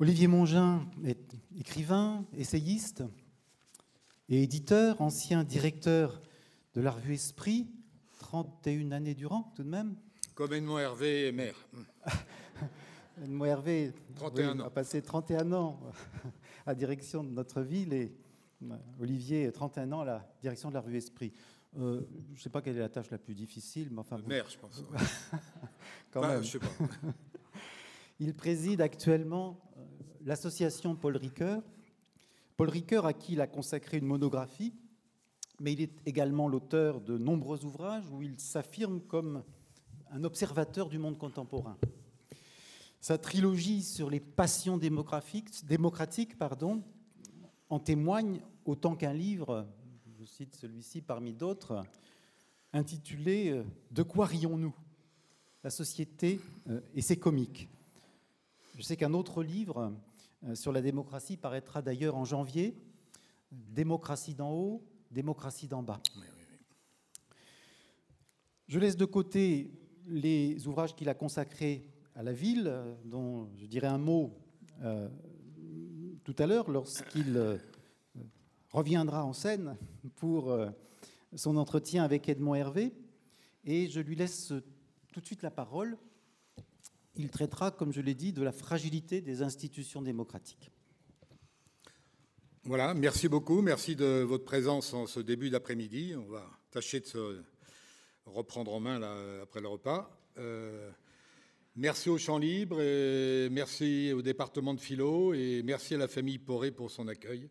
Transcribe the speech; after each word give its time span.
Olivier 0.00 0.28
Mongin 0.28 0.86
est 1.04 1.36
écrivain, 1.58 2.24
essayiste 2.34 3.04
et 4.30 4.42
éditeur, 4.42 5.02
ancien 5.02 5.44
directeur 5.44 6.22
de 6.72 6.80
la 6.80 6.90
revue 6.90 7.12
Esprit, 7.12 7.68
31 8.18 8.92
années 8.92 9.14
durant 9.14 9.52
tout 9.54 9.62
de 9.62 9.68
même. 9.68 9.96
Comme 10.34 10.54
Edmond 10.54 10.78
Hervé 10.78 11.28
est 11.28 11.32
maire. 11.32 11.68
Edmond 13.22 13.44
Hervé 13.44 13.92
a 14.64 14.70
passé 14.70 15.02
31 15.02 15.52
ans 15.52 15.78
à 16.66 16.74
direction 16.74 17.22
de 17.22 17.32
notre 17.32 17.60
ville 17.60 17.92
et 17.92 18.16
euh, 18.62 18.76
Olivier 19.00 19.52
31 19.52 19.92
ans 19.92 20.00
à 20.00 20.06
la 20.06 20.34
direction 20.40 20.70
de 20.70 20.74
la 20.76 20.80
revue 20.80 20.96
Esprit. 20.96 21.34
Euh, 21.78 22.00
je 22.30 22.38
ne 22.38 22.42
sais 22.42 22.48
pas 22.48 22.62
quelle 22.62 22.78
est 22.78 22.80
la 22.80 22.88
tâche 22.88 23.10
la 23.10 23.18
plus 23.18 23.34
difficile, 23.34 23.90
mais 23.90 23.98
enfin. 23.98 24.16
Maire, 24.26 24.48
je 24.48 24.56
pense. 24.56 24.82
Quand 26.10 26.26
même. 26.26 26.42
Je 26.42 26.52
sais 26.52 26.58
pas. 26.58 26.68
Il 28.22 28.34
préside 28.34 28.82
actuellement 28.82 29.58
euh, 29.78 29.86
l'association 30.26 30.94
Paul 30.94 31.16
Ricoeur. 31.16 31.62
Paul 32.58 32.68
Ricoeur, 32.68 33.06
à 33.06 33.14
qui 33.14 33.32
il 33.32 33.40
a 33.40 33.46
consacré 33.46 33.96
une 33.96 34.04
monographie, 34.04 34.74
mais 35.58 35.72
il 35.72 35.80
est 35.80 36.02
également 36.04 36.46
l'auteur 36.46 37.00
de 37.00 37.16
nombreux 37.16 37.64
ouvrages 37.64 38.04
où 38.10 38.20
il 38.20 38.38
s'affirme 38.38 39.00
comme 39.00 39.42
un 40.10 40.22
observateur 40.22 40.90
du 40.90 40.98
monde 40.98 41.16
contemporain. 41.16 41.78
Sa 43.00 43.16
trilogie 43.16 43.82
sur 43.82 44.10
les 44.10 44.20
passions 44.20 44.76
démocratiques 44.76 46.36
pardon, 46.38 46.82
en 47.70 47.78
témoigne 47.78 48.42
autant 48.66 48.96
qu'un 48.96 49.14
livre, 49.14 49.66
je 50.18 50.26
cite 50.26 50.54
celui-ci 50.56 51.00
parmi 51.00 51.32
d'autres, 51.32 51.82
intitulé 52.74 53.48
euh, 53.48 53.64
De 53.90 54.02
quoi 54.02 54.26
rions-nous? 54.26 54.74
La 55.64 55.70
société 55.70 56.38
euh, 56.68 56.82
et 56.94 57.00
ses 57.00 57.18
comiques. 57.18 57.70
Je 58.80 58.86
sais 58.86 58.96
qu'un 58.96 59.12
autre 59.12 59.42
livre 59.42 59.92
euh, 60.42 60.54
sur 60.54 60.72
la 60.72 60.80
démocratie 60.80 61.36
paraîtra 61.36 61.82
d'ailleurs 61.82 62.16
en 62.16 62.24
janvier, 62.24 62.74
Démocratie 63.52 64.34
d'en 64.34 64.52
haut, 64.52 64.82
démocratie 65.10 65.68
d'en 65.68 65.82
bas. 65.82 66.00
Je 68.68 68.78
laisse 68.78 68.96
de 68.96 69.04
côté 69.04 69.70
les 70.06 70.66
ouvrages 70.66 70.94
qu'il 70.96 71.10
a 71.10 71.14
consacrés 71.14 71.90
à 72.14 72.22
la 72.22 72.32
ville, 72.32 72.68
euh, 72.68 72.94
dont 73.04 73.50
je 73.58 73.66
dirai 73.66 73.86
un 73.86 73.98
mot 73.98 74.32
euh, 74.82 75.10
tout 76.24 76.36
à 76.38 76.46
l'heure 76.46 76.70
lorsqu'il 76.70 77.36
euh, 77.36 77.58
reviendra 78.72 79.26
en 79.26 79.34
scène 79.34 79.76
pour 80.16 80.56
son 81.34 81.58
entretien 81.58 82.02
avec 82.02 82.30
Edmond 82.30 82.54
Hervé. 82.54 82.94
Et 83.64 83.90
je 83.90 84.00
lui 84.00 84.16
laisse 84.16 84.54
tout 85.12 85.20
de 85.20 85.26
suite 85.26 85.42
la 85.42 85.50
parole. 85.50 85.98
Il 87.16 87.30
traitera, 87.30 87.70
comme 87.70 87.92
je 87.92 88.00
l'ai 88.00 88.14
dit, 88.14 88.32
de 88.32 88.42
la 88.42 88.52
fragilité 88.52 89.20
des 89.20 89.42
institutions 89.42 90.02
démocratiques. 90.02 90.70
Voilà, 92.64 92.94
merci 92.94 93.28
beaucoup. 93.28 93.62
Merci 93.62 93.96
de 93.96 94.22
votre 94.22 94.44
présence 94.44 94.92
en 94.94 95.06
ce 95.06 95.20
début 95.20 95.50
d'après-midi. 95.50 96.14
On 96.16 96.30
va 96.30 96.46
tâcher 96.70 97.00
de 97.00 97.06
se 97.06 97.42
reprendre 98.26 98.72
en 98.72 98.80
main 98.80 98.98
là, 98.98 99.16
après 99.42 99.60
le 99.60 99.68
repas. 99.68 100.16
Euh, 100.38 100.90
merci 101.74 102.08
au 102.08 102.18
Champ 102.18 102.38
Libre, 102.38 102.76
merci 103.50 104.12
au 104.12 104.22
département 104.22 104.74
de 104.74 104.80
philo 104.80 105.34
et 105.34 105.62
merci 105.64 105.94
à 105.94 105.98
la 105.98 106.08
famille 106.08 106.38
Poré 106.38 106.70
pour 106.70 106.90
son 106.90 107.08
accueil. 107.08 107.48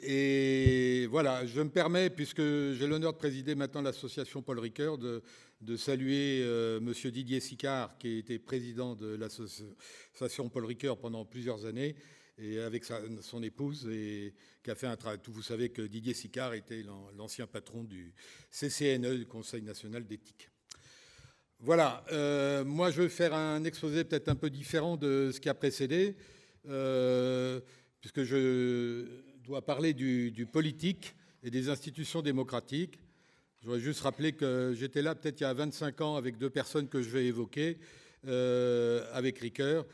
Et 0.00 1.06
voilà, 1.10 1.46
je 1.46 1.60
me 1.60 1.70
permets, 1.70 2.10
puisque 2.10 2.42
j'ai 2.42 2.86
l'honneur 2.86 3.14
de 3.14 3.18
présider 3.18 3.54
maintenant 3.54 3.80
l'association 3.80 4.42
Paul 4.42 4.58
Ricoeur, 4.58 4.98
de, 4.98 5.22
saluer 5.76 6.42
euh, 6.42 6.80
Monsieur 6.80 7.10
Didier 7.10 7.40
Sicard, 7.40 7.96
qui 7.98 8.08
a 8.08 8.18
été 8.18 8.38
président 8.38 8.94
de 8.94 9.16
l'association 9.16 10.48
Paul 10.50 10.66
Ricoeur 10.66 10.98
pendant 10.98 11.24
plusieurs 11.24 11.64
années, 11.64 11.96
et 12.38 12.60
avec 12.60 12.84
son 13.22 13.42
épouse, 13.42 13.88
et 13.90 14.34
qui 14.62 14.70
a 14.70 14.74
fait 14.74 14.86
un 14.86 14.96
travail. 14.96 15.18
Vous 15.26 15.42
savez 15.42 15.70
que 15.70 15.80
Didier 15.80 16.12
Sicard 16.12 16.52
était 16.52 16.84
l'ancien 17.16 17.46
patron 17.46 17.82
du 17.82 18.12
CCNE, 18.50 19.16
du 19.16 19.26
Conseil 19.26 19.62
national 19.62 20.06
d'éthique. 20.06 20.50
Voilà, 21.58 22.04
euh, 22.12 22.64
moi 22.64 22.90
je 22.90 23.00
vais 23.00 23.08
faire 23.08 23.32
un 23.32 23.64
exposé 23.64 24.04
peut-être 24.04 24.28
un 24.28 24.34
peu 24.34 24.50
différent 24.50 24.98
de 24.98 25.30
ce 25.32 25.40
qui 25.40 25.48
a 25.48 25.54
précédé, 25.54 26.14
euh, 26.68 27.60
puisque 28.02 28.24
je 28.24 29.06
dois 29.46 29.62
parler 29.62 29.94
du, 29.94 30.46
politique 30.50 31.14
et 31.44 31.50
des 31.50 31.68
institutions 31.68 32.20
démocratiques. 32.20 32.98
Je 33.60 33.66
voudrais 33.66 33.80
juste 33.80 34.00
rappeler 34.00 34.32
que 34.32 34.74
j'étais 34.76 35.02
là 35.02 35.14
peut-être 35.14 35.40
il 35.40 35.44
y 35.44 35.46
a 35.46 35.54
25 35.54 36.00
ans 36.00 36.16
avec 36.16 36.36
deux 36.36 36.50
personnes 36.50 36.88
que 36.88 37.00
je 37.00 37.10
vais 37.10 37.26
évoquer, 37.26 37.78
euh, 38.26 39.08
avec 39.12 39.38
Ricoeur, 39.38 39.86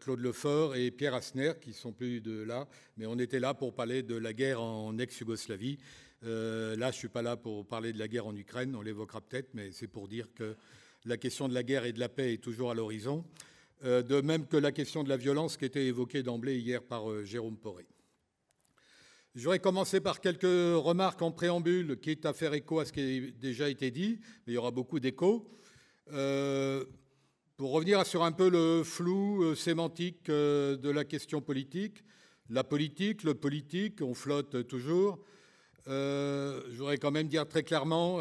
Claude 0.00 0.20
Lefort 0.20 0.76
et 0.76 0.90
Pierre 0.90 1.14
Asner, 1.14 1.52
qui 1.60 1.72
sont 1.72 1.92
plus 1.92 2.20
de 2.20 2.42
là, 2.42 2.68
mais 2.96 3.04
on 3.04 3.18
était 3.18 3.40
là 3.40 3.52
pour 3.52 3.74
parler 3.74 4.02
de 4.02 4.14
la 4.14 4.32
guerre 4.32 4.62
en 4.62 4.96
ex-Yougoslavie. 4.96 5.78
là, 6.22 6.76
je 6.76 6.86
ne 6.86 6.92
suis 6.92 7.08
pas 7.08 7.22
là 7.22 7.36
pour 7.36 7.66
parler 7.66 7.92
de 7.92 7.98
la 7.98 8.06
guerre 8.08 8.26
en 8.26 8.36
Ukraine, 8.36 8.74
on 8.76 8.82
l'évoquera 8.82 9.20
peut-être, 9.20 9.50
mais 9.54 9.72
c'est 9.72 9.88
pour 9.88 10.08
dire 10.08 10.28
que 10.34 10.56
la 11.04 11.16
question 11.16 11.48
de 11.48 11.54
la 11.54 11.64
guerre 11.64 11.84
et 11.84 11.92
de 11.92 12.00
la 12.00 12.08
paix 12.08 12.32
est 12.32 12.42
toujours 12.42 12.70
à 12.70 12.74
l'horizon, 12.74 13.24
euh, 13.84 14.02
de 14.02 14.20
même 14.20 14.46
que 14.46 14.56
la 14.56 14.72
question 14.72 15.04
de 15.04 15.08
la 15.08 15.16
violence 15.16 15.56
qui 15.56 15.64
était 15.64 15.84
évoquée 15.84 16.22
d'emblée 16.22 16.58
hier 16.58 16.82
par 16.82 17.10
euh, 17.10 17.24
Jérôme 17.24 17.56
Poré. 17.56 17.86
J'aurais 19.36 19.58
commencé 19.58 20.00
par 20.00 20.20
quelques 20.20 20.42
remarques 20.44 21.22
en 21.22 21.30
préambule, 21.30 21.98
qui 22.00 22.10
est 22.10 22.26
à 22.26 22.32
faire 22.32 22.54
écho 22.54 22.80
à 22.80 22.84
ce 22.86 22.92
qui 22.92 23.00
a 23.00 23.30
déjà 23.38 23.68
été 23.68 23.90
dit, 23.90 24.18
mais 24.46 24.52
il 24.52 24.56
y 24.56 24.58
aura 24.58 24.70
beaucoup 24.70 24.98
d'échos. 24.98 25.46
Euh, 26.12 26.84
pour 27.56 27.70
revenir 27.70 28.04
sur 28.06 28.24
un 28.24 28.32
peu 28.32 28.48
le 28.48 28.82
flou 28.82 29.54
sémantique 29.54 30.26
de 30.28 30.90
la 30.90 31.04
question 31.04 31.42
politique, 31.42 32.02
la 32.48 32.64
politique, 32.64 33.22
le 33.24 33.34
politique, 33.34 34.00
on 34.00 34.14
flotte 34.14 34.66
toujours. 34.66 35.18
je 35.86 36.74
voudrais 36.76 36.96
quand 36.96 37.10
même 37.10 37.28
dire 37.28 37.46
très 37.46 37.62
clairement 37.62 38.18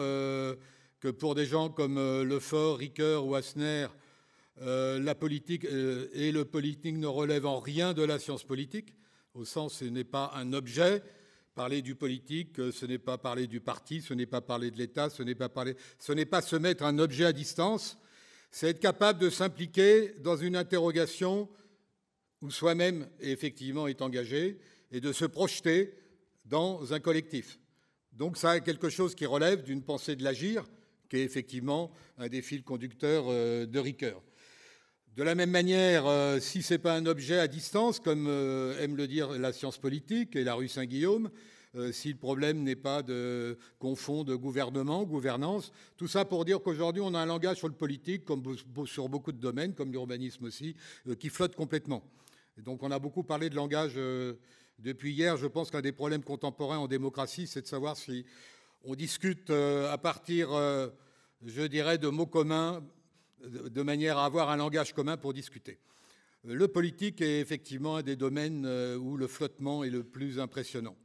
que 1.05 1.11
pour 1.11 1.35
des 1.35 1.45
gens 1.45 1.69
comme 1.69 1.97
euh, 1.97 2.23
Lefort, 2.23 2.77
Ricoeur 2.77 3.25
ou 3.25 3.35
Asner, 3.35 3.87
euh, 4.61 4.99
la 4.99 5.13
politique 5.13 5.65
euh, 5.65 6.07
et 6.13 6.31
le 6.31 6.45
politique 6.45 6.97
ne 6.97 7.07
relèvent 7.07 7.45
en 7.45 7.59
rien 7.59 7.93
de 7.93 8.01
la 8.03 8.17
science 8.17 8.43
politique, 8.43 8.93
au 9.35 9.45
sens 9.45 9.75
ce 9.75 9.85
n'est 9.85 10.03
pas 10.03 10.31
un 10.35 10.53
objet. 10.53 11.03
Parler 11.53 11.81
du 11.81 11.95
politique, 11.95 12.57
ce 12.71 12.85
n'est 12.85 12.97
pas 12.97 13.17
parler 13.17 13.47
du 13.47 13.61
parti, 13.61 14.01
ce 14.01 14.13
n'est 14.13 14.25
pas 14.25 14.41
parler 14.41 14.71
de 14.71 14.77
l'État, 14.77 15.09
ce 15.09 15.23
n'est 15.23 15.35
pas 15.35 15.47
parler, 15.47 15.77
ce 15.99 16.11
n'est 16.11 16.25
pas 16.25 16.41
se 16.41 16.57
mettre 16.57 16.83
un 16.83 16.99
objet 16.99 17.23
à 17.23 17.31
distance, 17.31 17.97
c'est 18.51 18.71
être 18.71 18.81
capable 18.81 19.19
de 19.19 19.29
s'impliquer 19.29 20.15
dans 20.19 20.35
une 20.35 20.57
interrogation 20.57 21.47
où 22.41 22.51
soi-même 22.51 23.07
effectivement 23.21 23.87
est 23.87 24.01
engagé 24.01 24.59
et 24.91 24.99
de 24.99 25.13
se 25.13 25.23
projeter 25.23 25.93
dans 26.43 26.93
un 26.93 26.99
collectif. 26.99 27.57
Donc 28.11 28.37
ça 28.37 28.51
a 28.51 28.59
quelque 28.59 28.89
chose 28.89 29.15
qui 29.15 29.25
relève 29.25 29.63
d'une 29.63 29.81
pensée 29.81 30.17
de 30.17 30.23
l'agir, 30.23 30.65
qui 31.09 31.17
est 31.17 31.23
effectivement 31.23 31.91
un 32.17 32.27
des 32.27 32.41
fils 32.41 32.63
conducteurs 32.63 33.25
euh, 33.27 33.65
de 33.65 33.79
Ricoeur. 33.79 34.21
De 35.15 35.23
la 35.23 35.35
même 35.35 35.51
manière, 35.51 36.05
euh, 36.05 36.39
si 36.39 36.61
ce 36.61 36.73
n'est 36.73 36.77
pas 36.77 36.95
un 36.95 37.05
objet 37.05 37.39
à 37.39 37.47
distance, 37.47 37.99
comme 37.99 38.27
euh, 38.27 38.81
aime 38.81 38.97
le 38.97 39.07
dire 39.07 39.29
la 39.31 39.53
science 39.53 39.77
politique 39.77 40.35
et 40.35 40.43
la 40.43 40.55
rue 40.55 40.67
Saint-Guillaume, 40.67 41.29
si 41.91 42.07
le 42.07 42.17
problème 42.17 42.63
n'est 42.63 42.77
pas 42.77 43.03
de 43.03 43.57
confondre 43.79 44.33
gouvernement, 44.37 45.03
gouvernance, 45.03 45.73
tout 45.97 46.07
ça 46.07 46.23
pour 46.23 46.45
dire 46.45 46.61
qu'aujourd'hui 46.61 47.01
on 47.01 47.13
a 47.13 47.19
un 47.19 47.25
langage 47.25 47.57
sur 47.57 47.67
le 47.67 47.73
politique, 47.73 48.23
comme 48.23 48.41
sur 48.85 49.09
beaucoup 49.09 49.33
de 49.33 49.41
domaines, 49.41 49.73
comme 49.73 49.91
l'urbanisme 49.91 50.45
aussi, 50.45 50.77
qui 51.19 51.27
flotte 51.27 51.53
complètement. 51.53 52.01
donc 52.59 52.81
on 52.81 52.91
a 52.91 52.97
beaucoup 52.97 53.23
parlé 53.23 53.49
de 53.49 53.57
langage 53.57 53.99
depuis 54.79 55.11
hier. 55.13 55.35
Je 55.35 55.47
pense 55.47 55.69
qu'un 55.69 55.81
des 55.81 55.91
problèmes 55.91 56.23
contemporains 56.23 56.77
en 56.77 56.87
démocratie, 56.87 57.45
c'est 57.45 57.61
de 57.61 57.67
savoir 57.67 57.97
si 57.97 58.25
on 58.83 58.95
discute 58.95 59.49
euh, 59.49 59.91
à 59.91 59.97
partir, 59.97 60.53
euh, 60.53 60.89
je 61.43 61.63
dirais, 61.63 61.97
de 61.97 62.07
mots 62.07 62.27
communs, 62.27 62.83
de 63.45 63.81
manière 63.81 64.17
à 64.17 64.25
avoir 64.25 64.49
un 64.49 64.57
langage 64.57 64.93
commun 64.93 65.17
pour 65.17 65.33
discuter. 65.33 65.79
Le 66.43 66.67
politique 66.67 67.21
est 67.21 67.39
effectivement 67.39 67.97
un 67.97 68.03
des 68.03 68.15
domaines 68.15 68.65
euh, 68.65 68.97
où 68.97 69.17
le 69.17 69.27
flottement 69.27 69.83
est 69.83 69.89
le 69.89 70.03
plus 70.03 70.39
impressionnant. 70.39 70.95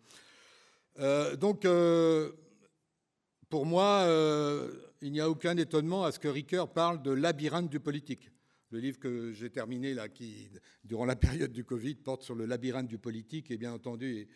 donc, 1.38 1.67
pour 3.49 3.65
moi, 3.65 4.06
il 5.00 5.12
n'y 5.12 5.20
a 5.20 5.31
aucun 5.31 5.56
étonnement 5.56 6.05
à 6.05 6.12
ce 6.12 6.19
que 6.19 6.29
Ricoeur 6.29 6.73
parle 6.73 7.03
de 7.03 7.11
labyrinthe 7.11 7.70
du 7.70 7.81
politique. 7.81 8.31
Le 8.70 8.79
livre 8.79 8.99
que 8.99 9.32
j'ai 9.32 9.50
terminé 9.50 9.94
là, 9.94 10.09
qui, 10.09 10.50
durant 10.85 11.06
la 11.06 11.17
période 11.17 11.53
du 11.53 11.65
Covid, 11.65 11.94
porte 11.94 12.23
sur 12.23 12.35
le 12.35 12.44
labyrinthe 12.44 12.88
du 12.88 12.99
politique, 12.99 13.50
et 13.50 13.56
bien 13.56 13.73
entendu 13.73 14.19
est 14.19 14.29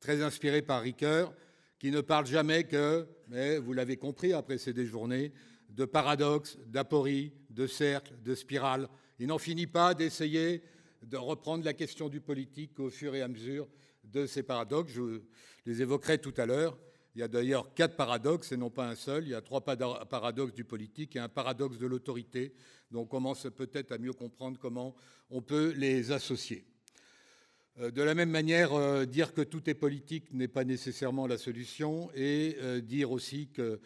très 0.00 0.22
inspiré 0.22 0.62
par 0.62 0.82
Ricoeur 0.82 1.34
qui 1.82 1.90
ne 1.90 2.00
parle 2.00 2.26
jamais 2.26 2.62
que, 2.62 3.08
mais 3.26 3.58
vous 3.58 3.72
l'avez 3.72 3.96
compris 3.96 4.32
après 4.32 4.56
ces 4.56 4.72
déjournées, 4.72 5.32
de 5.72 5.84
paradoxes, 5.84 6.58
d'apories, 6.66 7.32
de 7.50 7.66
cercles, 7.66 8.14
de 8.22 8.34
spirales. 8.34 8.88
Il 9.18 9.28
n'en 9.28 9.38
finit 9.38 9.66
pas 9.66 9.94
d'essayer 9.94 10.62
de 11.02 11.16
reprendre 11.16 11.64
la 11.64 11.72
question 11.72 12.08
du 12.08 12.20
politique 12.20 12.78
au 12.78 12.90
fur 12.90 13.14
et 13.14 13.22
à 13.22 13.28
mesure 13.28 13.68
de 14.04 14.26
ces 14.26 14.42
paradoxes. 14.42 14.92
Je 14.92 15.22
les 15.66 15.82
évoquerai 15.82 16.18
tout 16.18 16.34
à 16.36 16.46
l'heure. 16.46 16.78
Il 17.14 17.20
y 17.20 17.22
a 17.22 17.28
d'ailleurs 17.28 17.74
quatre 17.74 17.96
paradoxes 17.96 18.52
et 18.52 18.56
non 18.56 18.70
pas 18.70 18.88
un 18.88 18.94
seul. 18.94 19.24
Il 19.24 19.30
y 19.30 19.34
a 19.34 19.42
trois 19.42 19.62
paradoxes 19.62 20.54
du 20.54 20.64
politique 20.64 21.16
et 21.16 21.18
un 21.18 21.28
paradoxe 21.28 21.78
de 21.78 21.86
l'autorité. 21.86 22.54
Donc 22.90 23.06
on 23.06 23.06
commence 23.06 23.46
peut-être 23.54 23.92
à 23.92 23.98
mieux 23.98 24.12
comprendre 24.12 24.58
comment 24.58 24.94
on 25.30 25.42
peut 25.42 25.74
les 25.76 26.12
associer. 26.12 26.64
De 27.78 28.02
la 28.02 28.14
même 28.14 28.30
manière, 28.30 29.06
dire 29.06 29.32
que 29.32 29.40
tout 29.40 29.68
est 29.68 29.74
politique 29.74 30.32
n'est 30.32 30.48
pas 30.48 30.64
nécessairement 30.64 31.26
la 31.26 31.38
solution 31.38 32.10
et 32.14 32.56
dire 32.82 33.10
aussi 33.10 33.48
que 33.48 33.80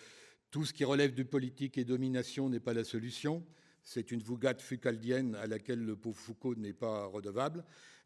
tout 0.57 0.65
ce 0.65 0.73
qui 0.73 0.85
relève 0.85 1.13
du 1.13 1.27
politique 1.27 1.77
et 1.77 1.85
domination 1.85 2.49
n'est 2.49 2.61
pas 2.61 2.73
la 2.73 2.83
solution. 2.83 3.45
C'est 3.83 4.11
une 4.11 4.23
vulgate 4.23 4.63
foucaldienne 4.63 5.35
à 5.35 5.47
laquelle 5.47 5.85
le 5.85 5.97
pauvre 5.97 6.17
Foucault 6.17 6.55
n'est 6.55 6.73
pas 6.73 7.05
redevable, 7.05 7.63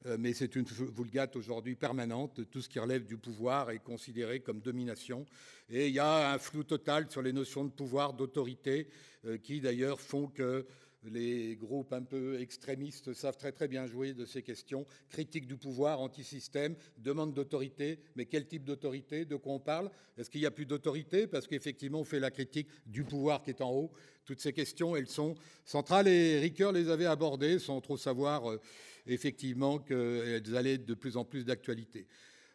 euh, 0.06 0.16
mais 0.18 0.32
c'est 0.32 0.56
une 0.56 0.64
vulgate 0.64 1.36
aujourd'hui 1.36 1.76
permanente. 1.76 2.40
Tout 2.50 2.60
ce 2.60 2.68
qui 2.68 2.80
relève 2.80 3.06
du 3.06 3.16
pouvoir 3.18 3.70
est 3.70 3.78
considéré 3.78 4.40
comme 4.40 4.58
domination. 4.58 5.26
Et 5.68 5.86
il 5.86 5.94
y 5.94 6.00
a 6.00 6.32
un 6.32 6.38
flou 6.38 6.64
total 6.64 7.08
sur 7.08 7.22
les 7.22 7.32
notions 7.32 7.64
de 7.64 7.70
pouvoir, 7.70 8.14
d'autorité, 8.14 8.88
euh, 9.26 9.38
qui 9.38 9.60
d'ailleurs 9.60 10.00
font 10.00 10.26
que 10.26 10.66
les 11.04 11.56
groupes 11.56 11.92
un 11.92 12.02
peu 12.02 12.40
extrémistes 12.40 13.12
savent 13.14 13.36
très 13.36 13.52
très 13.52 13.68
bien 13.68 13.86
jouer 13.86 14.12
de 14.12 14.24
ces 14.24 14.42
questions. 14.42 14.86
Critique 15.08 15.46
du 15.46 15.56
pouvoir, 15.56 16.00
anti-système, 16.00 16.76
demande 16.98 17.32
d'autorité. 17.32 17.98
Mais 18.16 18.26
quel 18.26 18.46
type 18.46 18.64
d'autorité? 18.64 19.24
De 19.24 19.36
quoi 19.36 19.54
on 19.54 19.60
parle? 19.60 19.90
Est-ce 20.18 20.30
qu'il 20.30 20.40
n'y 20.40 20.46
a 20.46 20.50
plus 20.50 20.66
d'autorité? 20.66 21.26
Parce 21.26 21.46
qu'effectivement, 21.46 22.00
on 22.00 22.04
fait 22.04 22.20
la 22.20 22.30
critique 22.30 22.68
du 22.86 23.04
pouvoir 23.04 23.42
qui 23.42 23.50
est 23.50 23.62
en 23.62 23.70
haut. 23.70 23.90
Toutes 24.24 24.40
ces 24.40 24.52
questions, 24.52 24.94
elles 24.94 25.08
sont 25.08 25.34
centrales 25.64 26.08
et 26.08 26.38
Ricoeur 26.38 26.72
les 26.72 26.88
avait 26.88 27.06
abordées 27.06 27.58
sans 27.58 27.80
trop 27.80 27.96
savoir 27.96 28.50
euh, 28.50 28.60
effectivement 29.06 29.78
qu'elles 29.78 30.56
allaient 30.56 30.78
de 30.78 30.94
plus 30.94 31.16
en 31.16 31.24
plus 31.24 31.44
d'actualité. 31.44 32.06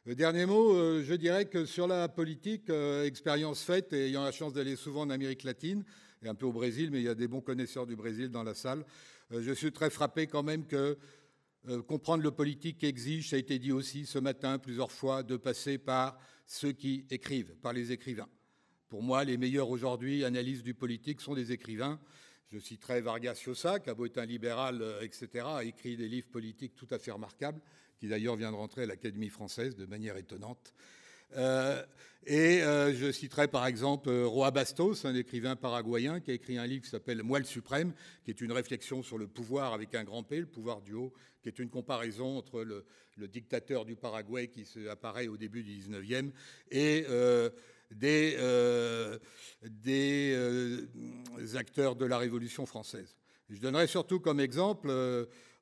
Le 0.05 0.13
dernier 0.13 0.45
mot, 0.45 0.75
euh, 0.75 1.03
je 1.03 1.15
dirais 1.15 1.45
que 1.45 1.65
sur 1.65 1.87
la 1.87 2.07
politique, 2.07 2.69
euh, 2.69 3.05
expérience 3.05 3.63
faite, 3.63 3.91
et 3.91 4.05
ayant 4.05 4.23
la 4.23 4.31
chance 4.31 4.53
d'aller 4.53 4.75
souvent 4.75 5.01
en 5.01 5.09
Amérique 5.09 5.43
latine, 5.43 5.83
un 6.27 6.35
peu 6.35 6.45
au 6.45 6.51
Brésil, 6.51 6.89
mais 6.91 6.99
il 6.99 7.03
y 7.03 7.09
a 7.09 7.15
des 7.15 7.27
bons 7.27 7.41
connaisseurs 7.41 7.85
du 7.85 7.95
Brésil 7.95 8.29
dans 8.29 8.43
la 8.43 8.53
salle, 8.53 8.85
euh, 9.31 9.41
je 9.41 9.51
suis 9.51 9.71
très 9.71 9.89
frappé 9.89 10.27
quand 10.27 10.43
même 10.43 10.65
que 10.65 10.97
comprendre 11.87 12.21
le 12.21 12.29
politique 12.29 12.83
exige, 12.83 13.31
ça 13.31 13.37
a 13.37 13.39
été 13.39 13.57
dit 13.57 13.71
aussi 13.71 14.05
ce 14.05 14.19
matin 14.19 14.59
plusieurs 14.59 14.91
fois, 14.91 15.23
de 15.23 15.35
passer 15.35 15.79
par 15.79 16.19
ceux 16.45 16.71
qui 16.71 17.07
écrivent, 17.09 17.55
par 17.55 17.73
les 17.73 17.91
écrivains. 17.91 18.29
Pour 18.87 19.01
moi, 19.01 19.23
les 19.23 19.35
meilleurs 19.35 19.71
aujourd'hui 19.71 20.23
analystes 20.23 20.61
du 20.61 20.75
politique 20.75 21.21
sont 21.21 21.33
des 21.33 21.51
écrivains. 21.51 21.99
Je 22.51 22.59
citerai 22.59 23.01
Vargas 23.01 23.41
Llosa, 23.47 23.79
qui 23.79 23.89
a 23.89 23.95
beau 23.95 24.05
être 24.05 24.19
un 24.19 24.27
libéral, 24.27 24.79
etc., 25.01 25.43
a 25.43 25.63
écrit 25.63 25.97
des 25.97 26.07
livres 26.07 26.29
politiques 26.29 26.75
tout 26.75 26.87
à 26.91 26.99
fait 26.99 27.09
remarquables 27.09 27.61
qui 27.97 28.07
d'ailleurs 28.07 28.35
vient 28.35 28.51
de 28.51 28.57
rentrer 28.57 28.83
à 28.83 28.85
l'Académie 28.85 29.29
française 29.29 29.75
de 29.75 29.85
manière 29.85 30.17
étonnante. 30.17 30.73
Euh, 31.35 31.83
et 32.27 32.63
euh, 32.63 32.93
je 32.93 33.11
citerai 33.11 33.47
par 33.47 33.67
exemple 33.67 34.09
euh, 34.09 34.25
Roa 34.25 34.49
Bastos, 34.51 35.05
un 35.05 35.13
écrivain 35.13 35.55
paraguayen 35.55 36.19
qui 36.19 36.31
a 36.31 36.33
écrit 36.33 36.57
un 36.57 36.65
livre 36.65 36.83
qui 36.83 36.89
s'appelle 36.89 37.21
Moelle 37.21 37.45
suprême, 37.45 37.93
qui 38.23 38.31
est 38.31 38.41
une 38.41 38.51
réflexion 38.51 39.03
sur 39.03 39.17
le 39.17 39.27
pouvoir 39.27 39.73
avec 39.73 39.93
un 39.93 40.03
grand 40.03 40.23
P, 40.23 40.39
le 40.39 40.47
pouvoir 40.47 40.81
du 40.81 40.93
haut, 40.93 41.13
qui 41.43 41.49
est 41.49 41.59
une 41.59 41.69
comparaison 41.69 42.37
entre 42.37 42.63
le, 42.63 42.85
dictateur 43.27 43.85
du 43.85 43.95
Paraguay 43.95 44.47
qui 44.47 44.65
apparaît 44.89 45.27
au 45.27 45.37
début 45.37 45.63
du 45.63 45.71
19e 45.71 46.31
et 46.69 47.05
des 47.91 48.35
acteurs 51.55 51.95
de 51.95 52.05
la 52.05 52.17
Révolution 52.17 52.65
française. 52.65 53.15
Je 53.49 53.59
donnerai 53.61 53.87
surtout 53.87 54.19
comme 54.19 54.41
exemple 54.41 54.91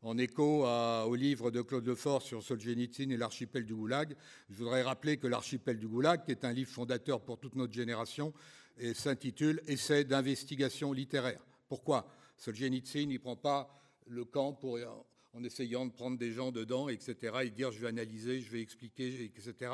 en 0.04 0.18
écho 0.18 0.66
au 0.66 1.16
livre 1.16 1.50
de 1.50 1.62
Claude 1.62 1.88
Lefort 1.88 2.22
sur 2.22 2.44
Solzhenitsyn 2.44 3.10
et 3.10 3.18
l'archipel 3.18 3.66
du 3.66 3.74
Goulag. 3.74 4.16
Je 4.50 4.56
voudrais 4.56 4.84
rappeler 4.84 5.18
que 5.18 5.28
l'archipel 5.28 5.80
du 5.80 5.88
Goulag, 5.88 6.26
qui 6.26 6.32
est 6.32 6.44
un 6.44 6.52
livre 6.52 6.70
fondateur 6.70 7.22
pour 7.22 7.40
toute 7.40 7.56
notre 7.56 7.74
génération, 7.74 8.34
s'intitule 8.94 9.62
Essai 9.68 10.04
d'investigation 10.04 10.92
littéraire. 10.92 11.40
Pourquoi? 11.70 12.06
Solzhenitsyn, 12.38 13.10
il 13.10 13.14
ne 13.14 13.18
prend 13.18 13.38
pas 13.38 13.74
le 14.08 14.26
camp 14.26 14.60
en 15.34 15.44
essayant 15.44 15.86
de 15.86 15.92
prendre 15.92 16.18
des 16.18 16.34
gens 16.34 16.52
dedans, 16.52 16.90
etc., 16.90 17.16
et 17.44 17.50
dire 17.50 17.72
je 17.72 17.80
vais 17.80 17.88
analyser, 17.88 18.42
je 18.42 18.52
vais 18.52 18.62
expliquer, 18.62 19.24
etc. 19.24 19.72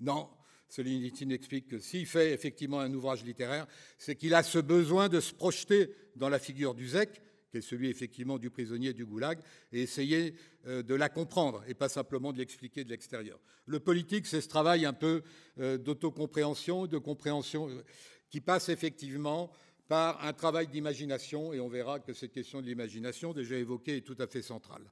Non, 0.00 0.28
Solzhenitsyn 0.68 1.30
explique 1.30 1.66
que 1.66 1.80
s'il 1.80 2.06
fait 2.06 2.32
effectivement 2.32 2.78
un 2.78 2.94
ouvrage 2.94 3.24
littéraire, 3.24 3.66
c'est 3.98 4.14
qu'il 4.14 4.32
a 4.34 4.44
ce 4.44 4.60
besoin 4.60 5.08
de 5.08 5.18
se 5.18 5.34
projeter 5.34 5.92
dans 6.14 6.28
la 6.28 6.38
figure 6.38 6.74
du 6.74 6.86
Zek, 6.86 7.20
qui 7.52 7.58
est 7.58 7.60
celui 7.60 7.90
effectivement 7.90 8.38
du 8.38 8.48
prisonnier 8.48 8.94
du 8.94 9.04
goulag, 9.04 9.38
et 9.72 9.82
essayer 9.82 10.34
euh, 10.66 10.82
de 10.82 10.94
la 10.94 11.10
comprendre 11.10 11.62
et 11.68 11.74
pas 11.74 11.90
simplement 11.90 12.32
de 12.32 12.38
l'expliquer 12.38 12.82
de 12.82 12.88
l'extérieur. 12.88 13.38
Le 13.66 13.78
politique, 13.78 14.26
c'est 14.26 14.40
ce 14.40 14.48
travail 14.48 14.86
un 14.86 14.94
peu 14.94 15.22
euh, 15.60 15.76
d'autocompréhension, 15.76 16.86
de 16.86 16.96
compréhension, 16.96 17.68
euh, 17.68 17.82
qui 18.30 18.40
passe 18.40 18.70
effectivement 18.70 19.52
par 19.86 20.24
un 20.24 20.32
travail 20.32 20.66
d'imagination, 20.68 21.52
et 21.52 21.60
on 21.60 21.68
verra 21.68 22.00
que 22.00 22.14
cette 22.14 22.32
question 22.32 22.62
de 22.62 22.66
l'imagination, 22.66 23.34
déjà 23.34 23.56
évoquée, 23.56 23.98
est 23.98 24.00
tout 24.00 24.16
à 24.18 24.26
fait 24.26 24.40
centrale. 24.40 24.82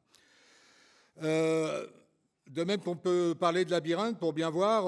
De 2.49 2.65
même 2.65 2.81
qu'on 2.81 2.97
peut 2.97 3.35
parler 3.39 3.65
de 3.65 3.71
labyrinthe, 3.71 4.19
pour 4.19 4.33
bien 4.33 4.51
voir, 4.51 4.87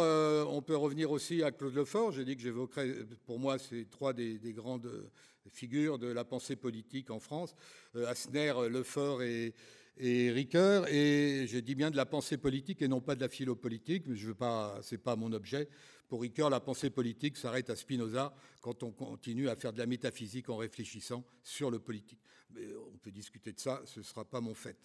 on 0.48 0.62
peut 0.62 0.76
revenir 0.76 1.10
aussi 1.10 1.42
à 1.42 1.52
Claude 1.52 1.74
Lefort. 1.74 2.12
J'ai 2.12 2.24
dit 2.24 2.36
que 2.36 2.42
j'évoquerais, 2.42 2.92
pour 3.26 3.38
moi, 3.38 3.58
ces 3.58 3.84
trois 3.86 4.12
des, 4.12 4.38
des 4.38 4.52
grandes 4.52 5.10
figures 5.50 5.98
de 5.98 6.06
la 6.06 6.24
pensée 6.24 6.56
politique 6.56 7.10
en 7.10 7.20
France, 7.20 7.54
euh, 7.96 8.06
Asner, 8.06 8.52
Lefort 8.70 9.22
et, 9.22 9.54
et 9.98 10.30
Ricoeur, 10.30 10.88
et 10.88 11.46
je 11.46 11.58
dis 11.58 11.74
bien 11.74 11.90
de 11.90 11.96
la 11.96 12.06
pensée 12.06 12.36
politique 12.36 12.82
et 12.82 12.88
non 12.88 13.00
pas 13.00 13.14
de 13.14 13.20
la 13.20 13.28
philopolitique, 13.28 14.04
mais 14.06 14.16
je 14.16 14.28
veux 14.28 14.34
pas, 14.34 14.80
pas 15.04 15.16
mon 15.16 15.32
objet. 15.32 15.68
Pour 16.08 16.22
Ricoeur, 16.22 16.50
la 16.50 16.60
pensée 16.60 16.90
politique 16.90 17.36
s'arrête 17.36 17.70
à 17.70 17.76
Spinoza 17.76 18.34
quand 18.60 18.82
on 18.82 18.90
continue 18.90 19.48
à 19.48 19.56
faire 19.56 19.72
de 19.72 19.78
la 19.78 19.86
métaphysique 19.86 20.48
en 20.48 20.56
réfléchissant 20.56 21.24
sur 21.42 21.70
le 21.70 21.78
politique. 21.78 22.20
Mais 22.50 22.66
on 22.92 22.98
peut 22.98 23.10
discuter 23.10 23.52
de 23.52 23.60
ça, 23.60 23.82
ce 23.86 24.00
ne 24.00 24.04
sera 24.04 24.24
pas 24.24 24.40
mon 24.40 24.54
fait. 24.54 24.76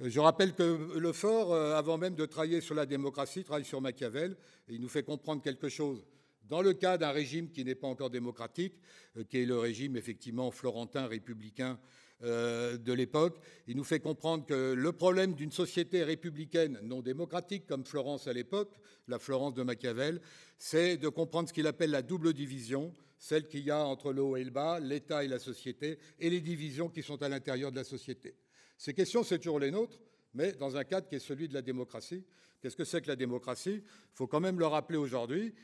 Euh, 0.00 0.10
je 0.10 0.20
rappelle 0.20 0.54
que 0.54 0.98
Lefort, 0.98 1.52
euh, 1.52 1.74
avant 1.74 1.98
même 1.98 2.14
de 2.14 2.26
travailler 2.26 2.60
sur 2.60 2.74
la 2.74 2.86
démocratie, 2.86 3.44
travaille 3.44 3.64
sur 3.64 3.80
Machiavel, 3.80 4.36
il 4.68 4.80
nous 4.80 4.88
fait 4.88 5.04
comprendre 5.04 5.42
quelque 5.42 5.68
chose 5.68 6.04
dans 6.48 6.62
le 6.62 6.74
cas 6.74 6.98
d'un 6.98 7.10
régime 7.10 7.50
qui 7.50 7.64
n'est 7.64 7.74
pas 7.74 7.86
encore 7.86 8.10
démocratique, 8.10 8.74
euh, 9.16 9.24
qui 9.24 9.38
est 9.38 9.46
le 9.46 9.58
régime 9.58 9.96
effectivement 9.96 10.50
florentin 10.50 11.06
républicain 11.06 11.78
de 12.22 12.92
l'époque, 12.92 13.38
il 13.66 13.76
nous 13.76 13.84
fait 13.84 14.00
comprendre 14.00 14.46
que 14.46 14.72
le 14.72 14.92
problème 14.92 15.34
d'une 15.34 15.50
société 15.50 16.04
républicaine 16.04 16.78
non 16.82 17.02
démocratique 17.02 17.66
comme 17.66 17.84
Florence 17.84 18.28
à 18.28 18.32
l'époque, 18.32 18.72
la 19.08 19.18
Florence 19.18 19.52
de 19.52 19.62
Machiavel, 19.62 20.22
c'est 20.56 20.96
de 20.96 21.08
comprendre 21.10 21.50
ce 21.50 21.52
qu'il 21.52 21.66
appelle 21.66 21.90
la 21.90 22.00
double 22.00 22.32
division, 22.32 22.94
celle 23.18 23.46
qu'il 23.46 23.64
y 23.64 23.70
a 23.70 23.84
entre 23.84 24.10
le 24.12 24.22
haut 24.22 24.36
et 24.36 24.44
le 24.44 24.52
bas, 24.52 24.80
l'État 24.80 25.22
et 25.22 25.28
la 25.28 25.40
société, 25.40 25.98
et 26.18 26.30
les 26.30 26.40
divisions 26.40 26.88
qui 26.88 27.02
sont 27.02 27.22
à 27.22 27.28
l'intérieur 27.28 27.70
de 27.70 27.76
la 27.76 27.84
société. 27.84 28.36
Ces 28.76 28.94
questions, 28.94 29.22
c'est 29.22 29.38
toujours 29.38 29.60
les 29.60 29.70
nôtres, 29.70 29.98
mais 30.34 30.52
dans 30.52 30.76
un 30.76 30.84
cadre 30.84 31.08
qui 31.08 31.14
est 31.14 31.20
celui 31.20 31.48
de 31.48 31.54
la 31.54 31.62
démocratie. 31.62 32.24
Qu'est-ce 32.60 32.76
que 32.76 32.84
c'est 32.84 33.02
que 33.02 33.08
la 33.08 33.16
démocratie? 33.16 33.82
Il 33.84 34.14
faut 34.14 34.26
quand 34.26 34.40
même 34.40 34.58
le 34.58 34.66
rappeler 34.66 34.98
aujourd'hui. 34.98 35.54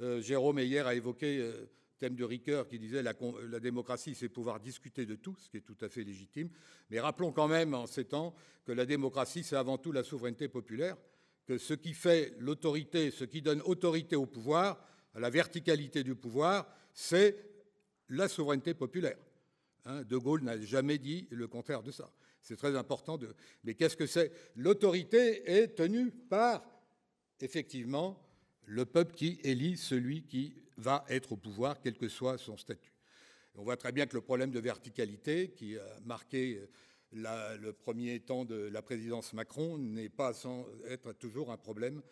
Euh, 0.00 0.20
Jérôme 0.20 0.58
hier 0.58 0.86
a 0.86 0.94
évoqué 0.94 1.38
le 1.38 1.44
euh, 1.44 1.66
thème 1.98 2.14
de 2.14 2.24
Ricoeur 2.24 2.68
qui 2.68 2.78
disait 2.78 3.02
la, 3.02 3.14
la 3.48 3.60
démocratie, 3.60 4.14
c'est 4.14 4.28
pouvoir 4.28 4.60
discuter 4.60 5.06
de 5.06 5.16
tout, 5.16 5.36
ce 5.38 5.48
qui 5.48 5.56
est 5.56 5.62
tout 5.62 5.76
à 5.80 5.88
fait 5.88 6.04
légitime. 6.04 6.50
Mais 6.90 7.00
rappelons 7.00 7.32
quand 7.32 7.48
même 7.48 7.74
en 7.74 7.86
ces 7.86 8.04
temps 8.04 8.34
que 8.64 8.72
la 8.72 8.86
démocratie, 8.86 9.42
c'est 9.42 9.56
avant 9.56 9.78
tout 9.78 9.92
la 9.92 10.04
souveraineté 10.04 10.48
populaire, 10.48 10.96
que 11.46 11.58
ce 11.58 11.74
qui 11.74 11.94
fait 11.94 12.34
l'autorité, 12.38 13.10
ce 13.10 13.24
qui 13.24 13.42
donne 13.42 13.62
autorité 13.62 14.16
au 14.16 14.26
pouvoir, 14.26 14.84
à 15.14 15.20
la 15.20 15.30
verticalité 15.30 16.04
du 16.04 16.14
pouvoir, 16.14 16.68
c'est 16.92 17.36
la 18.08 18.28
souveraineté 18.28 18.74
populaire. 18.74 19.18
Hein, 19.84 20.02
de 20.02 20.16
Gaulle 20.16 20.42
n'a 20.42 20.60
jamais 20.60 20.98
dit 20.98 21.26
le 21.30 21.48
contraire 21.48 21.82
de 21.82 21.90
ça. 21.90 22.12
C'est 22.40 22.56
très 22.56 22.76
important. 22.76 23.18
Mais 23.64 23.74
qu'est-ce 23.74 23.96
que 23.96 24.06
c'est? 24.06 24.32
L'autorité 24.56 25.50
est 25.50 25.76
tenue 25.76 26.10
par, 26.10 26.64
effectivement, 27.40 28.22
le 28.64 28.84
peuple 28.84 29.14
qui 29.14 29.40
élit 29.42 29.76
celui 29.76 30.24
qui 30.24 30.54
va 30.76 31.04
être 31.08 31.32
au 31.32 31.36
pouvoir, 31.36 31.80
quel 31.80 31.96
que 31.96 32.08
soit 32.08 32.38
son 32.38 32.56
statut. 32.56 32.92
On 33.56 33.64
voit 33.64 33.76
très 33.76 33.92
bien 33.92 34.06
que 34.06 34.14
le 34.14 34.20
problème 34.20 34.50
de 34.50 34.60
verticalité 34.60 35.50
qui 35.50 35.76
a 35.76 36.00
marqué 36.04 36.62
le 37.12 37.70
premier 37.72 38.20
temps 38.20 38.44
de 38.44 38.54
la 38.54 38.82
présidence 38.82 39.32
Macron 39.32 39.78
n'est 39.78 40.08
pas 40.08 40.32
sans 40.32 40.66
être 40.88 41.12
toujours 41.12 41.50
un 41.50 41.56
problème 41.56 42.02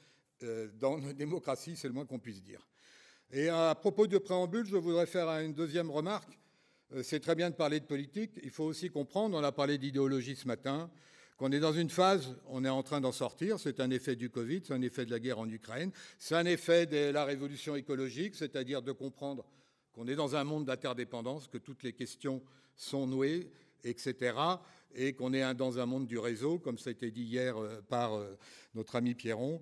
euh, 0.43 0.69
dans 0.79 0.99
nos 0.99 1.13
démocraties, 1.15 1.77
c'est 1.77 1.89
le 1.89 1.95
moins 1.95 2.07
qu'on 2.07 2.19
puisse 2.19 2.43
dire. 2.43 2.67
Et 3.31 3.49
à 3.49 3.75
propos 3.75 4.07
de 4.07 4.19
préambule, 4.19 4.67
je 4.67 4.77
voudrais 4.77 5.07
faire 5.07 5.29
une 5.29 5.53
deuxième 5.53 5.91
remarque. 5.91 6.39
Euh, 6.95 7.03
c'est 7.03 7.21
très 7.21 7.35
bien 7.35 7.51
de 7.51 7.55
parler 7.55 7.81
de 7.81 7.85
politique, 7.85 8.33
il 8.43 8.51
faut 8.51 8.65
aussi 8.65 8.91
comprendre, 8.91 9.37
on 9.37 9.43
a 9.43 9.53
parlé 9.53 9.79
d'idéologie 9.79 10.37
ce 10.37 10.47
matin, 10.47 10.89
qu'on 11.37 11.51
est 11.51 11.59
dans 11.59 11.73
une 11.73 11.91
phase, 11.91 12.37
on 12.49 12.65
est 12.65 12.69
en 12.69 12.83
train 12.83 13.01
d'en 13.01 13.13
sortir, 13.13 13.59
c'est 13.59 13.81
un 13.81 13.91
effet 13.91 14.15
du 14.15 14.31
Covid, 14.31 14.63
c'est 14.65 14.73
un 14.73 14.83
effet 14.83 15.05
de 15.05 15.11
la 15.11 15.19
guerre 15.19 15.39
en 15.39 15.49
Ukraine, 15.49 15.91
c'est 16.19 16.37
un 16.37 16.47
effet 16.47 16.87
de 16.87 17.11
la 17.11 17.25
révolution 17.25 17.75
écologique, 17.75 18.37
c'est-à-dire 18.37 18.83
de 18.83 18.93
comprendre 18.93 19.45
qu'on 19.93 20.07
est 20.07 20.15
dans 20.15 20.37
un 20.37 20.45
monde 20.45 20.65
d'interdépendance, 20.65 21.49
que 21.49 21.59
toutes 21.59 21.83
les 21.83 21.93
questions 21.93 22.41
sont 22.77 23.07
nouées, 23.07 23.51
etc., 23.85 24.35
et 24.95 25.13
qu'on 25.13 25.35
est 25.35 25.55
dans 25.55 25.79
un 25.79 25.87
monde 25.87 26.07
du 26.07 26.19
réseau, 26.19 26.59
comme 26.59 26.79
ça 26.79 26.89
a 26.89 26.93
été 26.93 27.11
dit 27.11 27.25
hier 27.25 27.59
euh, 27.59 27.83
par 27.87 28.15
euh, 28.15 28.39
notre 28.75 28.97
ami 28.97 29.15
Pierron, 29.15 29.61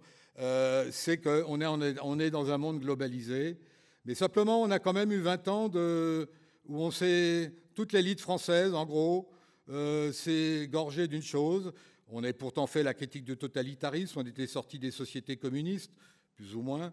c'est 0.91 1.19
qu'on 1.19 1.61
est, 1.61 2.01
on 2.03 2.19
est 2.19 2.31
dans 2.31 2.51
un 2.51 2.59
monde 2.59 2.81
globalisé, 2.81 3.57
mais 4.05 4.15
simplement 4.15 4.61
on 4.63 4.71
a 4.73 4.81
quand 4.81 4.93
même 4.93 5.13
eu 5.13 5.21
20 5.21 5.49
ans 5.49 5.69
de, 5.69 6.29
où 6.67 6.81
on 6.81 6.91
sait, 6.91 7.53
toute 7.75 7.93
l'élite 7.93 8.21
française, 8.21 8.75
en 8.75 8.87
gros, 8.87 9.31
euh, 9.69 10.13
c'est 10.13 10.69
gorgé 10.71 11.09
d'une 11.09 11.23
chose. 11.23 11.73
On 12.09 12.23
a 12.25 12.33
pourtant 12.33 12.67
fait 12.67 12.83
la 12.83 12.95
critique 12.95 13.25
du 13.25 13.37
totalitarisme, 13.37 14.21
on 14.21 14.27
était 14.27 14.47
sorti 14.47 14.79
des 14.79 14.91
sociétés 14.91 15.37
communistes, 15.37 15.93
plus 16.37 16.55
ou 16.55 16.63
moins, 16.63 16.93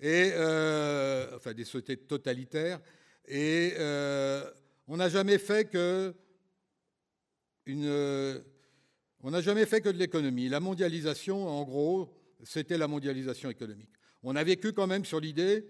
et, 0.00 0.30
euh, 0.34 1.36
enfin 1.36 1.52
des 1.52 1.64
sociétés 1.64 1.96
totalitaires, 1.96 2.80
et 3.26 3.74
euh, 3.78 4.48
on 4.88 4.96
n'a 4.96 5.08
jamais 5.08 5.38
fait 5.38 5.68
que 5.68 6.14
on 7.68 9.30
n'a 9.30 9.40
jamais 9.40 9.66
fait 9.66 9.80
que 9.80 9.88
de 9.88 9.98
l'économie. 9.98 10.48
La 10.48 10.60
mondialisation, 10.60 11.48
en 11.48 11.64
gros, 11.64 12.14
c'était 12.44 12.78
la 12.78 12.86
mondialisation 12.86 13.50
économique. 13.50 13.90
On 14.22 14.36
a 14.36 14.44
vécu 14.44 14.72
quand 14.72 14.86
même 14.86 15.04
sur 15.04 15.18
l'idée, 15.18 15.66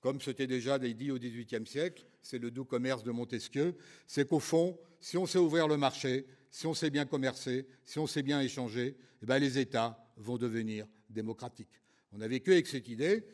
comme 0.00 0.20
c'était 0.20 0.46
déjà 0.46 0.78
dit 0.78 1.10
au 1.10 1.18
XVIIIe 1.18 1.66
siècle, 1.66 2.04
c'est 2.22 2.38
le 2.38 2.50
doux 2.50 2.64
commerce 2.64 3.02
de 3.02 3.10
Montesquieu, 3.10 3.76
c'est 4.06 4.28
qu'au 4.28 4.40
fond, 4.40 4.78
si 5.00 5.16
on 5.16 5.26
sait 5.26 5.38
ouvrir 5.38 5.68
le 5.68 5.76
marché, 5.76 6.26
si 6.50 6.66
on 6.66 6.74
sait 6.74 6.90
bien 6.90 7.06
commercer, 7.06 7.66
si 7.84 7.98
on 7.98 8.06
sait 8.06 8.22
bien 8.22 8.40
échanger, 8.40 8.96
eh 9.22 9.26
ben 9.26 9.38
les 9.38 9.58
États 9.58 10.04
vont 10.16 10.36
devenir 10.36 10.86
démocratiques. 11.08 11.80
On 12.12 12.20
a 12.20 12.28
vécu 12.28 12.52
avec 12.52 12.66
cette 12.66 12.88
idée 12.88 13.24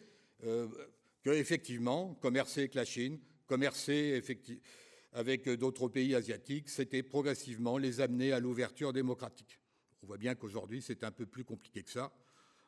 euh, 0.44 0.68
que, 1.22 1.30
effectivement, 1.30 2.14
commercer 2.14 2.60
avec 2.60 2.74
la 2.74 2.84
Chine, 2.84 3.18
commercer 3.46 4.22
avec 5.12 5.48
d'autres 5.48 5.88
pays 5.88 6.14
asiatiques, 6.14 6.68
c'était 6.68 7.02
progressivement 7.02 7.78
les 7.78 8.00
amener 8.00 8.32
à 8.32 8.40
l'ouverture 8.40 8.92
démocratique. 8.92 9.60
On 10.02 10.06
voit 10.06 10.18
bien 10.18 10.34
qu'aujourd'hui, 10.34 10.82
c'est 10.82 11.04
un 11.04 11.10
peu 11.10 11.26
plus 11.26 11.44
compliqué 11.44 11.82
que 11.82 11.90
ça. 11.90 12.12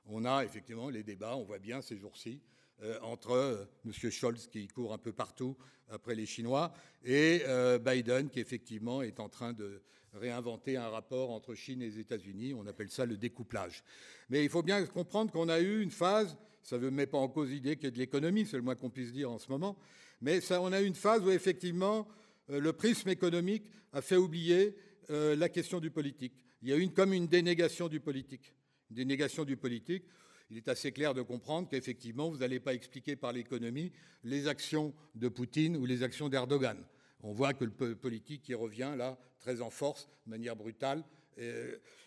On 0.07 0.25
a 0.25 0.45
effectivement 0.45 0.89
les 0.89 1.03
débats, 1.03 1.37
on 1.37 1.45
voit 1.45 1.59
bien 1.59 1.83
ces 1.83 1.99
jours-ci, 1.99 2.41
euh, 2.83 2.99
entre 3.03 3.31
euh, 3.33 3.65
M. 3.85 3.93
Scholz, 4.11 4.47
qui 4.49 4.69
court 4.69 4.93
un 4.93 4.99
peu 4.99 5.13
partout 5.13 5.57
après 5.89 6.15
les 6.15 6.27
Chinois, 6.27 6.73
et 7.03 7.43
Biden, 7.81 8.29
qui 8.29 8.41
effectivement 8.41 9.01
est 9.01 9.21
en 9.21 9.31
train 9.31 9.55
de 9.55 9.81
réinventer 10.13 10.77
un 10.77 10.89
rapport 10.89 11.31
entre 11.31 11.55
Chine 11.55 11.81
et 11.81 11.87
les 11.87 11.99
États-Unis. 11.99 12.53
On 12.53 12.67
appelle 12.67 12.91
ça 12.91 13.07
le 13.07 13.17
découplage. 13.17 13.83
Mais 14.29 14.45
il 14.45 14.51
faut 14.51 14.63
bien 14.63 14.85
comprendre 14.85 15.33
qu'on 15.33 15.49
a 15.49 15.61
eu 15.61 15.81
une 15.81 15.91
phase, 15.91 16.37
ça 16.63 16.77
ne 16.77 16.91
met 16.91 17.07
pas 17.07 17.17
en 17.17 17.29
cause 17.29 17.49
l'idée 17.49 17.77
qu'il 17.77 17.87
y 17.87 17.89
ait 17.89 17.93
de 17.93 17.99
l'économie, 17.99 18.45
c'est 18.45 18.59
le 18.59 18.63
moins 18.63 18.75
qu'on 18.75 18.91
puisse 18.91 19.13
dire 19.13 19.31
en 19.31 19.39
ce 19.39 19.51
moment, 19.51 19.79
mais 20.21 20.41
ça, 20.41 20.61
on 20.61 20.73
a 20.73 20.81
eu 20.81 20.85
une 20.85 20.95
phase 20.95 21.23
où 21.23 21.31
effectivement 21.31 22.07
euh, 22.51 22.61
le 22.61 22.73
prisme 22.73 23.09
économique 23.09 23.71
a 23.93 24.03
fait 24.03 24.17
oublier 24.17 24.77
euh, 25.11 25.37
la 25.37 25.49
question 25.49 25.81
du 25.81 25.91
politique. 25.91 26.45
Il 26.63 26.69
y 26.69 26.73
a 26.73 26.77
eu 26.77 26.81
une, 26.81 26.93
comme 26.93 27.13
une 27.13 27.29
dénégation 27.29 27.89
du 27.89 28.01
politique. 28.01 28.53
Une 28.91 28.97
dénégation 28.97 29.45
du 29.45 29.57
politique. 29.57 30.05
Il 30.51 30.57
est 30.57 30.69
assez 30.69 30.93
clair 30.93 31.15
de 31.15 31.23
comprendre 31.23 31.69
qu'effectivement, 31.69 32.31
vous 32.31 32.39
n'allez 32.39 32.61
pas 32.61 32.75
expliquer 32.75 33.17
par 33.17 33.33
l'économie 33.33 33.93
les 34.25 34.49
actions 34.49 34.95
de 35.15 35.29
Poutine 35.29 35.77
ou 35.77 35.85
les 35.85 36.03
actions 36.03 36.29
d'Erdogan. 36.29 36.79
On 37.23 37.33
voit 37.33 37.53
que 37.53 37.65
le 37.65 37.95
politique 37.95 38.43
qui 38.43 38.55
revient 38.55 38.95
là 38.97 39.19
très 39.39 39.61
en 39.61 39.71
force, 39.71 40.09
de 40.27 40.31
manière 40.31 40.57
brutale, 40.57 41.05
et, 41.37 41.53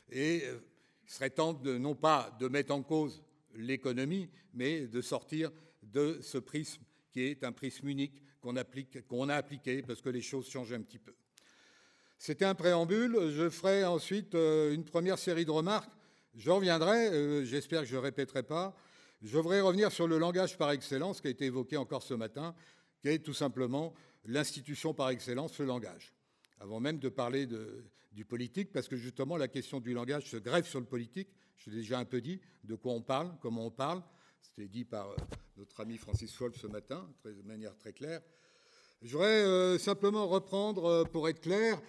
et 0.10 0.42
euh, 0.46 0.60
il 1.04 1.12
serait 1.12 1.30
temps 1.30 1.54
de, 1.54 1.78
non 1.78 1.96
pas 1.96 2.36
de 2.40 2.48
mettre 2.48 2.74
en 2.74 2.84
cause 2.84 3.24
l'économie, 3.54 4.30
mais 4.54 4.88
de 4.88 5.02
sortir 5.02 5.52
de 5.84 6.20
ce 6.22 6.38
prisme 6.38 6.82
qui 7.12 7.22
est 7.22 7.44
un 7.44 7.52
prisme 7.52 7.88
unique 7.88 8.22
qu'on 8.40 8.56
a 8.56 9.36
appliqué 9.36 9.82
parce 9.82 10.02
que 10.02 10.10
les 10.10 10.22
choses 10.22 10.50
changent 10.50 10.74
un 10.74 10.82
petit 10.82 11.00
peu. 11.00 11.14
C'était 12.18 12.46
un 12.46 12.56
préambule. 12.56 13.32
Je 13.32 13.50
ferai 13.50 13.84
ensuite 13.84 14.36
euh, 14.36 14.74
une 14.74 14.86
première 14.86 15.20
série 15.20 15.46
de 15.46 15.52
remarques. 15.52 15.92
Je 16.34 16.50
reviendrai, 16.50 17.08
euh, 17.10 17.44
j'espère 17.44 17.82
que 17.82 17.88
je 17.88 17.96
ne 17.96 18.02
répéterai 18.02 18.44
pas. 18.44 18.74
Je 19.22 19.38
voudrais 19.38 19.60
revenir 19.60 19.92
sur 19.92 20.08
le 20.08 20.18
langage 20.18 20.58
par 20.58 20.72
excellence 20.72 21.20
qui 21.20 21.28
a 21.28 21.30
été 21.30 21.46
évoqué 21.46 21.76
encore 21.76 22.04
ce 22.04 22.14
matin, 22.14 22.56
qui 23.02 23.10
est 23.10 23.20
tout 23.20 23.34
simplement 23.34 23.94
l'institution 24.24 24.94
par 24.94 25.10
excellence, 25.10 25.60
le 25.60 25.66
langage. 25.66 26.14
Avant 26.62 26.80
même 26.80 27.00
de 27.00 27.10
parler 27.10 27.48
du 28.14 28.24
politique, 28.24 28.72
parce 28.72 28.88
que 28.88 28.96
justement 28.96 29.36
la 29.36 29.50
question 29.50 29.82
du 29.82 29.94
langage 29.94 30.30
se 30.30 30.38
greffe 30.38 30.70
sur 30.70 30.80
le 30.80 30.86
politique. 30.86 31.28
Je 31.58 31.70
l'ai 31.70 31.78
déjà 31.78 32.00
un 32.00 32.06
peu 32.06 32.22
dit, 32.22 32.40
de 32.64 32.76
quoi 32.76 32.94
on 32.94 33.02
parle, 33.02 33.36
comment 33.42 33.66
on 33.66 33.72
parle. 33.72 34.02
C'était 34.42 34.70
dit 34.70 34.86
par 34.86 35.10
euh, 35.10 35.16
notre 35.58 35.82
ami 35.82 35.98
Francis 35.98 36.36
Wolff 36.38 36.56
ce 36.56 36.68
matin, 36.68 37.10
de 37.26 37.42
manière 37.44 37.76
très 37.76 37.92
claire. 37.92 38.22
Je 39.02 39.12
voudrais 39.12 39.44
euh, 39.44 39.78
simplement 39.78 40.28
reprendre, 40.28 41.04
pour 41.12 41.28
être 41.28 41.42
clair, 41.42 41.82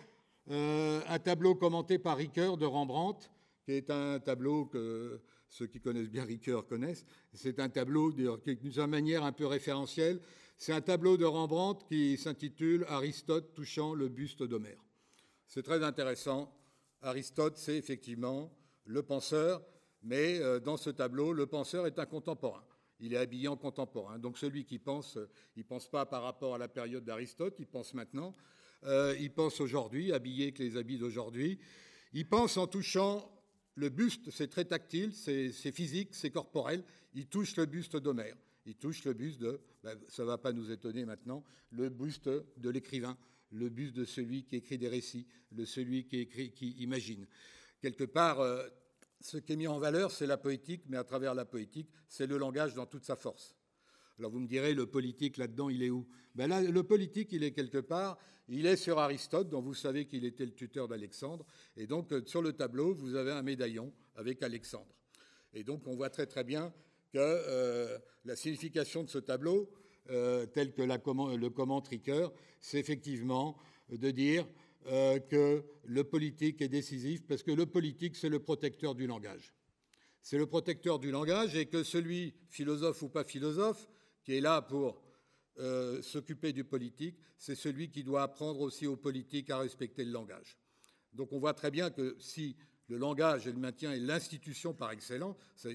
un 0.51 1.19
tableau 1.21 1.55
commenté 1.55 1.99
par 1.99 2.17
Ricoeur 2.17 2.57
de 2.57 2.67
Rembrandt, 2.67 3.31
qui 3.73 3.79
est 3.79 3.91
un 3.91 4.21
tableau 4.21 4.67
que 4.67 5.19
ceux 5.49 5.67
qui 5.67 5.81
connaissent 5.81 6.11
bien 6.11 6.25
Ricoeur 6.25 6.67
connaissent. 6.67 7.07
C'est 7.33 7.59
un 7.59 7.71
tableau 7.71 8.13
d'une 8.13 8.87
manière 8.87 9.25
un 9.25 9.33
peu 9.33 9.47
référentielle. 9.47 10.21
C'est 10.59 10.75
un 10.75 10.83
tableau 10.83 11.17
de 11.17 11.25
Rembrandt 11.25 11.87
qui 11.89 12.19
s'intitule 12.19 12.85
Aristote 12.89 13.55
touchant 13.55 13.95
le 13.95 14.09
buste 14.09 14.43
d'Homère. 14.43 14.85
C'est 15.47 15.63
très 15.63 15.83
intéressant. 15.83 16.55
Aristote, 17.01 17.57
c'est 17.57 17.77
effectivement 17.77 18.53
le 18.85 19.03
penseur, 19.03 19.65
mais 20.03 20.39
euh, 20.41 20.61
dans 20.61 20.77
ce 20.77 20.91
tableau, 20.91 21.33
le 21.33 21.47
penseur 21.47 21.87
est 21.87 21.99
un 21.99 22.07
contemporain. 22.07 22.65
Il 23.01 23.15
est 23.15 23.19
habillé 23.19 23.49
en 23.49 23.57
contemporain. 23.57 24.19
Donc 24.19 24.37
celui 24.37 24.67
qui 24.67 24.79
pense, 24.79 25.17
euh, 25.17 25.31
il 25.57 25.61
ne 25.61 25.69
pense 25.69 25.89
pas 25.89 26.05
par 26.05 26.23
rapport 26.23 26.55
à 26.55 26.59
la 26.59 26.69
période 26.69 27.05
d'Aristote, 27.05 27.57
il 27.59 27.67
pense 27.67 27.95
maintenant. 27.95 28.35
Euh, 28.85 29.17
il 29.19 29.33
pense 29.33 29.61
aujourd'hui, 29.63 30.13
habillé 30.13 30.45
avec 30.45 30.59
les 30.59 30.77
habits 30.77 30.99
d'aujourd'hui. 30.99 31.59
Il 32.13 32.29
pense 32.29 32.59
en 32.59 32.67
touchant 32.67 33.32
le 33.75 33.89
buste, 33.89 34.31
c'est 34.31 34.49
très 34.49 34.65
tactile, 34.65 35.13
c'est 35.15 35.73
physique, 35.73 36.15
c'est 36.15 36.31
corporel. 36.31 36.85
Il 37.15 37.27
touche 37.27 37.57
le 37.57 37.67
buste 37.67 37.97
d'Homère. 37.97 38.37
Il 38.67 38.77
touche 38.77 39.05
le 39.05 39.13
buste 39.13 39.41
de, 39.41 39.61
ben, 39.83 39.99
ça 40.09 40.23
ne 40.23 40.29
va 40.29 40.39
pas 40.39 40.53
nous 40.53 40.71
étonner 40.71 41.05
maintenant, 41.05 41.43
le 41.71 41.89
buste 41.89 42.29
de 42.29 42.71
l'écrivain, 42.71 43.17
le 43.51 43.69
buste 43.69 43.95
de 43.95 44.05
celui 44.05 44.45
qui 44.45 44.57
écrit 44.57 44.79
des 44.79 44.89
récits, 44.89 45.27
de 45.51 45.65
celui 45.65 46.07
qui, 46.07 46.19
écrit, 46.19 46.53
qui 46.53 46.71
imagine. 46.79 47.27
Quelque 47.81 48.05
part, 48.05 48.39
ce 49.21 49.39
qui 49.39 49.53
est 49.53 49.57
mis 49.57 49.67
en 49.67 49.79
valeur, 49.79 50.13
c'est 50.13 50.27
la 50.27 50.37
poétique, 50.37 50.85
mais 50.89 50.97
à 50.97 51.05
travers 51.05 51.35
la 51.35 51.45
poétique, 51.45 51.89
c'est 52.09 52.27
le 52.27 52.39
langage 52.39 52.75
dans 52.75 52.87
toute 52.87 53.05
sa 53.05 53.17
force. 53.17 53.57
Alors 54.19 54.31
vous 54.31 54.41
me 54.41 54.47
direz, 54.47 54.75
le 54.75 54.87
politique 54.87 55.37
là-dedans, 55.37 55.69
il 55.69 55.83
est 55.83 55.91
où? 55.91 56.07
Ben 56.35 56.49
là, 56.49 56.63
Le 56.63 56.83
politique, 56.83 57.33
il 57.33 57.45
est 57.45 57.53
quelque 57.53 57.79
part, 57.79 58.19
il 58.49 58.67
est 58.67 58.77
sur 58.77 58.99
Aristote, 58.99 59.49
dont 59.49 59.61
vous 59.61 59.75
savez 59.75 60.07
qu'il 60.07 60.25
était 60.25 60.45
le 60.45 60.53
tuteur 60.53 60.89
d'Alexandre. 60.89 61.47
Et 61.77 61.87
donc, 61.87 62.13
euh, 62.13 62.23
sur 62.27 62.43
le 62.43 62.53
tableau, 62.53 62.95
vous 62.95 63.15
avez 63.15 63.33
un 63.33 63.43
médaillon 63.43 63.93
avec 64.17 64.43
Alexandre. 64.43 64.95
Et 65.55 65.65
donc, 65.65 65.87
on 65.87 65.95
voit 65.95 66.11
très 66.11 66.27
très 66.27 66.45
bien 66.45 66.73
que 67.13 67.19
euh, 67.19 67.99
la 68.25 68.37
signification 68.37 69.05
de 69.05 69.11
ce 69.11 69.19
tableau, 69.19 69.71
euh, 70.11 70.47
tel 70.47 70.73
que 70.73 70.83
le 70.83 71.49
commente 71.51 71.89
Ricoeur, 71.89 72.33
c'est 72.61 72.79
effectivement 72.79 73.57
de 73.91 74.11
dire 74.11 74.47
euh, 74.87 75.21
que 75.21 75.65
le 75.85 76.05
politique 76.05 76.61
est 76.61 76.69
décisif 76.69 77.25
parce 77.27 77.43
que 77.43 77.53
le 77.53 77.67
politique, 77.67 78.17
c'est 78.17 78.29
le 78.29 78.41
protecteur 78.41 78.95
du 78.95 79.07
langage. 79.07 79.55
C'est 80.23 80.39
le 80.39 80.47
protecteur 80.47 80.99
du 80.99 81.11
langage 81.11 81.55
et 81.55 81.67
que 81.67 81.83
celui, 81.83 82.35
philosophe 82.49 83.03
ou 83.03 83.09
pas 83.09 83.25
philosophe, 83.25 83.89
qui 84.25 84.37
est 84.37 84.41
là 84.41 84.63
pour 84.63 85.03
euh, 85.59 86.01
s'occuper 86.03 86.53
du 86.53 86.65
politique, 86.65 87.17
c'est 87.39 87.55
celui 87.55 87.91
qui 87.91 88.05
doit 88.05 88.23
apprendre 88.23 88.61
aussi 88.61 88.87
aux 88.87 88.97
politiques 88.97 89.51
à 89.51 89.59
respecter 89.59 90.05
le 90.05 90.13
langage. 90.13 90.59
Donc 91.13 91.33
on 91.33 91.39
voit 91.39 91.55
très 91.55 91.71
bien 91.71 91.91
que 91.91 92.17
si 92.19 92.57
le 92.89 92.97
langage 92.97 93.47
et 93.47 93.53
le 93.53 93.59
maintien 93.59 93.93
est 93.93 93.99
l'institution 93.99 94.75
par 94.75 94.91
excellence, 94.93 95.37
ça, 95.57 95.69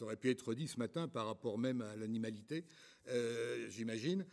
aurait 0.00 0.16
pu 0.16 0.30
être 0.30 0.54
dit 0.54 0.68
ce 0.68 0.78
matin 0.78 1.08
par 1.08 1.26
rapport 1.26 1.58
même 1.58 1.80
à 1.80 1.96
l'animalité, 1.96 2.64
euh, 3.08 3.68
j'imagine, 3.70 4.26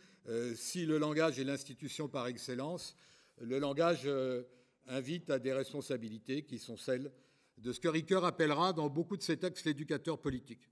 si 0.54 0.84
le 0.84 0.98
langage 0.98 1.38
est 1.38 1.44
l'institution 1.44 2.06
par 2.06 2.26
excellence, 2.26 2.94
le 3.40 3.58
langage 3.58 4.02
euh, 4.04 4.42
invite 4.86 5.30
à 5.30 5.38
des 5.38 5.52
responsabilités 5.52 6.42
qui 6.42 6.58
sont 6.58 6.76
celles 6.76 7.12
de 7.58 7.72
ce 7.72 7.80
que 7.80 7.88
Ricoeur 7.88 8.24
appellera 8.24 8.72
dans 8.72 8.88
beaucoup 8.88 9.16
de 9.16 9.22
ses 9.22 9.36
textes 9.36 9.66
l'éducateur 9.66 10.20
politique. 10.20 10.68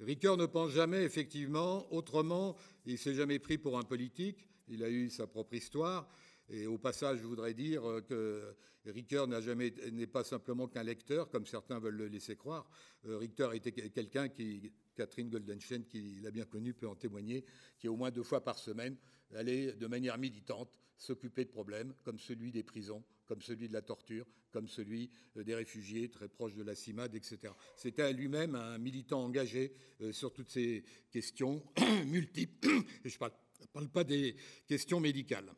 Ricoeur 0.00 0.36
ne 0.36 0.46
pense 0.46 0.70
jamais 0.70 1.02
effectivement 1.02 1.92
autrement, 1.92 2.56
il 2.86 2.98
s'est 2.98 3.14
jamais 3.14 3.38
pris 3.38 3.58
pour 3.58 3.78
un 3.78 3.82
politique, 3.82 4.48
il 4.68 4.84
a 4.84 4.88
eu 4.88 5.10
sa 5.10 5.26
propre 5.26 5.54
histoire, 5.54 6.08
et 6.48 6.66
au 6.66 6.78
passage, 6.78 7.18
je 7.18 7.24
voudrais 7.24 7.52
dire 7.52 7.82
que 8.08 8.54
Ricoeur 8.86 9.26
n'est 9.26 10.06
pas 10.06 10.24
simplement 10.24 10.68
qu'un 10.68 10.82
lecteur, 10.82 11.28
comme 11.28 11.46
certains 11.46 11.78
veulent 11.78 11.96
le 11.96 12.06
laisser 12.06 12.36
croire. 12.36 12.70
Euh, 13.06 13.18
Ricoeur 13.18 13.52
était 13.54 13.72
quelqu'un 13.72 14.28
qui, 14.28 14.72
Catherine 14.94 15.28
Goldenstein, 15.28 15.84
qui 15.84 16.20
l'a 16.22 16.30
bien 16.30 16.44
connu, 16.44 16.72
peut 16.72 16.88
en 16.88 16.94
témoigner, 16.94 17.44
qui 17.78 17.88
au 17.88 17.96
moins 17.96 18.10
deux 18.10 18.22
fois 18.22 18.42
par 18.42 18.58
semaine 18.58 18.96
allait 19.34 19.72
de 19.72 19.86
manière 19.86 20.16
militante 20.16 20.70
s'occuper 20.96 21.44
de 21.44 21.50
problèmes 21.50 21.92
comme 22.02 22.18
celui 22.18 22.50
des 22.50 22.62
prisons, 22.62 23.04
comme 23.28 23.42
celui 23.42 23.68
de 23.68 23.74
la 23.74 23.82
torture, 23.82 24.26
comme 24.50 24.66
celui 24.68 25.10
euh, 25.36 25.44
des 25.44 25.54
réfugiés 25.54 26.08
très 26.08 26.28
proches 26.28 26.54
de 26.54 26.64
la 26.64 26.74
CIMAD, 26.74 27.14
etc. 27.14 27.52
C'était 27.76 28.12
lui-même 28.12 28.54
un 28.54 28.78
militant 28.78 29.22
engagé 29.22 29.74
euh, 30.00 30.12
sur 30.12 30.32
toutes 30.32 30.50
ces 30.50 30.84
questions 31.12 31.62
multiples, 32.06 32.66
je 33.04 33.14
ne 33.14 33.18
parle, 33.18 33.88
pas 33.90 34.04
des 34.04 34.34
questions 34.66 34.98
médicales. 34.98 35.52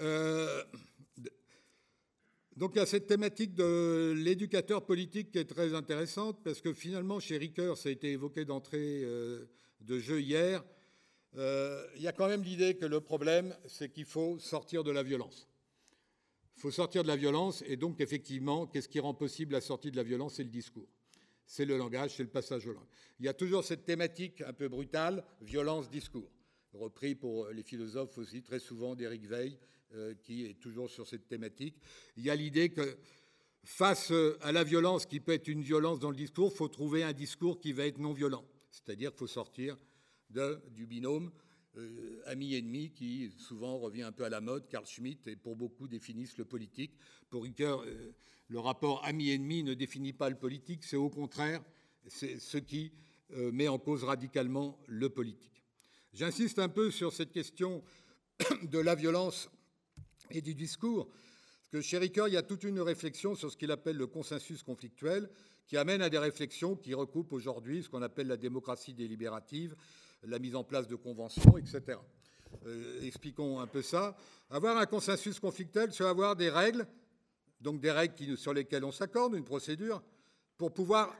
Euh, 0.00 0.62
donc 2.56 2.72
il 2.74 2.78
y 2.78 2.82
a 2.82 2.86
cette 2.86 3.06
thématique 3.06 3.54
de 3.54 4.12
l'éducateur 4.14 4.84
politique 4.84 5.32
qui 5.32 5.38
est 5.38 5.46
très 5.46 5.72
intéressante, 5.72 6.44
parce 6.44 6.60
que 6.60 6.74
finalement, 6.74 7.18
chez 7.18 7.38
Ricoeur, 7.38 7.78
ça 7.78 7.88
a 7.88 7.92
été 7.92 8.12
évoqué 8.12 8.44
d'entrée 8.44 9.00
de 9.00 9.98
jeu 9.98 10.20
hier, 10.20 10.62
il 11.34 12.02
y 12.02 12.06
a 12.06 12.12
quand 12.12 12.28
même 12.28 12.42
l'idée 12.42 12.76
que 12.76 12.84
le 12.84 13.00
problème, 13.00 13.56
c'est 13.66 13.90
qu'il 13.90 14.04
faut 14.04 14.38
sortir 14.38 14.84
de 14.84 14.90
la 14.90 15.02
violence. 15.02 15.48
Faut 16.62 16.70
sortir 16.70 17.02
de 17.02 17.08
la 17.08 17.16
violence, 17.16 17.64
et 17.66 17.76
donc 17.76 18.00
effectivement, 18.00 18.68
qu'est-ce 18.68 18.88
qui 18.88 19.00
rend 19.00 19.14
possible 19.14 19.52
la 19.52 19.60
sortie 19.60 19.90
de 19.90 19.96
la 19.96 20.04
violence 20.04 20.34
C'est 20.34 20.44
le 20.44 20.48
discours. 20.48 20.86
C'est 21.44 21.64
le 21.64 21.76
langage, 21.76 22.14
c'est 22.14 22.22
le 22.22 22.28
passage 22.28 22.68
au 22.68 22.72
langage. 22.72 22.88
Il 23.18 23.26
y 23.26 23.28
a 23.28 23.34
toujours 23.34 23.64
cette 23.64 23.84
thématique 23.84 24.42
un 24.42 24.52
peu 24.52 24.68
brutale, 24.68 25.24
violence-discours, 25.40 26.30
repris 26.72 27.16
pour 27.16 27.48
les 27.48 27.64
philosophes 27.64 28.16
aussi 28.16 28.44
très 28.44 28.60
souvent 28.60 28.94
d'Éric 28.94 29.26
Veil, 29.26 29.58
euh, 29.94 30.14
qui 30.22 30.46
est 30.46 30.54
toujours 30.54 30.88
sur 30.88 31.08
cette 31.08 31.26
thématique. 31.26 31.74
Il 32.16 32.22
y 32.22 32.30
a 32.30 32.36
l'idée 32.36 32.68
que 32.68 32.96
face 33.64 34.12
à 34.40 34.52
la 34.52 34.62
violence 34.62 35.04
qui 35.04 35.18
peut 35.18 35.32
être 35.32 35.48
une 35.48 35.62
violence 35.62 35.98
dans 35.98 36.10
le 36.10 36.16
discours, 36.16 36.52
il 36.54 36.56
faut 36.56 36.68
trouver 36.68 37.02
un 37.02 37.12
discours 37.12 37.58
qui 37.58 37.72
va 37.72 37.86
être 37.86 37.98
non 37.98 38.12
violent. 38.12 38.44
C'est-à-dire 38.70 39.10
qu'il 39.10 39.18
faut 39.18 39.26
sortir 39.26 39.76
du 40.30 40.86
binôme 40.86 41.32
euh, 41.78 42.20
ami-ennemi 42.26 42.90
qui 42.90 43.30
souvent 43.38 43.78
revient 43.78 44.02
un 44.02 44.12
peu 44.12 44.24
à 44.24 44.28
la 44.28 44.40
mode. 44.40 44.68
Carl 44.68 44.86
Schmitt 44.86 45.26
et 45.26 45.36
pour 45.36 45.56
beaucoup 45.56 45.88
définissent 45.88 46.36
le 46.36 46.44
politique. 46.44 46.92
Pour 47.30 47.44
Ricoeur, 47.44 47.82
euh, 47.86 48.12
le 48.48 48.58
rapport 48.58 49.02
ami-ennemi 49.04 49.62
ne 49.62 49.72
définit 49.72 50.12
pas 50.12 50.28
le 50.28 50.36
politique, 50.36 50.84
c'est 50.84 50.96
au 50.96 51.08
contraire 51.08 51.62
ce 52.08 52.58
qui 52.58 52.92
euh, 53.34 53.50
met 53.52 53.68
en 53.68 53.78
cause 53.78 54.04
radicalement 54.04 54.78
le 54.86 55.08
politique. 55.08 55.64
J'insiste 56.12 56.58
un 56.58 56.68
peu 56.68 56.90
sur 56.90 57.12
cette 57.12 57.32
question 57.32 57.82
de 58.64 58.78
la 58.78 58.94
violence 58.94 59.48
et 60.30 60.42
du 60.42 60.54
discours, 60.54 61.08
parce 61.08 61.70
que 61.70 61.80
chez 61.80 61.96
Ricoeur, 61.96 62.28
il 62.28 62.34
y 62.34 62.36
a 62.36 62.42
toute 62.42 62.64
une 62.64 62.80
réflexion 62.80 63.34
sur 63.34 63.50
ce 63.50 63.56
qu'il 63.56 63.70
appelle 63.70 63.96
le 63.96 64.06
consensus 64.06 64.62
conflictuel, 64.62 65.30
qui 65.66 65.78
amène 65.78 66.02
à 66.02 66.10
des 66.10 66.18
réflexions 66.18 66.76
qui 66.76 66.92
recoupent 66.92 67.32
aujourd'hui 67.32 67.82
ce 67.82 67.88
qu'on 67.88 68.02
appelle 68.02 68.26
la 68.26 68.36
démocratie 68.36 68.92
délibérative, 68.92 69.74
la 70.24 70.38
mise 70.38 70.54
en 70.54 70.64
place 70.64 70.86
de 70.86 70.96
conventions, 70.96 71.56
etc. 71.58 71.98
Euh, 72.66 73.00
expliquons 73.02 73.60
un 73.60 73.66
peu 73.66 73.82
ça. 73.82 74.16
Avoir 74.50 74.76
un 74.76 74.86
consensus 74.86 75.40
conflictuel, 75.40 75.92
c'est 75.92 76.04
avoir 76.04 76.36
des 76.36 76.50
règles, 76.50 76.86
donc 77.60 77.80
des 77.80 77.90
règles 77.90 78.36
sur 78.36 78.52
lesquelles 78.52 78.84
on 78.84 78.92
s'accorde, 78.92 79.34
une 79.34 79.44
procédure, 79.44 80.02
pour 80.56 80.72
pouvoir 80.72 81.16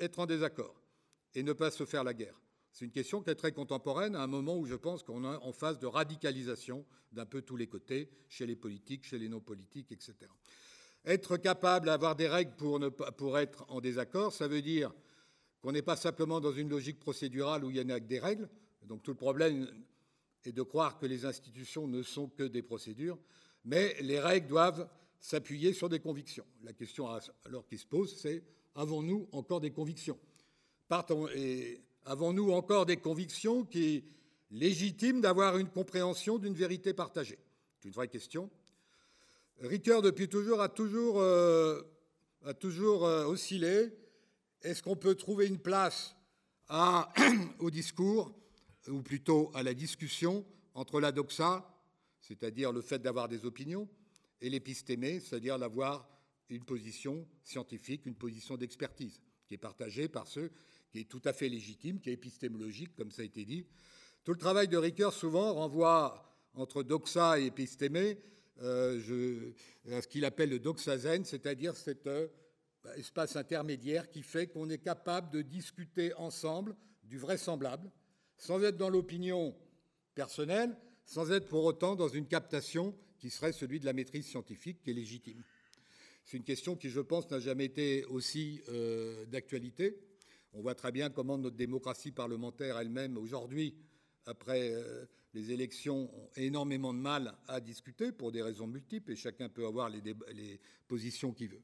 être 0.00 0.18
en 0.18 0.26
désaccord 0.26 0.74
et 1.34 1.42
ne 1.42 1.52
pas 1.52 1.70
se 1.70 1.84
faire 1.84 2.04
la 2.04 2.14
guerre. 2.14 2.40
C'est 2.72 2.84
une 2.84 2.90
question 2.92 3.22
qui 3.22 3.30
est 3.30 3.34
très 3.34 3.52
contemporaine, 3.52 4.14
à 4.14 4.22
un 4.22 4.26
moment 4.26 4.56
où 4.56 4.66
je 4.66 4.74
pense 4.74 5.02
qu'on 5.02 5.24
est 5.24 5.36
en 5.36 5.52
phase 5.52 5.78
de 5.78 5.86
radicalisation 5.86 6.84
d'un 7.12 7.26
peu 7.26 7.42
tous 7.42 7.56
les 7.56 7.66
côtés, 7.66 8.10
chez 8.28 8.46
les 8.46 8.56
politiques, 8.56 9.04
chez 9.04 9.18
les 9.18 9.28
non-politiques, 9.28 9.90
etc. 9.90 10.14
Être 11.04 11.36
capable 11.38 11.86
d'avoir 11.86 12.14
des 12.14 12.28
règles 12.28 12.54
pour, 12.56 12.78
ne 12.78 12.88
pas, 12.88 13.10
pour 13.12 13.38
être 13.38 13.64
en 13.68 13.80
désaccord, 13.80 14.32
ça 14.32 14.46
veut 14.46 14.62
dire 14.62 14.92
qu'on 15.60 15.72
n'est 15.72 15.82
pas 15.82 15.96
simplement 15.96 16.40
dans 16.40 16.52
une 16.52 16.68
logique 16.68 17.00
procédurale 17.00 17.64
où 17.64 17.70
il 17.70 17.76
y 17.76 17.80
en 17.80 17.88
a 17.90 18.00
que 18.00 18.06
des 18.06 18.18
règles. 18.18 18.48
Donc 18.86 19.02
tout 19.02 19.10
le 19.10 19.16
problème 19.16 19.66
est 20.44 20.52
de 20.52 20.62
croire 20.62 20.98
que 20.98 21.06
les 21.06 21.24
institutions 21.24 21.86
ne 21.86 22.02
sont 22.02 22.28
que 22.28 22.44
des 22.44 22.62
procédures, 22.62 23.18
mais 23.64 23.96
les 24.00 24.20
règles 24.20 24.48
doivent 24.48 24.88
s'appuyer 25.20 25.72
sur 25.72 25.88
des 25.88 25.98
convictions. 25.98 26.46
La 26.62 26.72
question 26.72 27.08
alors 27.44 27.66
qui 27.66 27.76
se 27.76 27.86
pose, 27.86 28.16
c'est 28.16 28.42
avons-nous 28.74 29.28
encore 29.32 29.60
des 29.60 29.70
convictions? 29.70 30.18
Avons-nous 32.04 32.52
encore 32.52 32.86
des 32.86 32.96
convictions 32.96 33.64
qui 33.64 34.04
légitiment 34.50 35.20
d'avoir 35.20 35.58
une 35.58 35.68
compréhension 35.68 36.38
d'une 36.38 36.54
vérité 36.54 36.94
partagée? 36.94 37.38
C'est 37.76 37.88
une 37.88 37.94
vraie 37.94 38.08
question. 38.08 38.48
Ricoeur, 39.60 40.02
depuis 40.02 40.28
toujours, 40.28 40.60
a 40.60 40.68
toujours, 40.68 41.20
euh, 41.20 41.82
euh, 42.46 43.24
oscillé 43.24 43.90
est-ce 44.62 44.82
qu'on 44.82 44.96
peut 44.96 45.14
trouver 45.14 45.46
une 45.46 45.58
place 45.58 46.14
au 47.58 47.70
discours, 47.70 48.34
ou 48.88 49.02
plutôt 49.02 49.50
à 49.54 49.62
la 49.62 49.74
discussion, 49.74 50.44
entre 50.74 51.00
la 51.00 51.12
doxa, 51.12 51.66
c'est-à-dire 52.20 52.72
le 52.72 52.82
fait 52.82 52.98
d'avoir 52.98 53.28
des 53.28 53.44
opinions, 53.44 53.88
et 54.40 54.50
l'épistémé, 54.50 55.20
c'est-à-dire 55.20 55.58
d'avoir 55.58 56.08
une 56.48 56.64
position 56.64 57.26
scientifique, 57.42 58.06
une 58.06 58.14
position 58.14 58.56
d'expertise, 58.56 59.22
qui 59.46 59.54
est 59.54 59.58
partagée 59.58 60.08
par 60.08 60.26
ceux 60.26 60.50
qui 60.90 61.00
est 61.00 61.08
tout 61.08 61.22
à 61.24 61.32
fait 61.32 61.48
légitime, 61.48 62.00
qui 62.00 62.10
est 62.10 62.14
épistémologique, 62.14 62.94
comme 62.96 63.10
ça 63.10 63.22
a 63.22 63.24
été 63.24 63.44
dit. 63.44 63.66
Tout 64.24 64.32
le 64.32 64.38
travail 64.38 64.68
de 64.68 64.76
Ricoeur, 64.76 65.12
souvent, 65.12 65.54
renvoie 65.54 66.24
entre 66.54 66.82
doxa 66.82 67.40
et 67.40 67.46
épistémé 67.46 68.18
euh, 68.62 69.52
à 69.90 70.02
ce 70.02 70.08
qu'il 70.08 70.24
appelle 70.24 70.50
le 70.50 70.58
doxazen, 70.58 71.24
c'est-à-dire 71.24 71.76
cette 71.76 72.06
euh, 72.06 72.28
espace 72.96 73.36
intermédiaire 73.36 74.10
qui 74.10 74.22
fait 74.22 74.46
qu'on 74.46 74.70
est 74.70 74.78
capable 74.78 75.30
de 75.30 75.42
discuter 75.42 76.14
ensemble 76.14 76.76
du 77.04 77.18
vraisemblable, 77.18 77.90
sans 78.36 78.62
être 78.62 78.76
dans 78.76 78.90
l'opinion 78.90 79.54
personnelle, 80.14 80.76
sans 81.04 81.30
être 81.32 81.48
pour 81.48 81.64
autant 81.64 81.96
dans 81.96 82.08
une 82.08 82.26
captation 82.26 82.94
qui 83.18 83.30
serait 83.30 83.52
celui 83.52 83.80
de 83.80 83.86
la 83.86 83.92
maîtrise 83.92 84.26
scientifique 84.26 84.80
qui 84.82 84.90
est 84.90 84.94
légitime. 84.94 85.42
C'est 86.24 86.36
une 86.36 86.44
question 86.44 86.76
qui, 86.76 86.90
je 86.90 87.00
pense, 87.00 87.30
n'a 87.30 87.40
jamais 87.40 87.64
été 87.64 88.04
aussi 88.04 88.60
euh, 88.68 89.24
d'actualité. 89.26 89.98
On 90.52 90.60
voit 90.60 90.74
très 90.74 90.92
bien 90.92 91.08
comment 91.08 91.38
notre 91.38 91.56
démocratie 91.56 92.12
parlementaire 92.12 92.78
elle-même, 92.78 93.16
aujourd'hui, 93.16 93.74
après 94.26 94.70
euh, 94.70 95.06
les 95.32 95.52
élections, 95.52 96.14
ont 96.14 96.30
énormément 96.36 96.92
de 96.92 96.98
mal 96.98 97.34
à 97.48 97.60
discuter 97.60 98.12
pour 98.12 98.30
des 98.30 98.42
raisons 98.42 98.66
multiples, 98.66 99.12
et 99.12 99.16
chacun 99.16 99.48
peut 99.48 99.66
avoir 99.66 99.88
les 99.88 100.60
positions 100.86 101.32
qu'il 101.32 101.48
veut. 101.48 101.62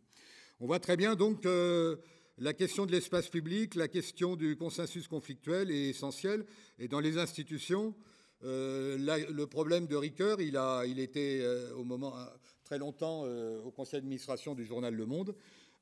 On 0.60 0.66
voit 0.66 0.78
très 0.78 0.96
bien 0.96 1.16
donc 1.16 1.42
que 1.42 1.98
la 2.38 2.52
question 2.52 2.86
de 2.86 2.92
l'espace 2.92 3.28
public, 3.28 3.74
la 3.74 3.88
question 3.88 4.36
du 4.36 4.56
consensus 4.56 5.08
conflictuel 5.08 5.70
est 5.70 5.90
essentielle. 5.90 6.46
Et 6.78 6.88
dans 6.88 7.00
les 7.00 7.18
institutions, 7.18 7.94
euh, 8.44 8.96
le 8.98 9.46
problème 9.46 9.86
de 9.86 9.96
Ricoeur, 9.96 10.40
il, 10.40 10.98
était 10.98 11.40
euh, 11.42 11.74
au 11.74 11.84
moment 11.84 12.14
très 12.64 12.78
longtemps 12.78 13.22
euh, 13.24 13.62
au 13.62 13.70
conseil 13.70 14.00
d'administration 14.00 14.54
du 14.54 14.64
journal 14.64 14.94
Le 14.94 15.06
Monde, 15.06 15.34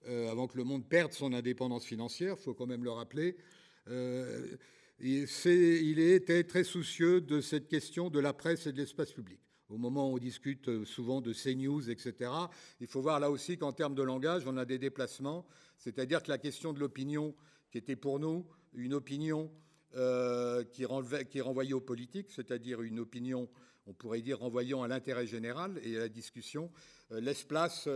avant 0.06 0.48
que 0.48 0.56
Le 0.56 0.64
Monde 0.64 0.84
perde 0.88 1.12
son 1.12 1.32
indépendance 1.32 1.84
financière, 1.84 2.34
il 2.36 2.42
faut 2.42 2.54
quand 2.54 2.66
même 2.66 2.82
le 2.82 2.90
rappeler. 2.90 3.36
il 4.98 5.98
était 5.98 6.42
très 6.42 6.64
soucieux 6.64 7.20
de 7.20 7.40
cette 7.40 7.68
question 7.68 8.10
de 8.10 8.18
la 8.18 8.32
presse 8.32 8.66
et 8.66 8.72
de 8.72 8.78
l'espace 8.78 9.12
public 9.12 9.38
au 9.72 9.78
moment 9.78 10.10
où 10.10 10.16
on 10.16 10.18
discute 10.18 10.68
euh, 10.68 10.84
souvent 10.84 11.20
de 11.22 11.32
CNews, 11.32 11.88
etc. 11.88 12.30
Il 12.80 12.86
faut 12.86 13.00
voir 13.00 13.18
là 13.18 13.30
aussi 13.30 13.56
qu'en 13.56 13.72
termes 13.72 13.94
de 13.94 14.02
langage, 14.02 14.46
on 14.46 14.56
a 14.58 14.66
des 14.66 14.78
déplacements, 14.78 15.46
c'est-à-dire 15.78 16.22
que 16.22 16.28
la 16.28 16.38
question 16.38 16.74
de 16.74 16.78
l'opinion, 16.78 17.34
qui 17.70 17.78
était 17.78 17.96
pour 17.96 18.18
nous 18.18 18.46
une 18.74 18.92
opinion 18.92 19.50
euh, 19.96 20.62
qui, 20.64 20.84
qui 21.30 21.40
renvoyait 21.40 21.72
aux 21.72 21.80
politiques, 21.80 22.30
c'est-à-dire 22.30 22.82
une 22.82 23.00
opinion, 23.00 23.48
on 23.86 23.94
pourrait 23.94 24.20
dire, 24.20 24.40
renvoyant 24.40 24.82
à 24.82 24.88
l'intérêt 24.88 25.26
général 25.26 25.80
et 25.82 25.96
à 25.96 26.00
la 26.00 26.08
discussion, 26.10 26.70
euh, 27.10 27.20
laisse 27.20 27.42
place 27.42 27.88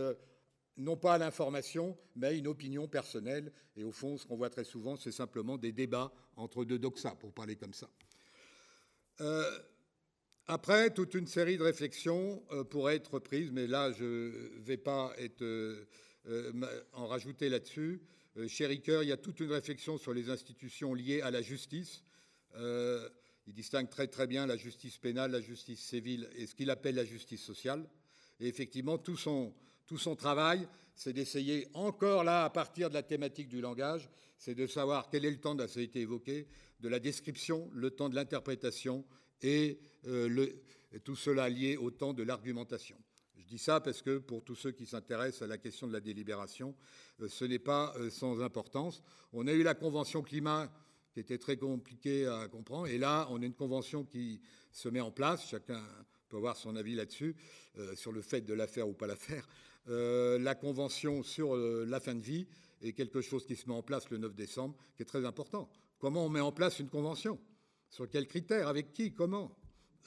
non 0.77 0.97
pas 0.97 1.15
à 1.15 1.17
l'information, 1.19 1.95
mais 2.15 2.27
à 2.27 2.31
une 2.31 2.47
opinion 2.47 2.87
personnelle. 2.87 3.51
Et 3.75 3.83
au 3.83 3.91
fond, 3.91 4.17
ce 4.17 4.25
qu'on 4.25 4.35
voit 4.35 4.49
très 4.49 4.63
souvent, 4.63 4.95
c'est 4.95 5.11
simplement 5.11 5.57
des 5.57 5.71
débats 5.71 6.11
entre 6.35 6.65
deux 6.65 6.79
doxas, 6.79 7.15
pour 7.15 7.33
parler 7.33 7.55
comme 7.55 7.73
ça. 7.73 7.89
Après, 10.49 10.93
toute 10.93 11.13
une 11.13 11.27
série 11.27 11.57
de 11.57 11.63
réflexions 11.63 12.41
euh, 12.53 12.63
pourraient 12.63 12.95
être 12.95 13.19
prises, 13.19 13.51
mais 13.51 13.67
là, 13.67 13.91
je 13.91 14.05
ne 14.05 14.63
vais 14.63 14.77
pas 14.77 15.13
euh, 15.41 15.83
euh, 16.27 16.53
en 16.93 17.05
rajouter 17.05 17.49
là-dessus. 17.49 18.01
chez 18.47 18.65
Ricoeur, 18.65 19.03
il 19.03 19.09
y 19.09 19.11
a 19.11 19.17
toute 19.17 19.41
une 19.41 19.51
réflexion 19.51 19.97
sur 19.97 20.13
les 20.13 20.29
institutions 20.29 20.93
liées 20.93 21.19
à 21.19 21.31
la 21.31 21.41
justice. 21.41 22.01
il 22.55 23.53
distingue 23.53 23.89
très 23.89 24.07
très 24.07 24.25
bien 24.25 24.47
la 24.47 24.55
justice 24.55 24.97
pénale, 24.97 25.31
la 25.31 25.41
justice 25.41 25.81
civile 25.81 26.29
et 26.37 26.47
ce 26.47 26.55
qu'il 26.55 26.69
appelle 26.69 26.95
la 26.95 27.03
justice 27.03 27.43
sociale. 27.43 27.85
Et 28.39 28.47
effectivement, 28.47 28.97
tout 28.97 29.17
son, 29.17 29.53
tout 29.85 29.97
son 29.97 30.15
travail, 30.15 30.65
c'est 30.95 31.11
d'essayer, 31.11 31.67
encore 31.73 32.23
là, 32.23 32.45
à 32.45 32.49
partir 32.49 32.87
de 32.87 32.93
la 32.93 33.03
thématique 33.03 33.49
du 33.49 33.59
langage, 33.59 34.09
c'est 34.37 34.55
de 34.55 34.65
savoir 34.65 35.09
quel 35.09 35.25
est 35.25 35.31
le 35.31 35.41
temps, 35.41 35.57
ça 35.67 35.79
a 35.81 35.83
été 35.83 35.99
évoqué, 35.99 36.47
de 36.79 36.87
la 36.87 36.99
description, 36.99 37.69
le 37.73 37.91
temps 37.91 38.07
de 38.07 38.15
l'interprétation 38.15 39.03
et 39.41 39.79
euh, 40.07 40.47
tout 41.03 41.15
cela 41.15 41.49
lié 41.49 41.77
au 41.77 41.91
temps 41.91 42.13
de 42.13 42.23
l'argumentation. 42.23 42.97
Je 43.37 43.45
dis 43.45 43.57
ça 43.57 43.79
parce 43.79 44.01
que 44.01 44.17
pour 44.17 44.43
tous 44.43 44.55
ceux 44.55 44.71
qui 44.71 44.85
s'intéressent 44.85 45.43
à 45.43 45.47
la 45.47 45.57
question 45.57 45.87
de 45.87 45.93
la 45.93 45.99
délibération, 45.99 46.75
euh, 47.21 47.27
ce 47.27 47.45
n'est 47.45 47.59
pas 47.59 47.93
euh, 47.97 48.09
sans 48.09 48.41
importance. 48.41 49.03
On 49.33 49.47
a 49.47 49.53
eu 49.53 49.63
la 49.63 49.75
Convention 49.75 50.21
climat 50.21 50.71
qui 51.13 51.19
était 51.19 51.37
très 51.37 51.57
compliquée 51.57 52.27
à 52.27 52.47
comprendre, 52.47 52.87
et 52.87 52.99
là, 52.99 53.27
on 53.31 53.41
a 53.41 53.45
une 53.45 53.55
convention 53.55 54.03
qui 54.03 54.39
se 54.71 54.87
met 54.87 54.99
en 54.99 55.09
place, 55.09 55.49
chacun 55.49 55.83
peut 56.29 56.37
avoir 56.37 56.55
son 56.55 56.75
avis 56.75 56.93
là-dessus, 56.93 57.35
sur 57.95 58.11
le 58.11 58.21
fait 58.21 58.41
de 58.41 58.53
la 58.53 58.67
faire 58.67 58.87
ou 58.87 58.93
pas 58.93 59.07
la 59.07 59.15
faire. 59.15 59.49
la 59.87 60.53
convention 60.53 61.23
sur 61.23 61.55
la 61.55 61.99
fin 61.99 62.13
de 62.13 62.21
vie 62.21 62.45
est 62.83 62.93
quelque 62.93 63.21
chose 63.21 63.47
qui 63.47 63.55
se 63.55 63.67
met 63.67 63.73
en 63.73 63.81
place 63.81 64.11
le 64.11 64.19
9 64.19 64.35
décembre, 64.35 64.75
qui 64.95 65.01
est 65.01 65.07
très 65.07 65.25
important. 65.25 65.67
Comment 65.97 66.23
on 66.23 66.29
met 66.29 66.39
en 66.39 66.51
place 66.51 66.77
une 66.77 66.89
convention? 66.89 67.39
Sur 67.89 68.09
quels 68.09 68.27
critères 68.27 68.67
Avec 68.67 68.93
qui 68.93 69.13
Comment 69.13 69.57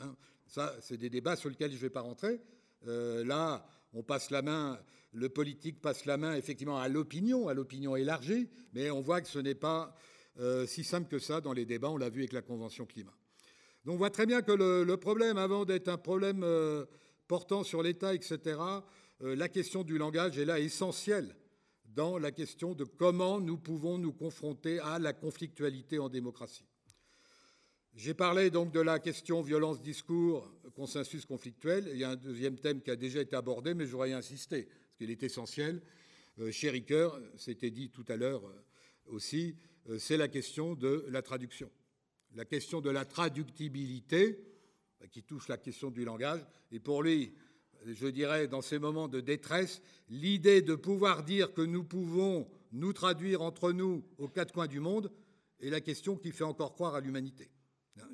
hein? 0.01 0.17
Ça, 0.47 0.75
c'est 0.81 0.97
des 0.97 1.11
débats 1.11 1.37
sur 1.37 1.49
lesquels 1.49 1.71
je 1.71 1.77
ne 1.77 1.83
vais 1.83 1.91
pas 1.91 2.01
rentrer. 2.01 2.41
Euh, 2.89 3.25
là, 3.25 3.65
on 3.93 4.03
passe 4.03 4.31
la 4.31 4.43
main, 4.43 4.81
le 5.13 5.29
politique 5.29 5.81
passe 5.81 6.07
la 6.07 6.17
main 6.17 6.35
effectivement 6.35 6.79
à 6.79 6.89
l'opinion, 6.89 7.49
à 7.49 7.55
l'opinion 7.55 7.95
élargie, 7.95 8.49
mais 8.73 8.91
on 8.91 9.01
voit 9.01 9.21
que 9.21 9.29
ce 9.29 9.39
n'est 9.39 9.55
pas 9.55 9.95
euh, 10.41 10.67
si 10.67 10.83
simple 10.83 11.09
que 11.09 11.19
ça 11.19 11.41
dans 11.41 11.53
les 11.53 11.67
débats. 11.67 11.91
On 11.91 11.97
l'a 11.97 12.09
vu 12.09 12.21
avec 12.21 12.33
la 12.33 12.43
Convention 12.43 12.85
climat. 12.85 13.15
Donc 13.85 13.95
on 13.95 13.99
voit 13.99 14.11
très 14.11 14.27
bien 14.27 14.43
que 14.43 14.53
le, 14.53 14.97
problème, 14.97 15.39
avant 15.39 15.65
d'être 15.65 15.89
un 15.89 15.99
problème 15.99 16.43
euh, 16.43 16.85
portant 17.29 17.63
sur 17.63 17.83
l'État, 17.83 18.15
etc., 18.15 18.59
la 19.23 19.51
question 19.51 19.85
du 19.85 19.99
langage 19.99 20.39
est 20.39 20.47
là 20.47 20.59
essentielle 20.59 21.37
dans 21.85 22.17
la 22.17 22.33
question 22.33 22.75
de 22.75 22.85
comment 22.85 23.39
nous 23.39 23.59
pouvons 23.59 23.99
nous 23.99 24.15
confronter 24.15 24.79
à 24.79 24.99
la 24.99 25.13
conflictualité 25.13 25.99
en 25.99 26.09
démocratie. 26.09 26.70
J'ai 27.95 28.15
parlé 28.15 28.51
donc 28.51 28.73
de 28.73 28.81
la 28.81 28.99
question 28.99 29.43
violence-discours, 29.43 30.49
consensus 30.75 31.27
conflictuel. 31.27 31.91
Il 31.93 31.99
y 31.99 32.05
a 32.05 32.11
un 32.11 32.17
deuxième 32.17 32.57
thème 32.57 32.81
qui 32.81 32.91
a 32.91 32.97
déjà 32.97 33.21
été 33.21 33.35
abordé, 33.35 33.75
mais 33.75 33.87
j'aurais 33.87 34.13
insisté, 34.13 34.65
parce 34.65 34.97
qu'il 34.97 35.11
est 35.11 35.23
essentiel. 35.23 35.83
Euh, 36.39 36.53
chez 36.53 36.71
Ricoeur, 36.71 37.21
c'était 37.37 37.71
dit 37.71 37.91
tout 37.91 38.05
à 38.09 38.17
l'heure 38.17 38.47
euh, 38.47 38.63
aussi, 39.07 39.57
euh, 39.89 39.99
c'est 39.99 40.17
la 40.17 40.29
question 40.29 40.75
de 40.75 41.05
la 41.09 41.21
traduction. 41.21 41.71
La 42.35 42.45
question 42.45 42.81
de 42.81 42.91
la 42.91 43.05
traductibilité, 43.05 44.41
qui 45.11 45.23
touche 45.23 45.49
la 45.49 45.57
question 45.57 45.91
du 45.91 46.05
langage. 46.05 46.45
Et 46.71 46.79
pour 46.79 47.03
lui, 47.03 47.35
je 47.87 48.07
dirais, 48.07 48.49
dans 48.49 48.61
ces 48.61 48.79
moments 48.79 49.09
de 49.09 49.21
détresse, 49.21 49.81
l'idée 50.11 50.61
de 50.61 50.75
pouvoir 50.75 51.25
dire 51.25 51.55
que 51.55 51.63
nous 51.63 51.85
pouvons 51.85 52.47
nous 52.73 52.93
traduire 52.93 53.41
entre 53.41 53.73
nous 53.73 54.05
aux 54.19 54.29
quatre 54.29 54.53
coins 54.53 54.67
du 54.67 54.79
monde 54.79 55.11
est 55.59 55.71
la 55.71 55.81
question 55.81 56.17
qui 56.17 56.33
fait 56.33 56.45
encore 56.45 56.75
croire 56.75 56.95
à 56.95 57.01
l'humanité. 57.01 57.51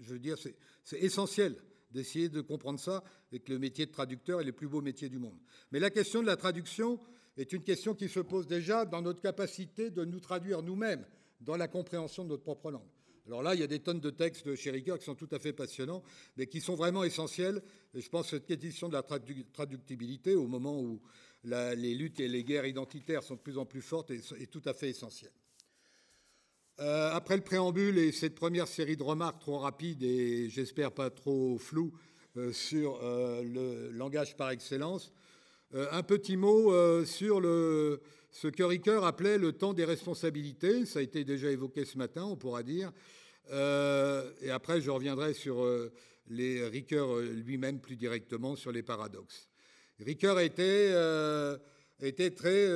Je 0.00 0.12
veux 0.12 0.18
dire, 0.18 0.36
c'est 0.38 1.02
essentiel 1.02 1.56
d'essayer 1.90 2.28
de 2.28 2.40
comprendre 2.40 2.80
ça 2.80 3.02
et 3.32 3.40
que 3.40 3.52
le 3.52 3.58
métier 3.58 3.86
de 3.86 3.92
traducteur 3.92 4.40
est 4.40 4.44
le 4.44 4.52
plus 4.52 4.68
beau 4.68 4.80
métier 4.80 5.08
du 5.08 5.18
monde. 5.18 5.38
Mais 5.72 5.78
la 5.78 5.90
question 5.90 6.20
de 6.20 6.26
la 6.26 6.36
traduction 6.36 7.00
est 7.36 7.52
une 7.52 7.62
question 7.62 7.94
qui 7.94 8.08
se 8.08 8.20
pose 8.20 8.46
déjà 8.46 8.84
dans 8.84 9.02
notre 9.02 9.20
capacité 9.20 9.90
de 9.90 10.04
nous 10.04 10.20
traduire 10.20 10.62
nous-mêmes 10.62 11.04
dans 11.40 11.56
la 11.56 11.68
compréhension 11.68 12.24
de 12.24 12.30
notre 12.30 12.42
propre 12.42 12.70
langue. 12.70 12.88
Alors 13.26 13.42
là, 13.42 13.54
il 13.54 13.60
y 13.60 13.64
a 13.64 13.66
des 13.66 13.80
tonnes 13.80 14.00
de 14.00 14.10
textes 14.10 14.46
de 14.46 14.54
chez 14.54 14.82
qui 14.82 14.90
sont 15.00 15.16
tout 15.16 15.28
à 15.32 15.38
fait 15.38 15.52
passionnants, 15.52 16.02
mais 16.36 16.46
qui 16.46 16.60
sont 16.60 16.76
vraiment 16.76 17.02
essentiels. 17.02 17.60
Et 17.92 18.00
je 18.00 18.08
pense 18.08 18.30
que 18.30 18.36
cette 18.36 18.46
question 18.46 18.88
de 18.88 18.94
la 18.94 19.02
traductibilité, 19.02 20.36
au 20.36 20.46
moment 20.46 20.80
où 20.80 21.00
les 21.42 21.94
luttes 21.94 22.20
et 22.20 22.28
les 22.28 22.44
guerres 22.44 22.66
identitaires 22.66 23.24
sont 23.24 23.34
de 23.34 23.40
plus 23.40 23.58
en 23.58 23.66
plus 23.66 23.82
fortes, 23.82 24.12
est 24.12 24.50
tout 24.50 24.62
à 24.64 24.74
fait 24.74 24.90
essentielle. 24.90 25.32
Euh, 26.78 27.10
après 27.14 27.36
le 27.36 27.42
préambule 27.42 27.96
et 27.96 28.12
cette 28.12 28.34
première 28.34 28.68
série 28.68 28.98
de 28.98 29.02
remarques 29.02 29.40
trop 29.40 29.58
rapides 29.58 30.02
et 30.02 30.50
j'espère 30.50 30.92
pas 30.92 31.08
trop 31.08 31.56
floues 31.56 31.94
euh, 32.36 32.52
sur 32.52 33.00
euh, 33.02 33.42
le 33.42 33.90
langage 33.96 34.36
par 34.36 34.50
excellence, 34.50 35.10
un 35.74 36.02
petit 36.02 36.36
mot 36.36 36.72
sur 37.04 37.42
ce 37.42 38.46
que 38.46 38.62
Ricoeur 38.62 39.04
appelait 39.04 39.36
le 39.36 39.52
temps 39.52 39.74
des 39.74 39.84
responsabilités. 39.84 40.86
Ça 40.86 41.00
a 41.00 41.02
été 41.02 41.24
déjà 41.24 41.50
évoqué 41.50 41.84
ce 41.84 41.98
matin, 41.98 42.24
on 42.24 42.36
pourra 42.36 42.62
dire. 42.62 42.92
et 43.50 44.50
après, 44.50 44.80
je 44.80 44.90
reviendrai 44.90 45.34
sur 45.34 45.66
les 46.28 46.64
Ricoeur 46.66 47.18
lui-même 47.18 47.80
plus 47.80 47.96
directement 47.96 48.54
sur 48.54 48.70
les 48.70 48.82
paradoxes. 48.82 49.48
Ricoeur 49.98 50.38
était, 50.38 50.94
était 52.00 52.30
très 52.30 52.66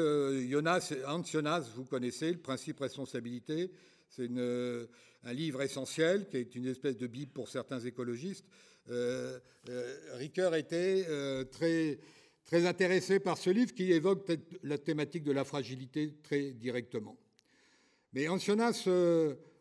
Jonas, 0.49 0.93
Hans 1.07 1.25
Jonas, 1.25 1.71
vous 1.77 1.85
connaissez 1.85 2.33
le 2.33 2.39
principe 2.39 2.81
responsabilité. 2.81 3.71
C'est 4.11 4.29
euh, 4.29 4.87
un 5.23 5.33
livre 5.33 5.63
essentiel 5.63 6.29
qui 6.29 6.39
est 6.39 6.55
une 6.57 6.67
espèce 6.67 6.97
de 6.97 7.07
bible 7.07 7.31
pour 7.33 7.49
certains 7.49 7.79
écologistes. 7.79 8.45
Euh, 8.91 9.39
euh, 9.69 9.97
Ricoeur 10.15 10.57
était 10.57 11.07
très, 11.53 12.01
très 12.45 12.67
intéressé 12.67 13.21
par 13.21 13.39
ce 13.39 13.51
livre 13.51 13.73
qui 13.73 13.93
évoque 13.93 14.29
la 14.65 14.79
thématique 14.79 15.23
de 15.23 15.33
la 15.33 15.45
fragilité 15.45 16.17
très 16.25 16.51
directement. 16.51 17.17
Mais 18.13 18.27
Ancionas, 18.27 18.89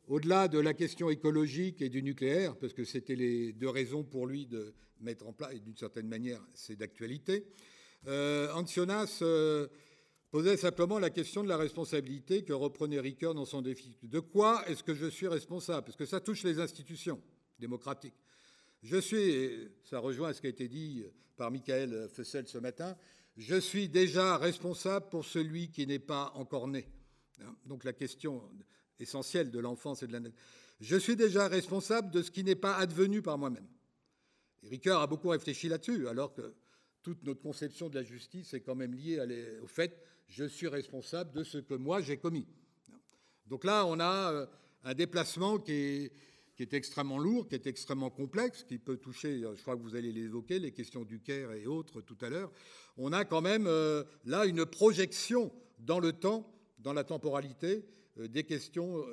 au-delà 0.07 0.47
de 0.47 0.57
la 0.57 0.73
question 0.73 1.11
écologique 1.11 1.83
et 1.83 1.89
du 1.89 2.01
nucléaire, 2.01 2.55
parce 2.55 2.73
que 2.73 2.83
c'était 2.83 3.15
les 3.15 3.53
deux 3.53 3.69
raisons 3.69 4.03
pour 4.03 4.25
lui 4.25 4.47
de 4.47 4.73
mettre 5.01 5.27
en 5.27 5.33
place, 5.33 5.53
et 5.53 5.59
d'une 5.59 5.77
certaine 5.77 6.07
manière 6.07 6.41
c'est 6.55 6.75
d'actualité, 6.75 7.45
Ancionas 8.07 9.23
posait 10.31 10.57
simplement 10.57 10.99
la 10.99 11.09
question 11.09 11.43
de 11.43 11.49
la 11.49 11.57
responsabilité 11.57 12.43
que 12.43 12.53
reprenait 12.53 12.99
Ricoeur 12.99 13.33
dans 13.33 13.45
son 13.45 13.61
défi. 13.61 13.97
De 14.03 14.19
quoi 14.19 14.63
est-ce 14.67 14.83
que 14.83 14.93
je 14.93 15.07
suis 15.07 15.27
responsable? 15.27 15.85
Parce 15.85 15.97
que 15.97 16.05
ça 16.05 16.19
touche 16.19 16.43
les 16.43 16.59
institutions 16.59 17.21
démocratiques. 17.57 18.15
Je 18.81 18.97
suis, 18.97 19.69
ça 19.83 19.99
rejoint 19.99 20.31
ce 20.33 20.41
qui 20.41 20.47
a 20.47 20.51
été 20.51 20.67
dit 20.67 21.03
par 21.35 21.51
Michael 21.51 22.09
Fessel 22.09 22.47
ce 22.47 22.57
matin, 22.57 22.95
je 23.37 23.55
suis 23.55 23.87
déjà 23.87 24.37
responsable 24.37 25.07
pour 25.09 25.25
celui 25.25 25.71
qui 25.71 25.87
n'est 25.87 25.99
pas 25.99 26.31
encore 26.35 26.67
né. 26.67 26.87
Donc 27.65 27.85
la 27.85 27.93
question 27.93 28.43
essentielle 28.99 29.49
de 29.49 29.59
l'enfance 29.59 30.03
et 30.03 30.07
de 30.07 30.11
la 30.11 30.19
Je 30.81 30.97
suis 30.97 31.15
déjà 31.15 31.47
responsable 31.47 32.11
de 32.11 32.21
ce 32.21 32.31
qui 32.31 32.43
n'est 32.43 32.55
pas 32.55 32.75
advenu 32.75 33.21
par 33.21 33.37
moi-même. 33.37 33.67
Ricoeur 34.63 34.99
a 34.99 35.07
beaucoup 35.07 35.29
réfléchi 35.29 35.69
là-dessus, 35.69 36.07
alors 36.09 36.33
que 36.33 36.53
toute 37.01 37.23
notre 37.23 37.41
conception 37.41 37.89
de 37.89 37.95
la 37.95 38.03
justice 38.03 38.53
est 38.53 38.61
quand 38.61 38.75
même 38.75 38.93
liée 38.93 39.19
au 39.61 39.67
fait 39.67 39.99
je 40.29 40.45
suis 40.45 40.67
responsable 40.67 41.31
de 41.31 41.43
ce 41.43 41.57
que 41.57 41.73
moi 41.73 42.01
j'ai 42.01 42.17
commis. 42.17 42.47
Donc 43.47 43.63
là, 43.63 43.85
on 43.85 43.99
a 43.99 44.31
euh, 44.31 44.45
un 44.83 44.93
déplacement 44.93 45.57
qui 45.57 45.71
est, 45.71 46.13
qui 46.55 46.63
est, 46.63 46.73
extrêmement 46.73 47.17
lourd, 47.17 47.47
qui 47.47 47.55
est 47.55 47.67
extrêmement 47.67 48.11
complexe, 48.11 48.63
qui 48.63 48.77
peut 48.77 48.97
toucher, 48.97 49.43
euh, 49.43 49.55
je 49.55 49.61
crois 49.61 49.75
que 49.75 49.81
vous 49.81 49.95
allez 49.95 50.11
l'évoquer, 50.11 50.59
les 50.59 50.71
questions 50.71 51.03
du 51.03 51.19
Caire 51.19 51.51
et 51.53 51.65
autres 51.65 52.01
tout 52.01 52.17
à 52.21 52.29
l'heure. 52.29 52.51
On 52.97 53.11
a 53.11 53.25
quand 53.25 53.41
même 53.41 53.65
euh, 53.67 54.03
là 54.25 54.45
une 54.45 54.65
projection 54.65 55.51
dans 55.79 55.99
le 55.99 56.13
temps, 56.13 56.53
dans 56.77 56.93
la 56.93 57.03
temporalité, 57.03 57.85
des 58.17 58.43
questions 58.43 59.05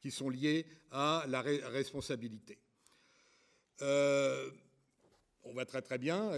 qui 0.00 0.12
sont 0.12 0.30
liées 0.30 0.64
à 0.92 1.24
la 1.28 1.42
responsabilité. 1.42 2.56
On 5.44 5.54
va 5.54 5.64
très 5.64 5.82
très 5.82 5.98
bien. 5.98 6.30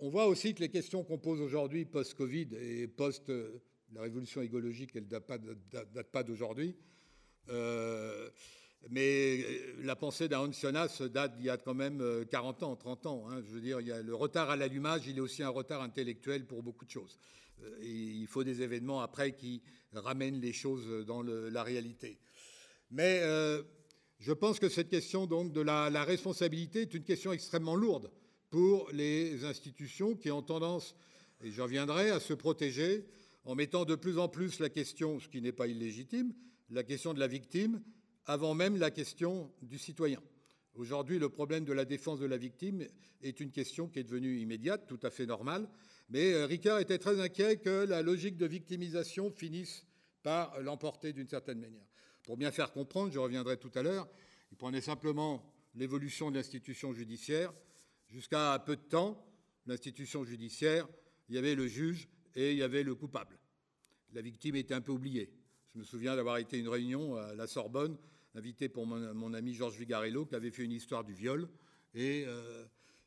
on 0.00 0.08
voit 0.08 0.26
aussi 0.26 0.54
que 0.54 0.60
les 0.60 0.68
questions 0.68 1.04
qu'on 1.04 1.18
pose 1.18 1.40
aujourd'hui, 1.40 1.84
post-Covid 1.84 2.48
et 2.60 2.86
post 2.88 3.30
la 3.94 4.02
révolution 4.02 4.42
écologique, 4.42 4.90
elle 4.94 5.04
ne 5.04 5.08
date 5.08 6.10
pas, 6.10 6.22
d'aujourd'hui. 6.22 6.76
Euh, 7.48 8.28
mais 8.90 9.44
la 9.82 9.96
pensée 9.96 10.28
d'un 10.28 10.52
se 10.52 11.04
date 11.04 11.36
d'il 11.36 11.46
y 11.46 11.50
a 11.50 11.56
quand 11.56 11.74
même 11.74 12.02
40 12.30 12.62
euh, 12.62 12.66
ans, 12.66 12.76
30 12.76 13.06
ans. 13.06 13.26
Hein. 13.28 13.42
Je 13.46 13.54
veux 13.54 13.60
dire, 13.60 13.78
le 13.80 14.14
retard 14.14 14.50
à 14.50 14.56
l'allumage, 14.56 15.06
il 15.06 15.18
est 15.18 15.20
aussi 15.20 15.42
un 15.42 15.48
retard 15.48 15.80
intellectuel 15.82 16.44
pour 16.46 16.62
beaucoup 16.62 16.84
de 16.84 16.90
choses. 16.90 17.18
Euh, 17.62 17.78
il 17.82 18.26
faut 18.26 18.44
des 18.44 18.62
événements 18.62 19.00
après 19.00 19.32
qui 19.32 19.62
ramènent 19.92 20.40
les 20.40 20.52
choses 20.52 21.06
dans 21.06 21.22
la 21.22 21.62
réalité. 21.62 22.18
Mais 22.90 23.20
je 24.18 24.32
pense 24.32 24.58
que 24.58 24.68
cette 24.68 24.88
question 24.88 25.26
donc 25.26 25.52
de 25.52 25.60
la, 25.60 26.04
responsabilité 26.04 26.82
est 26.82 26.94
une 26.94 27.04
question 27.04 27.32
extrêmement 27.32 27.76
lourde 27.76 28.10
pour 28.50 28.90
les 28.92 29.44
institutions 29.44 30.14
qui 30.14 30.30
ont 30.30 30.42
tendance, 30.42 30.94
et 31.42 31.50
j'en 31.50 31.64
reviendrai, 31.64 32.10
à 32.10 32.20
se 32.20 32.34
protéger 32.34 33.04
en 33.44 33.54
mettant 33.54 33.84
de 33.84 33.94
plus 33.94 34.18
en 34.18 34.28
plus 34.28 34.58
la 34.58 34.68
question, 34.68 35.20
ce 35.20 35.28
qui 35.28 35.40
n'est 35.40 35.52
pas 35.52 35.66
illégitime, 35.66 36.32
la 36.70 36.82
question 36.82 37.12
de 37.12 37.20
la 37.20 37.26
victime, 37.26 37.82
avant 38.26 38.54
même 38.54 38.76
la 38.76 38.90
question 38.90 39.50
du 39.62 39.78
citoyen. 39.78 40.20
Aujourd'hui, 40.74 41.18
le 41.18 41.28
problème 41.28 41.64
de 41.64 41.72
la 41.72 41.84
défense 41.84 42.18
de 42.18 42.26
la 42.26 42.36
victime 42.36 42.86
est 43.22 43.40
une 43.40 43.50
question 43.50 43.88
qui 43.88 44.00
est 44.00 44.04
devenue 44.04 44.38
immédiate, 44.40 44.86
tout 44.88 44.98
à 45.02 45.10
fait 45.10 45.26
normale, 45.26 45.68
mais 46.08 46.32
euh, 46.32 46.46
Ricard 46.46 46.80
était 46.80 46.98
très 46.98 47.20
inquiet 47.20 47.56
que 47.58 47.86
la 47.86 48.02
logique 48.02 48.36
de 48.36 48.46
victimisation 48.46 49.30
finisse 49.30 49.86
par 50.22 50.60
l'emporter 50.60 51.12
d'une 51.12 51.28
certaine 51.28 51.60
manière. 51.60 51.86
Pour 52.24 52.36
bien 52.36 52.50
faire 52.50 52.72
comprendre, 52.72 53.12
je 53.12 53.18
reviendrai 53.18 53.56
tout 53.58 53.70
à 53.74 53.82
l'heure, 53.82 54.08
il 54.50 54.56
prenait 54.56 54.80
simplement 54.80 55.44
l'évolution 55.74 56.30
de 56.30 56.36
l'institution 56.36 56.92
judiciaire. 56.92 57.52
Jusqu'à 58.14 58.62
peu 58.64 58.76
de 58.76 58.80
temps, 58.82 59.20
l'institution 59.66 60.22
judiciaire, 60.22 60.86
il 61.28 61.34
y 61.34 61.38
avait 61.38 61.56
le 61.56 61.66
juge 61.66 62.08
et 62.36 62.52
il 62.52 62.58
y 62.58 62.62
avait 62.62 62.84
le 62.84 62.94
coupable. 62.94 63.36
La 64.12 64.22
victime 64.22 64.54
était 64.54 64.72
un 64.72 64.80
peu 64.80 64.92
oubliée. 64.92 65.32
Je 65.72 65.80
me 65.80 65.84
souviens 65.84 66.14
d'avoir 66.14 66.36
été 66.36 66.54
à 66.56 66.60
une 66.60 66.68
réunion 66.68 67.16
à 67.16 67.34
la 67.34 67.48
Sorbonne, 67.48 67.98
invité 68.36 68.68
pour 68.68 68.86
mon, 68.86 69.34
ami 69.34 69.52
Georges 69.52 69.76
Vigarello, 69.76 70.26
qui 70.26 70.36
avait 70.36 70.52
fait 70.52 70.62
une 70.62 70.70
histoire 70.70 71.02
du 71.02 71.12
viol. 71.12 71.48
Et 71.92 72.22
euh, 72.28 72.64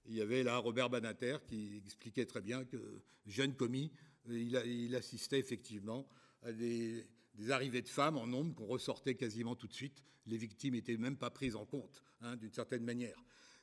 il 0.07 0.15
y 0.15 0.19
avait 0.19 0.43
là 0.43 0.57
Robert 0.57 0.89
Banater 0.89 1.37
qui 1.47 1.77
expliquait 1.85 2.25
très 2.25 2.41
bien 2.41 2.65
que, 2.65 3.01
jeune 3.25 3.55
commis, 3.55 3.93
il, 4.27 4.93
assistait 4.93 5.39
effectivement 5.39 6.05
à 6.41 6.51
des, 6.51 7.07
arrivées 7.47 7.81
de 7.81 7.87
femmes 7.87 8.17
en 8.17 8.27
nombre 8.27 8.53
qu'on 8.55 8.65
ressortait 8.65 9.15
quasiment 9.15 9.55
tout 9.55 9.67
de 9.67 9.73
suite. 9.73 10.03
Les 10.25 10.35
victimes 10.35 10.73
n'étaient 10.73 10.97
même 10.97 11.15
pas 11.15 11.29
prises 11.29 11.55
en 11.55 11.65
compte, 11.65 12.03
hein, 12.19 12.35
d'une 12.35 12.51
certaine 12.51 12.83
manière. 12.83 13.15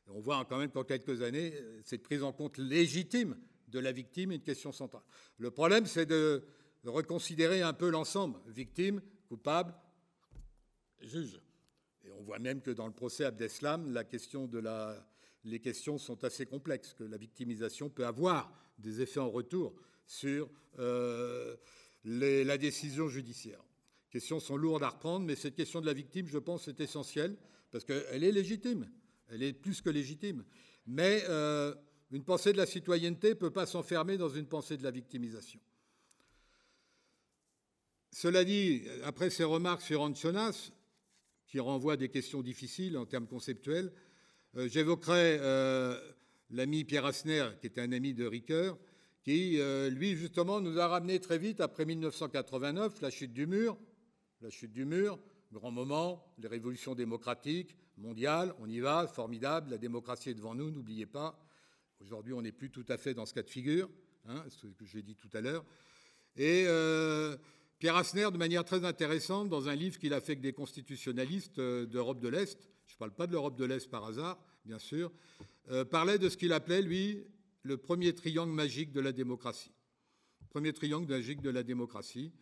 On 0.09 0.21
voit 0.21 0.45
quand 0.45 0.59
même 0.59 0.71
qu'en 0.71 0.85
quelques 0.85 1.23
années, 1.23 1.55
cette 1.85 2.03
prise 2.03 2.23
en 2.23 2.33
compte 2.33 2.59
légitime 2.59 3.37
de 3.69 3.79
la 3.79 3.93
victime 3.93 4.33
est 4.33 4.37
une 4.37 4.43
question 4.43 4.73
centrale. 4.73 5.03
Le 5.39 5.51
problème, 5.51 5.87
c'est 5.87 6.07
de, 6.07 6.45
reconsidérer 6.85 7.63
un 7.63 7.73
peu 7.73 7.89
l'ensemble, 7.89 8.39
victime, 8.47 9.01
coupable, 9.29 9.75
juge. 11.01 11.41
Et 12.05 12.11
on 12.11 12.23
voit 12.23 12.39
même 12.39 12.61
que 12.61 12.71
dans 12.71 12.87
le 12.87 12.93
procès 12.93 13.25
Abdeslam, 13.25 13.91
les 15.45 15.61
questions 15.61 15.99
sont 15.99 16.25
assez 16.25 16.45
complexes, 16.45 16.93
que 16.93 17.05
la 17.05 17.17
victimisation 17.17 17.89
peut 17.89 18.07
avoir 18.07 18.53
des 18.79 19.01
effets 19.01 19.21
en 19.21 19.31
retour 19.31 19.75
sur 20.07 20.51
euh, 20.79 21.57
la 22.05 22.59
décision 22.59 23.09
judiciaire. 23.09 23.65
Les 24.13 24.21
questions 24.21 24.41
sont 24.41 24.59
lourdes 24.59 24.83
à 24.83 24.91
reprendre, 24.91 25.25
mais 25.25 25.37
cette 25.37 25.57
question 25.57 25.81
de 25.81 25.87
la 25.87 25.95
victime, 25.95 26.29
je 26.29 26.39
pense, 26.39 26.69
est 26.69 26.81
essentielle, 26.81 27.37
parce 27.71 27.85
qu'elle 27.85 28.23
est 28.23 28.33
légitime, 28.33 28.87
elle 29.31 29.43
est 29.43 29.53
plus 29.53 29.81
que 29.81 29.91
légitime. 29.91 30.45
Mais 30.87 31.25
euh, 31.29 31.75
Une 32.11 32.25
pensée 32.25 32.53
de 32.53 32.59
la 32.59 32.67
citoyenneté 32.67 33.31
ne 33.31 33.35
peut 33.35 33.51
pas 33.51 33.67
s'enfermer 33.67 34.17
dans 34.17 34.29
une 34.29 34.47
pensée 34.47 34.77
de 34.77 34.83
la 34.83 34.91
victimisation. 34.91 35.61
Cela 38.13 38.45
dit, 38.45 38.85
après 39.03 39.31
ces 39.31 39.45
remarques 39.45 39.83
sur 39.83 40.01
Anchonas, 40.01 40.71
qui 41.49 41.59
renvoient 41.59 41.95
à 41.95 41.97
des 41.97 42.09
questions 42.09 42.43
difficiles 42.43 42.97
en 42.97 43.07
termes 43.07 43.27
conceptuels, 43.27 43.93
euh, 44.57 44.69
j'évoquerai 44.69 45.39
euh, 45.41 45.99
l'ami 46.51 46.85
Pierre 46.85 47.07
Asner, 47.07 47.49
qui 47.61 47.67
était 47.67 47.81
un 47.81 47.93
ami 47.93 48.15
de 48.15 48.27
Ricoeur, 48.27 48.79
qui, 49.25 49.59
lui, 49.91 50.17
justement, 50.17 50.61
nous 50.61 50.79
a 50.79 50.87
ramené 50.87 51.19
très 51.19 51.39
vite, 51.39 51.63
après 51.63 51.87
1989, 51.87 53.01
la 53.01 53.09
chute 53.09 53.33
du 53.33 53.47
mur, 53.47 53.79
la 54.43 54.51
chute 54.51 54.71
du 54.71 54.85
mur, 54.85 55.19
grand 55.51 55.71
moment, 55.71 56.23
les 56.37 56.47
révolutions 56.47 56.95
démocratiques 56.95 57.75
mondiales, 57.97 58.55
on 58.59 58.69
y 58.69 58.81
va, 58.81 59.07
formidable, 59.07 59.71
la 59.71 59.79
démocratie 59.79 60.31
est 60.31 60.35
devant 60.35 60.55
nous, 60.55 60.71
n'oubliez 60.71 61.07
pas. 61.07 61.39
Aujourd'hui, 62.01 62.33
on 62.33 62.43
n'est 62.43 62.53
plus 62.53 62.71
tout 62.71 62.85
à 62.89 62.97
fait 62.97 63.15
dans 63.15 63.27
ce 63.27 63.35
cas 63.35 63.43
de 63.43 63.51
figure, 63.51 63.89
hein, 64.27 64.45
ce 64.49 64.67
que 64.67 64.85
j'ai 64.85 65.03
dit 65.03 65.15
tout 65.15 65.31
à 65.33 65.41
l'heure. 65.41 65.65
Et 66.37 66.67
Pierre 67.79 67.97
Asner, 67.97 68.31
de 68.33 68.39
manière 68.39 68.65
très 68.65 68.85
intéressante, 68.85 69.49
dans 69.49 69.69
un 69.69 69.75
livre 69.75 69.99
qu'il 69.99 70.15
a 70.15 70.21
fait 70.21 70.33
avec 70.33 70.41
des 70.41 70.53
constitutionnalistes 70.53 71.61
d'Europe 71.61 72.21
de 72.21 72.29
l'Est, 72.29 72.69
je 72.87 72.95
ne 72.95 72.99
parle 72.99 73.13
pas 73.13 73.27
de 73.27 73.33
l'Europe 73.33 73.57
de 73.57 73.65
l'Est 73.65 73.91
par 73.91 74.05
hasard, 74.05 74.39
bien 74.65 74.79
sûr, 74.79 75.13
euh, 75.71 75.85
parlait 75.85 76.19
de 76.19 76.29
ce 76.29 76.37
qu'il 76.37 76.53
appelait, 76.53 76.83
lui, 76.83 77.25
le 77.63 77.77
premier 77.77 78.15
triangle 78.15 78.53
magique 78.53 78.93
de 78.93 79.01
la 79.01 79.13
démocratie. 79.13 79.73
Le 80.41 80.47
premier 80.49 80.73
triangle 80.73 81.09
magique 81.09 81.41
de 81.41 81.51
la 81.51 81.63
démocratie, 81.63 82.33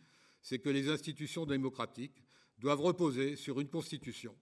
c'est 0.41 0.59
que 0.59 0.69
les 0.69 0.89
institutions 0.89 1.45
démocratiques 1.45 2.23
doivent 2.59 2.81
reposer 2.81 3.35
sur 3.35 3.59
une 3.59 3.69
constitution, 3.69 4.35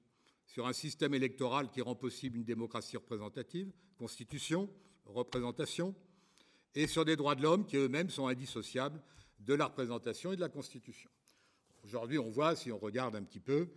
sur 0.52 0.68
un 0.68 0.74
système 0.74 1.14
électoral 1.14 1.70
qui 1.70 1.80
rend 1.82 1.96
possible 1.96 2.36
une 2.36 2.44
démocratie 2.44 2.98
représentative, 2.98 3.72
constitution, 3.98 4.70
représentation, 5.06 5.96
et 6.76 6.88
sur 6.88 7.06
des 7.06 7.16
droits 7.16 7.36
de 7.36 7.42
l'homme 7.42 7.66
qui 7.66 7.78
eux-mêmes 7.78 8.10
sont 8.10 8.28
indissociables 8.28 9.02
de 9.40 9.54
la 9.54 9.68
représentation 9.68 10.34
et 10.34 10.36
de 10.36 10.42
la 10.42 10.50
constitution. 10.50 11.10
Aujourd'hui, 11.86 12.18
on 12.18 12.30
voit, 12.30 12.58
si 12.58 12.70
on 12.70 12.78
regarde 12.78 13.16
un 13.16 13.24
petit 13.24 13.40
peu, 13.40 13.70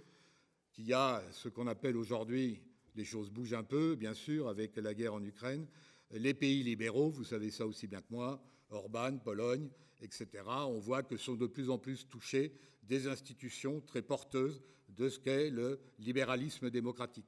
qu'il 0.73 0.87
y 0.87 0.93
a 0.93 1.23
ce 1.31 1.49
qu'on 1.49 1.69
appelle 1.69 1.97
aujourd'hui, 1.97 2.61
les 2.97 3.05
choses 3.05 3.31
bougent 3.31 3.55
un 3.55 3.63
peu, 3.63 3.95
bien 3.95 4.15
sûr, 4.15 4.49
avec 4.49 4.75
la 4.75 4.95
guerre 4.95 5.15
en 5.15 5.23
Ukraine, 5.23 5.69
les 6.11 6.35
pays 6.35 6.65
libéraux, 6.65 7.09
vous 7.09 7.25
savez 7.25 7.53
ça 7.53 7.67
aussi 7.67 7.87
bien 7.87 8.01
que 8.01 8.11
moi, 8.11 8.43
Orban, 8.71 9.19
Pologne, 9.19 9.71
etc., 10.05 10.45
on 10.47 10.79
voit 10.79 11.03
que 11.03 11.17
sont 11.17 11.35
de 11.35 11.47
plus 11.47 11.71
en 11.71 11.79
plus 11.79 12.07
touchés 12.09 12.53
des 12.83 13.09
institutions 13.09 13.81
très 13.81 14.03
porteuses 14.03 14.63
de 14.89 15.09
ce 15.09 15.19
qu'est 15.19 15.51
le 15.51 15.81
libéralisme 15.99 16.71
démocratique. 16.71 17.27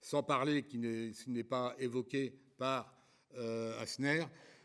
Sans 0.00 0.22
parler, 0.22 0.64
qui 0.64 0.78
n'est 0.78 1.44
pas 1.44 1.74
évoqué 1.78 2.34
par 2.58 2.94
euh, 3.36 3.80
Asner, 3.80 4.24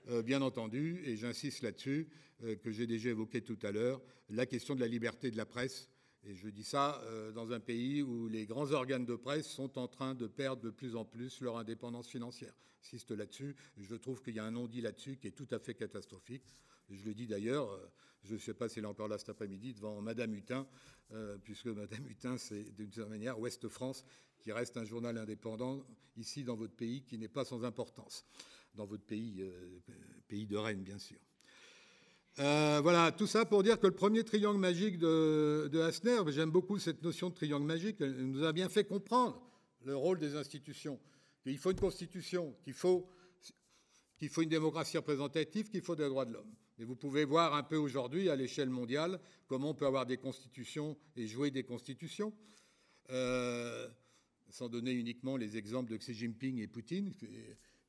euh, 0.10 0.22
bien 0.22 0.42
entendu, 0.42 1.02
et 1.06 1.16
j'insiste 1.16 1.62
là-dessus, 1.62 2.08
euh, 2.44 2.56
que 2.56 2.72
j'ai 2.72 2.88
déjà 2.88 3.10
évoqué 3.10 3.42
tout 3.42 3.60
à 3.64 3.72
l'heure, 3.72 4.02
la 4.30 4.46
question 4.46 4.76
de 4.76 4.80
la 4.80 4.88
liberté 4.88 5.30
de 5.30 5.38
la 5.38 5.46
presse 5.46 5.91
et 6.24 6.36
je 6.36 6.50
dis 6.50 6.64
ça 6.64 7.02
euh, 7.06 7.32
dans 7.32 7.52
un 7.52 7.60
pays 7.60 8.04
où 8.04 8.28
les 8.28 8.46
grands 8.46 8.72
organes 8.72 9.06
de 9.06 9.16
presse 9.16 9.48
sont 9.48 9.80
en 9.80 9.88
train 9.88 10.14
de 10.14 10.28
perdre 10.28 10.62
de 10.62 10.70
plus 10.70 10.96
en 10.96 11.04
plus 11.04 11.42
leur 11.42 11.58
indépendance 11.58 12.08
financière. 12.08 12.54
J'insiste 12.82 13.12
là-dessus. 13.12 13.56
Je 13.78 13.96
trouve 13.96 14.22
qu'il 14.22 14.36
y 14.36 14.40
a 14.40 14.46
un 14.46 14.52
non-dit 14.52 14.82
là-dessus 14.82 15.18
qui 15.18 15.28
est 15.28 15.32
tout 15.32 15.48
à 15.52 15.60
fait 15.60 15.74
catastrophique. 15.74 16.56
je 16.90 17.06
le 17.06 17.14
dis 17.14 17.28
d'ailleurs, 17.28 17.72
euh, 17.72 17.88
je 18.24 18.36
ne 18.36 18.40
sais 18.40 18.54
pas 18.54 18.70
si 18.70 18.80
elle 18.80 18.86
est 18.86 18.88
encore 18.88 19.08
là 19.08 19.18
cet 19.18 19.30
après-midi, 19.30 19.74
devant 19.74 20.00
Madame 20.02 20.34
Hutin, 20.36 20.68
euh, 21.12 21.38
puisque 21.40 21.66
Madame 21.68 22.06
Hutin, 22.08 22.38
c'est 22.38 22.72
d'une 22.76 22.92
certaine 22.92 23.14
manière 23.14 23.40
Ouest 23.40 23.68
France, 23.68 24.06
qui 24.40 24.52
reste 24.52 24.78
un 24.78 24.86
journal 24.86 25.18
indépendant 25.18 25.84
ici 26.18 26.44
dans 26.44 26.56
votre 26.56 26.76
pays, 26.76 27.04
qui 27.04 27.18
n'est 27.18 27.30
pas 27.30 27.46
sans 27.46 27.64
importance. 27.64 28.26
Dans 28.74 28.86
votre 28.86 29.04
pays, 29.04 29.44
pays 30.28 30.48
de 30.48 30.56
Rennes, 30.56 30.84
bien 30.84 30.98
sûr. 30.98 31.20
Euh, 32.42 32.80
voilà, 32.82 33.12
tout 33.12 33.28
ça 33.28 33.46
pour 33.46 33.62
dire 33.62 33.80
que 33.80 33.86
le 33.86 33.94
premier 33.94 34.24
triangle 34.24 34.60
magique 34.60 34.98
de, 34.98 35.70
de 35.72 35.80
Hassner, 35.80 36.22
j'aime 36.30 36.50
beaucoup 36.50 36.80
cette 36.80 37.04
notion 37.04 37.30
de 37.30 37.36
triangle 37.36 37.68
magique, 37.68 37.98
elle 38.00 38.16
nous 38.16 38.44
a 38.44 38.52
bien 38.52 38.68
fait 38.68 38.84
comprendre 38.84 39.40
le 39.84 39.96
rôle 39.96 40.18
des 40.18 40.36
institutions, 40.36 41.00
qu'il 41.44 41.60
faut 41.60 41.70
une 41.70 41.80
constitution, 41.80 42.56
qu'il 42.64 42.74
faut, 42.74 43.08
faut 44.28 44.42
une 44.42 44.50
démocratie 44.50 44.98
représentative, 44.98 45.70
qu'il 45.70 45.82
faut 45.82 45.96
des 45.96 46.10
droits 46.10 46.26
de 46.26 46.34
l'homme. 46.34 46.52
Et 46.80 46.84
vous 46.84 46.96
pouvez 46.96 47.26
voir 47.26 47.54
un 47.54 47.62
peu 47.62 47.78
aujourd'hui, 47.78 48.28
à 48.28 48.36
l'échelle 48.36 48.72
mondiale, 48.72 49.20
comment 49.46 49.70
on 49.70 49.76
peut 49.76 49.86
avoir 49.86 50.08
des 50.08 50.18
constitutions 50.18 50.98
et 51.16 51.28
jouer 51.28 51.52
des 51.52 51.64
constitutions. 51.64 52.34
Euh, 53.12 53.88
sans 54.50 54.68
donner 54.68 54.94
uniquement 54.94 55.38
les 55.38 55.58
exemples 55.58 55.92
de 55.92 55.98
Xi 55.98 56.16
Jinping 56.16 56.58
et 56.58 56.68
Poutine, 56.68 57.14
qui, 57.14 57.28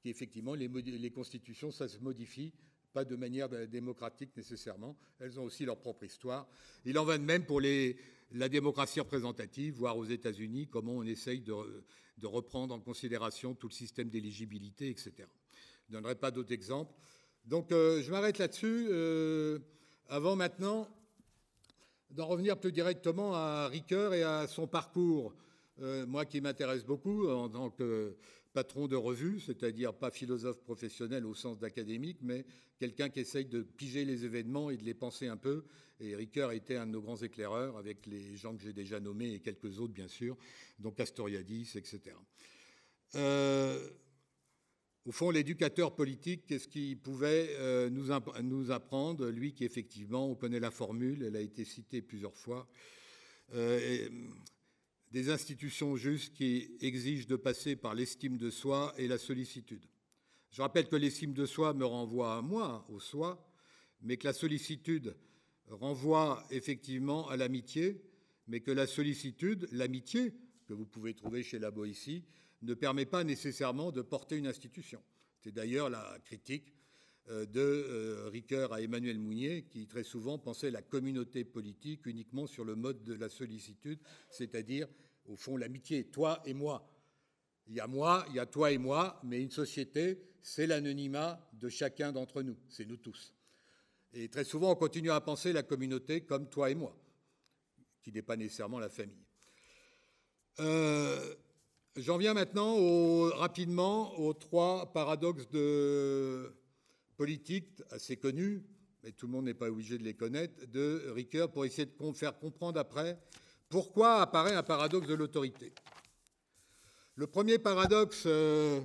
effectivement, 0.04 0.54
les, 0.54 0.68
les 0.68 1.10
constitutions, 1.10 1.70
ça 1.70 1.88
se 1.88 1.98
modifie 2.00 2.52
pas 2.92 3.04
de 3.04 3.16
manière 3.16 3.48
démocratique 3.68 4.36
nécessairement. 4.36 4.96
Elles 5.18 5.40
ont 5.40 5.44
aussi 5.44 5.64
leur 5.64 5.78
propre 5.78 6.04
histoire. 6.04 6.46
Il 6.84 6.98
en 6.98 7.04
va 7.04 7.18
de 7.18 7.24
même 7.24 7.44
pour 7.44 7.60
la 7.60 8.48
démocratie 8.48 9.00
représentative, 9.00 9.74
voire 9.74 9.96
aux 9.96 10.04
États-Unis, 10.04 10.68
comment 10.68 10.92
on 10.92 11.04
essaye 11.04 11.40
de, 11.40 11.54
de, 12.18 12.26
reprendre 12.26 12.74
en 12.74 12.80
considération 12.80 13.54
tout 13.54 13.68
le 13.68 13.72
système 13.72 14.08
d'éligibilité, 14.08 14.90
etc. 14.90 15.12
Je 15.88 15.96
ne 15.96 16.00
donnerai 16.00 16.14
pas 16.14 16.30
d'autres 16.30 16.52
exemples. 16.52 16.92
Donc 17.44 17.72
euh, 17.72 18.02
je 18.02 18.10
m'arrête 18.10 18.38
là-dessus. 18.38 18.88
Euh, 18.90 19.58
avant 20.08 20.36
maintenant 20.36 20.88
d'en 22.10 22.26
revenir 22.26 22.58
plus 22.58 22.72
directement 22.72 23.34
à 23.34 23.68
Ricoeur 23.68 24.12
et 24.14 24.22
à 24.22 24.46
son 24.46 24.66
parcours, 24.66 25.34
euh, 25.80 26.06
moi 26.06 26.26
qui 26.26 26.40
m'intéresse 26.40 26.84
beaucoup 26.84 27.28
en 27.28 27.48
tant 27.48 27.70
que 27.70 28.16
patron 28.52 28.86
de 28.86 28.96
revue, 28.96 29.40
c'est-à-dire 29.40 29.94
pas 29.94 30.10
philosophe 30.10 30.60
professionnel 30.62 31.26
au 31.26 31.34
sens 31.34 31.58
d'académique, 31.58 32.18
mais 32.22 32.44
quelqu'un 32.78 33.08
qui 33.08 33.20
essaye 33.20 33.46
de 33.46 33.62
piger 33.62 34.04
les 34.04 34.24
événements 34.24 34.70
et 34.70 34.76
de 34.76 34.84
les 34.84 34.94
penser 34.94 35.26
un 35.26 35.36
peu. 35.36 35.64
Et 36.00 36.16
Ricoeur 36.16 36.52
était 36.52 36.76
un 36.76 36.86
de 36.86 36.92
nos 36.92 37.00
grands 37.00 37.16
éclaireurs, 37.16 37.76
avec 37.76 38.06
les 38.06 38.36
gens 38.36 38.56
que 38.56 38.62
j'ai 38.62 38.72
déjà 38.72 38.98
nommés 39.00 39.34
et 39.34 39.40
quelques 39.40 39.78
autres, 39.78 39.94
bien 39.94 40.08
sûr, 40.08 40.36
donc 40.78 40.98
Astoriadis, 40.98 41.72
etc. 41.76 42.16
Euh, 43.14 43.88
au 45.04 45.12
fond, 45.12 45.30
l'éducateur 45.30 45.94
politique, 45.94 46.46
qu'est-ce 46.46 46.68
qu'il 46.68 46.98
pouvait 46.98 47.56
euh, 47.58 47.90
nous, 47.90 48.08
nous, 48.42 48.70
apprendre? 48.70 49.28
Lui 49.28 49.52
qui, 49.52 49.64
effectivement, 49.64 50.28
on 50.30 50.34
connaît 50.34 50.60
la 50.60 50.70
formule, 50.70 51.22
elle 51.22 51.36
a 51.36 51.40
été 51.40 51.64
citée 51.64 52.02
plusieurs 52.02 52.36
fois. 52.36 52.68
Euh, 53.54 54.08
des 55.12 55.28
institutions 55.28 55.94
justes 55.94 56.32
qui 56.32 56.70
exigent 56.80 57.26
de 57.26 57.36
passer 57.36 57.76
par 57.76 57.94
l'estime 57.94 58.38
de 58.38 58.48
soi 58.48 58.94
et 58.96 59.06
la 59.06 59.18
sollicitude. 59.18 59.84
Je 60.50 60.62
rappelle 60.62 60.88
que 60.88 60.96
l'estime 60.96 61.34
de 61.34 61.44
soi 61.44 61.74
me 61.74 61.84
renvoie 61.84 62.36
à 62.38 62.42
moi, 62.42 62.86
au 62.88 62.98
soi, 62.98 63.46
mais 64.00 64.16
que 64.16 64.26
la 64.26 64.32
sollicitude 64.32 65.14
renvoie 65.68 66.42
effectivement 66.50 67.28
à 67.28 67.36
l'amitié, 67.36 68.02
mais 68.46 68.60
que 68.60 68.70
la 68.70 68.86
sollicitude, 68.86 69.68
l'amitié, 69.72 70.32
que 70.66 70.72
vous 70.72 70.86
pouvez 70.86 71.12
trouver 71.12 71.42
chez 71.42 71.58
la 71.58 71.70
Boétie, 71.70 72.24
ne 72.62 72.72
permet 72.72 73.06
pas 73.06 73.22
nécessairement 73.22 73.92
de 73.92 74.00
porter 74.00 74.36
une 74.36 74.46
institution. 74.46 75.02
C'est 75.40 75.52
d'ailleurs 75.52 75.90
la 75.90 76.18
critique 76.24 76.72
de 77.28 77.60
euh, 77.60 78.28
Ricoeur 78.30 78.72
à 78.72 78.80
Emmanuel 78.80 79.18
Mounier, 79.18 79.62
qui 79.70 79.86
très 79.86 80.02
souvent 80.02 80.38
pensait 80.38 80.70
la 80.70 80.82
communauté 80.82 81.44
politique 81.44 82.06
uniquement 82.06 82.46
sur 82.46 82.64
le 82.64 82.74
mode 82.74 83.04
de 83.04 83.14
la 83.14 83.28
sollicitude, 83.28 84.00
c'est-à-dire, 84.28 84.88
au 85.26 85.36
fond, 85.36 85.56
l'amitié, 85.56 86.04
toi 86.04 86.42
et 86.44 86.52
moi. 86.52 86.88
Il 87.68 87.74
y 87.74 87.80
a 87.80 87.86
moi, 87.86 88.26
il 88.30 88.34
y 88.34 88.40
a 88.40 88.46
toi 88.46 88.72
et 88.72 88.78
moi, 88.78 89.20
mais 89.22 89.40
une 89.40 89.50
société, 89.50 90.20
c'est 90.42 90.66
l'anonymat 90.66 91.48
de 91.52 91.68
chacun 91.68 92.10
d'entre 92.10 92.42
nous, 92.42 92.56
c'est 92.68 92.84
nous 92.84 92.96
tous. 92.96 93.32
Et 94.12 94.28
très 94.28 94.44
souvent, 94.44 94.72
on 94.72 94.76
continue 94.76 95.12
à 95.12 95.20
penser 95.20 95.52
la 95.52 95.62
communauté 95.62 96.22
comme 96.22 96.50
toi 96.50 96.70
et 96.70 96.74
moi, 96.74 96.94
qui 98.02 98.10
n'est 98.12 98.22
pas 98.22 98.36
nécessairement 98.36 98.80
la 98.80 98.90
famille. 98.90 99.24
Euh, 100.58 101.34
j'en 101.96 102.18
viens 102.18 102.34
maintenant 102.34 103.30
rapidement 103.30 104.18
aux 104.18 104.34
trois 104.34 104.92
paradoxes 104.92 105.48
de, 105.50 106.52
politique 107.22 107.80
assez 107.92 108.16
connue, 108.16 108.64
mais 109.04 109.12
tout 109.12 109.26
le 109.26 109.32
monde 109.32 109.44
n'est 109.44 109.54
pas 109.54 109.70
obligé 109.70 109.96
de 109.96 110.02
les 110.02 110.14
connaître, 110.14 110.66
de 110.66 111.04
Ricoeur 111.14 111.52
pour 111.52 111.64
essayer 111.64 111.86
de 111.86 112.12
faire 112.14 112.36
comprendre 112.36 112.80
après 112.80 113.16
pourquoi 113.68 114.22
apparaît 114.22 114.56
un 114.56 114.64
paradoxe 114.64 115.06
de 115.06 115.14
l'autorité. 115.14 115.72
Le 117.14 117.28
premier 117.28 117.60
paradoxe 117.60 118.24
euh, 118.26 118.80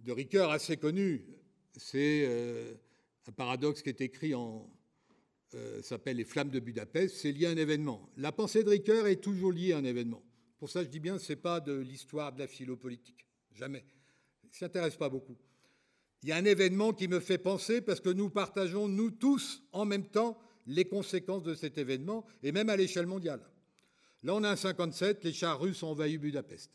de 0.00 0.10
Ricoeur 0.10 0.50
assez 0.50 0.76
connu, 0.76 1.24
c'est 1.76 2.24
euh, 2.26 2.74
un 3.28 3.32
paradoxe 3.32 3.80
qui 3.80 3.90
est 3.90 4.00
écrit 4.00 4.34
en 4.34 4.68
euh, 5.54 5.82
s'appelle 5.82 6.16
Les 6.16 6.24
Flammes 6.24 6.50
de 6.50 6.58
Budapest, 6.58 7.14
c'est 7.14 7.30
lié 7.30 7.46
à 7.46 7.50
un 7.50 7.56
événement. 7.56 8.10
La 8.16 8.32
pensée 8.32 8.64
de 8.64 8.70
Ricoeur 8.70 9.06
est 9.06 9.22
toujours 9.22 9.52
liée 9.52 9.72
à 9.72 9.78
un 9.78 9.84
événement. 9.84 10.24
Pour 10.58 10.68
ça, 10.68 10.82
je 10.82 10.88
dis 10.88 10.98
bien, 10.98 11.20
ce 11.20 11.32
n'est 11.32 11.36
pas 11.36 11.60
de 11.60 11.74
l'histoire 11.74 12.32
de 12.32 12.40
la 12.40 12.48
philopolitique. 12.48 13.24
Jamais. 13.52 13.84
Il 14.42 14.48
ne 14.48 14.54
s'intéresse 14.54 14.96
pas 14.96 15.08
beaucoup 15.08 15.36
il 16.24 16.28
y 16.28 16.32
a 16.32 16.36
un 16.36 16.44
événement 16.46 16.94
qui 16.94 17.06
me 17.06 17.20
fait 17.20 17.36
penser, 17.36 17.82
parce 17.82 18.00
que 18.00 18.08
nous 18.08 18.30
partageons, 18.30 18.88
nous 18.88 19.10
tous, 19.10 19.62
en 19.72 19.84
même 19.84 20.06
temps, 20.06 20.38
les 20.66 20.86
conséquences 20.86 21.42
de 21.42 21.54
cet 21.54 21.76
événement, 21.76 22.24
et 22.42 22.50
même 22.50 22.70
à 22.70 22.76
l'échelle 22.76 23.06
mondiale. 23.06 23.42
Là, 24.22 24.34
on 24.34 24.42
a 24.42 24.48
un 24.48 24.56
57, 24.56 25.22
les 25.22 25.34
chars 25.34 25.60
russes 25.60 25.82
ont 25.82 25.88
envahi 25.88 26.16
Budapest. 26.16 26.70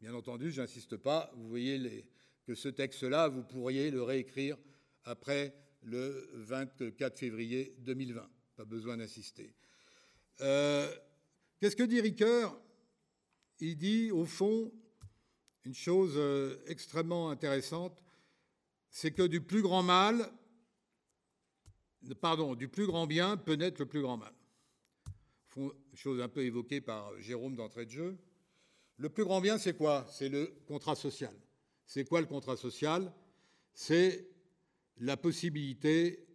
Bien 0.00 0.14
entendu, 0.14 0.52
j'insiste 0.52 0.98
pas, 0.98 1.32
vous 1.34 1.48
voyez 1.48 2.06
que 2.44 2.54
ce 2.54 2.68
texte-là, 2.68 3.26
vous 3.26 3.42
pourriez 3.42 3.90
le 3.90 4.04
réécrire 4.04 4.56
après 5.02 5.52
le 5.82 6.30
24 6.34 7.18
février 7.18 7.74
2020. 7.80 8.24
Pas 8.54 8.64
besoin 8.64 8.98
d'insister. 8.98 9.52
Euh, 10.42 10.88
qu'est-ce 11.58 11.74
que 11.74 11.82
dit 11.82 12.00
Ricoeur? 12.00 12.56
Il 13.58 13.76
dit, 13.76 14.12
au 14.12 14.26
fond, 14.26 14.72
une 15.64 15.74
chose 15.74 16.14
euh, 16.16 16.56
extrêmement 16.66 17.30
intéressante, 17.30 18.02
c'est 18.90 19.12
que 19.12 19.22
du 19.22 19.40
plus 19.40 19.62
grand 19.62 19.82
mal, 19.82 20.30
pardon, 22.20 22.54
du 22.54 22.68
plus 22.68 22.86
grand 22.86 23.06
bien 23.06 23.36
peut 23.36 23.54
naître 23.54 23.80
le 23.80 23.86
plus 23.86 24.02
grand 24.02 24.16
mal. 24.16 24.32
Chose 25.94 26.20
un 26.20 26.28
peu 26.28 26.44
évoquée 26.44 26.80
par 26.80 27.18
Jérôme 27.20 27.56
d'entrée 27.56 27.84
de 27.84 27.90
jeu. 27.90 28.18
Le 28.96 29.08
plus 29.08 29.24
grand 29.24 29.40
bien, 29.40 29.58
c'est 29.58 29.76
quoi? 29.76 30.06
C'est 30.10 30.28
le 30.28 30.54
contrat 30.66 30.94
social. 30.94 31.34
C'est 31.86 32.04
quoi 32.04 32.20
le 32.20 32.26
contrat 32.26 32.56
social? 32.56 33.12
C'est 33.72 34.28
la 34.98 35.16
possibilité 35.16 36.26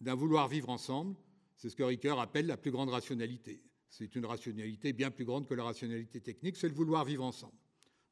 d'un 0.00 0.14
vouloir 0.14 0.48
vivre 0.48 0.68
ensemble. 0.68 1.16
C'est 1.56 1.70
ce 1.70 1.76
que 1.76 1.82
Ricoeur 1.82 2.20
appelle 2.20 2.46
la 2.46 2.56
plus 2.56 2.70
grande 2.70 2.90
rationalité. 2.90 3.62
C'est 3.88 4.14
une 4.14 4.26
rationalité 4.26 4.92
bien 4.92 5.10
plus 5.10 5.24
grande 5.24 5.46
que 5.46 5.54
la 5.54 5.64
rationalité 5.64 6.20
technique, 6.20 6.56
c'est 6.56 6.68
le 6.68 6.74
vouloir 6.74 7.04
vivre 7.04 7.24
ensemble. 7.24 7.59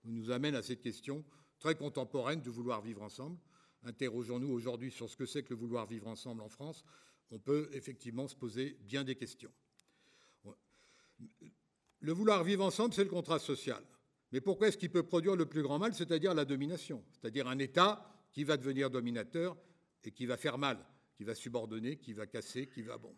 Nous 0.09 0.31
amène 0.31 0.55
à 0.55 0.63
cette 0.63 0.81
question 0.81 1.25
très 1.59 1.75
contemporaine 1.75 2.41
du 2.41 2.49
vouloir 2.49 2.81
vivre 2.81 3.03
ensemble. 3.03 3.39
Interrogeons-nous 3.85 4.51
aujourd'hui 4.51 4.91
sur 4.91 5.09
ce 5.09 5.17
que 5.17 5.27
c'est 5.27 5.43
que 5.43 5.51
le 5.51 5.57
vouloir 5.57 5.87
vivre 5.87 6.09
ensemble 6.09 6.41
en 6.41 6.49
France. 6.49 6.85
On 7.31 7.39
peut 7.39 7.69
effectivement 7.73 8.27
se 8.27 8.35
poser 8.35 8.79
bien 8.81 9.05
des 9.05 9.15
questions. 9.15 9.53
Le 12.01 12.13
vouloir 12.13 12.43
vivre 12.43 12.65
ensemble, 12.65 12.95
c'est 12.95 13.05
le 13.05 13.11
contrat 13.11 13.39
social. 13.39 13.83
Mais 14.33 14.41
pourquoi 14.41 14.69
est-ce 14.69 14.79
qu'il 14.79 14.91
peut 14.91 15.03
produire 15.03 15.37
le 15.37 15.47
plus 15.47 15.63
grand 15.63 15.79
mal, 15.79 15.95
c'est-à-dire 15.95 16.33
la 16.33 16.45
domination? 16.45 17.05
C'est-à-dire 17.13 17.47
un 17.49 17.59
État 17.59 18.15
qui 18.31 18.45
va 18.45 18.57
devenir 18.57 18.91
dominateur 18.91 19.57
et 20.05 20.11
qui 20.11 20.27
va 20.27 20.37
faire 20.37 20.59
mal, 20.59 20.79
qui 21.17 21.25
va 21.25 21.35
subordonner, 21.35 21.97
qui 21.97 22.13
va 22.13 22.27
casser, 22.27 22.67
qui 22.69 22.83
va 22.83 22.99
bon. 22.99 23.15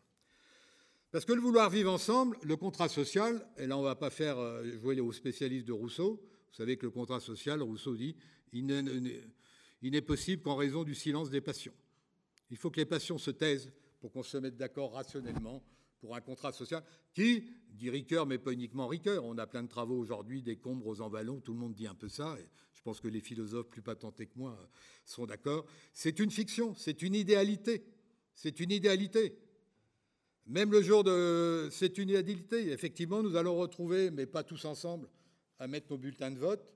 Parce 1.10 1.24
que 1.24 1.32
le 1.32 1.40
vouloir 1.40 1.70
vivre 1.70 1.92
ensemble, 1.92 2.38
le 2.42 2.56
contrat 2.56 2.88
social, 2.88 3.46
et 3.56 3.66
là 3.66 3.76
on 3.76 3.80
ne 3.80 3.86
va 3.86 3.96
pas 3.96 4.10
faire 4.10 4.38
euh, 4.38 4.78
jouer 4.78 5.00
aux 5.00 5.12
spécialistes 5.12 5.66
de 5.66 5.72
Rousseau, 5.72 6.24
vous 6.50 6.56
savez 6.56 6.76
que 6.76 6.86
le 6.86 6.90
contrat 6.90 7.20
social, 7.20 7.62
Rousseau 7.62 7.94
dit, 7.96 8.16
il 8.52 8.66
n'est 9.82 10.02
possible 10.02 10.42
qu'en 10.42 10.56
raison 10.56 10.84
du 10.84 10.94
silence 10.94 11.30
des 11.30 11.40
passions. 11.40 11.74
Il 12.50 12.56
faut 12.56 12.70
que 12.70 12.78
les 12.78 12.86
passions 12.86 13.18
se 13.18 13.30
taisent 13.30 13.72
pour 14.00 14.10
qu'on 14.12 14.22
se 14.22 14.36
mette 14.36 14.56
d'accord 14.56 14.92
rationnellement 14.92 15.62
pour 16.00 16.16
un 16.16 16.20
contrat 16.20 16.52
social 16.52 16.82
qui, 17.12 17.44
dit 17.68 17.90
Ricoeur, 17.90 18.26
mais 18.26 18.38
pas 18.38 18.52
uniquement 18.52 18.88
Ricoeur, 18.88 19.24
on 19.24 19.38
a 19.38 19.46
plein 19.46 19.62
de 19.62 19.68
travaux 19.68 19.98
aujourd'hui, 19.98 20.42
des 20.42 20.56
combres 20.56 20.86
aux 20.86 21.00
envallons, 21.00 21.40
tout 21.40 21.52
le 21.52 21.58
monde 21.58 21.74
dit 21.74 21.86
un 21.86 21.94
peu 21.94 22.08
ça, 22.08 22.36
et 22.40 22.48
je 22.72 22.82
pense 22.82 23.00
que 23.00 23.08
les 23.08 23.20
philosophes 23.20 23.68
plus 23.68 23.82
patentés 23.82 24.26
que 24.26 24.36
moi 24.38 24.58
sont 25.04 25.26
d'accord, 25.26 25.66
c'est 25.92 26.18
une 26.18 26.30
fiction, 26.30 26.74
c'est 26.74 27.02
une 27.02 27.14
idéalité, 27.14 27.84
c'est 28.34 28.58
une 28.60 28.70
idéalité. 28.70 29.38
Même 30.46 30.72
le 30.72 30.82
jour 30.82 31.04
de... 31.04 31.68
C'est 31.70 31.98
une 31.98 32.08
idéalité, 32.08 32.72
effectivement, 32.72 33.22
nous 33.22 33.36
allons 33.36 33.56
retrouver, 33.56 34.10
mais 34.10 34.26
pas 34.26 34.42
tous 34.42 34.64
ensemble, 34.64 35.08
à 35.60 35.68
mettre 35.68 35.86
nos 35.90 35.98
bulletins 35.98 36.32
de 36.32 36.38
vote 36.38 36.66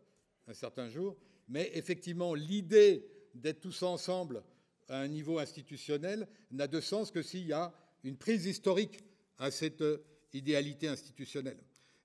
un 0.46 0.54
certain 0.54 0.88
jour, 0.88 1.16
mais 1.48 1.70
effectivement, 1.74 2.34
l'idée 2.34 3.04
d'être 3.34 3.60
tous 3.60 3.82
ensemble 3.82 4.44
à 4.88 5.00
un 5.00 5.08
niveau 5.08 5.38
institutionnel 5.38 6.28
n'a 6.52 6.68
de 6.68 6.80
sens 6.80 7.10
que 7.10 7.22
s'il 7.22 7.46
y 7.46 7.52
a 7.52 7.74
une 8.04 8.16
prise 8.16 8.46
historique 8.46 9.02
à 9.38 9.50
cette 9.50 9.82
idéalité 10.32 10.86
institutionnelle. 10.86 11.58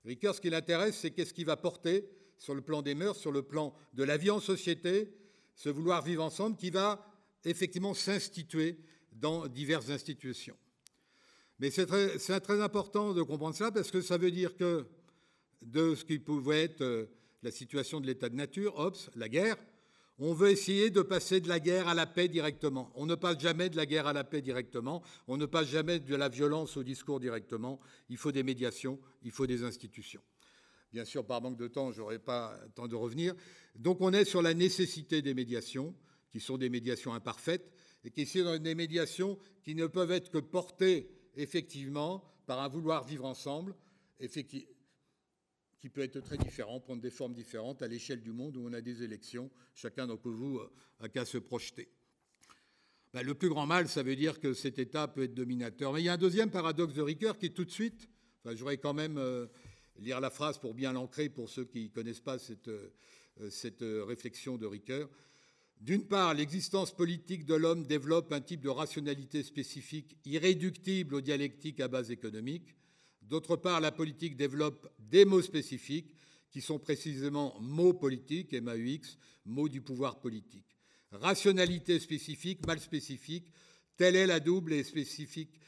Ricoeur, 0.04 0.34
ce 0.34 0.40
qui 0.40 0.50
l'intéresse, 0.50 0.96
c'est 0.96 1.10
qu'est-ce 1.10 1.34
qui 1.34 1.44
va 1.44 1.56
porter 1.56 2.08
sur 2.38 2.54
le 2.54 2.62
plan 2.62 2.80
des 2.80 2.94
mœurs, 2.94 3.18
sur 3.18 3.32
le 3.32 3.42
plan 3.42 3.74
de 3.92 4.02
la 4.02 4.16
vie 4.16 4.30
en 4.30 4.40
société, 4.40 5.14
ce 5.54 5.68
vouloir 5.68 6.02
vivre 6.02 6.24
ensemble 6.24 6.56
qui 6.56 6.70
va 6.70 7.06
effectivement 7.44 7.92
s'instituer 7.92 8.78
dans 9.12 9.46
diverses 9.46 9.90
institutions. 9.90 10.56
Mais 11.58 11.70
c'est 11.70 11.84
très, 11.84 12.40
très, 12.40 12.62
important 12.62 13.12
de 13.12 13.22
comprendre 13.22 13.54
cela 13.54 13.70
parce 13.70 13.90
que 13.90 14.00
ça 14.00 14.16
veut 14.16 14.30
dire 14.30 14.56
que 14.56 14.86
de 15.62 15.94
ce 15.94 16.04
qui 16.04 16.18
pouvait 16.18 16.64
être 16.64 16.82
euh, 16.82 17.06
la 17.42 17.50
situation 17.50 18.00
de 18.00 18.06
l'état 18.06 18.28
de 18.28 18.36
nature, 18.36 18.78
Hobbes, 18.78 18.96
la 19.16 19.28
guerre, 19.28 19.56
on 20.22 20.34
veut 20.34 20.50
essayer 20.50 20.90
de 20.90 21.00
passer 21.00 21.40
de 21.40 21.48
la 21.48 21.60
guerre 21.60 21.88
à 21.88 21.94
la 21.94 22.04
paix 22.06 22.28
directement. 22.28 22.92
On 22.94 23.06
ne 23.06 23.14
passe 23.14 23.40
jamais 23.40 23.70
de 23.70 23.76
la 23.76 23.86
guerre 23.86 24.06
à 24.06 24.12
la 24.12 24.22
paix 24.22 24.42
directement. 24.42 25.02
On 25.26 25.38
ne 25.38 25.46
passe 25.46 25.68
jamais 25.68 25.98
de 25.98 26.14
la 26.14 26.28
violence 26.28 26.76
au 26.76 26.82
discours 26.82 27.20
directement. 27.20 27.80
Il 28.10 28.18
faut 28.18 28.30
des 28.30 28.42
médiations, 28.42 29.00
il 29.22 29.30
faut 29.30 29.46
des 29.46 29.64
institutions. 29.64 30.20
Bien 30.92 31.06
sûr, 31.06 31.24
par 31.24 31.40
manque 31.40 31.56
de 31.56 31.68
temps, 31.68 31.90
je 31.90 32.00
n'aurai 32.00 32.18
pas 32.18 32.54
le 32.64 32.70
temps 32.72 32.86
de 32.86 32.96
revenir. 32.96 33.34
Donc 33.76 34.02
on 34.02 34.12
est 34.12 34.26
sur 34.26 34.42
la 34.42 34.52
nécessité 34.52 35.22
des 35.22 35.32
médiations, 35.32 35.94
qui 36.30 36.38
sont 36.38 36.58
des 36.58 36.68
médiations 36.68 37.14
imparfaites, 37.14 37.72
et 38.04 38.10
qui 38.10 38.26
sont 38.26 38.58
des 38.58 38.74
médiations 38.74 39.38
qui 39.62 39.74
ne 39.74 39.86
peuvent 39.86 40.10
être 40.10 40.30
que 40.30 40.38
portées 40.38 41.10
effectivement 41.34 42.24
par 42.46 42.60
un 42.60 42.68
vouloir 42.68 43.04
vivre 43.04 43.24
ensemble, 43.24 43.74
qui 45.80 45.88
peut 45.88 46.02
être 46.02 46.20
très 46.20 46.36
différent, 46.36 46.78
prendre 46.78 47.00
des 47.00 47.10
formes 47.10 47.34
différentes 47.34 47.82
à 47.82 47.88
l'échelle 47.88 48.20
du 48.20 48.32
monde 48.32 48.56
où 48.56 48.66
on 48.68 48.72
a 48.72 48.80
des 48.80 49.02
élections. 49.02 49.50
Chacun 49.74 50.06
d'entre 50.06 50.30
vous 50.30 50.60
a 51.00 51.08
qu'à 51.08 51.24
se 51.24 51.38
projeter. 51.38 51.88
Ben, 53.12 53.26
le 53.26 53.34
plus 53.34 53.48
grand 53.48 53.66
mal, 53.66 53.88
ça 53.88 54.04
veut 54.04 54.14
dire 54.14 54.38
que 54.38 54.54
cet 54.54 54.78
État 54.78 55.08
peut 55.08 55.24
être 55.24 55.34
dominateur. 55.34 55.92
Mais 55.92 56.00
il 56.00 56.04
y 56.04 56.08
a 56.08 56.12
un 56.12 56.18
deuxième 56.18 56.50
paradoxe 56.50 56.94
de 56.94 57.02
Ricoeur 57.02 57.38
qui 57.38 57.46
est 57.46 57.56
tout 57.56 57.64
de 57.64 57.70
suite, 57.70 58.08
enfin, 58.44 58.54
j'aurais 58.54 58.78
quand 58.78 58.94
même 58.94 59.18
euh, 59.18 59.46
lire 59.98 60.20
la 60.20 60.30
phrase 60.30 60.58
pour 60.58 60.74
bien 60.74 60.92
l'ancrer 60.92 61.28
pour 61.28 61.48
ceux 61.48 61.64
qui 61.64 61.84
ne 61.84 61.88
connaissent 61.88 62.20
pas 62.20 62.38
cette, 62.38 62.68
euh, 62.68 62.92
euh, 63.40 64.04
réflexion 64.04 64.58
de 64.58 64.66
Ricoeur. 64.66 65.08
D'une 65.80 66.06
part, 66.06 66.34
l'existence 66.34 66.94
politique 66.94 67.46
de 67.46 67.54
l'homme 67.54 67.84
développe 67.84 68.32
un 68.32 68.40
type 68.40 68.60
de 68.60 68.68
rationalité 68.68 69.42
spécifique 69.42 70.16
irréductible 70.24 71.16
aux 71.16 71.20
dialectiques 71.20 71.80
à 71.80 71.88
base 71.88 72.12
économique. 72.12 72.76
D'autre 73.30 73.54
part, 73.54 73.80
la 73.80 73.92
politique 73.92 74.36
développe 74.36 74.92
des 74.98 75.24
mots 75.24 75.40
spécifiques 75.40 76.16
qui 76.50 76.60
sont 76.60 76.80
précisément 76.80 77.56
mots 77.60 77.94
politiques, 77.94 78.52
MAUX, 78.52 79.18
mots 79.44 79.68
du 79.68 79.80
pouvoir 79.80 80.18
politique. 80.18 80.76
Rationalité 81.12 82.00
spécifique, 82.00 82.66
mal 82.66 82.80
spécifique, 82.80 83.52
telle 83.96 84.16
est 84.16 84.26
la 84.26 84.40
double 84.40 84.72
et 84.72 84.82
spécifique 84.82 85.60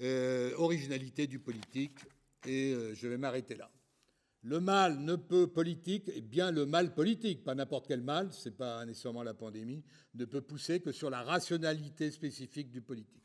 euh, 0.00 0.54
originalité 0.56 1.26
du 1.26 1.40
politique. 1.40 1.98
Et 2.46 2.72
euh, 2.72 2.94
je 2.94 3.08
vais 3.08 3.18
m'arrêter 3.18 3.56
là. 3.56 3.68
Le 4.44 4.60
mal 4.60 5.00
ne 5.00 5.16
peut 5.16 5.48
politique, 5.48 6.08
et 6.14 6.20
bien 6.20 6.52
le 6.52 6.66
mal 6.66 6.94
politique, 6.94 7.42
pas 7.42 7.56
n'importe 7.56 7.88
quel 7.88 8.02
mal, 8.02 8.32
ce 8.32 8.48
n'est 8.48 8.54
pas 8.54 8.84
nécessairement 8.84 9.24
la 9.24 9.34
pandémie, 9.34 9.82
ne 10.14 10.24
peut 10.24 10.40
pousser 10.40 10.78
que 10.78 10.92
sur 10.92 11.10
la 11.10 11.22
rationalité 11.22 12.12
spécifique 12.12 12.70
du 12.70 12.80
politique. 12.80 13.24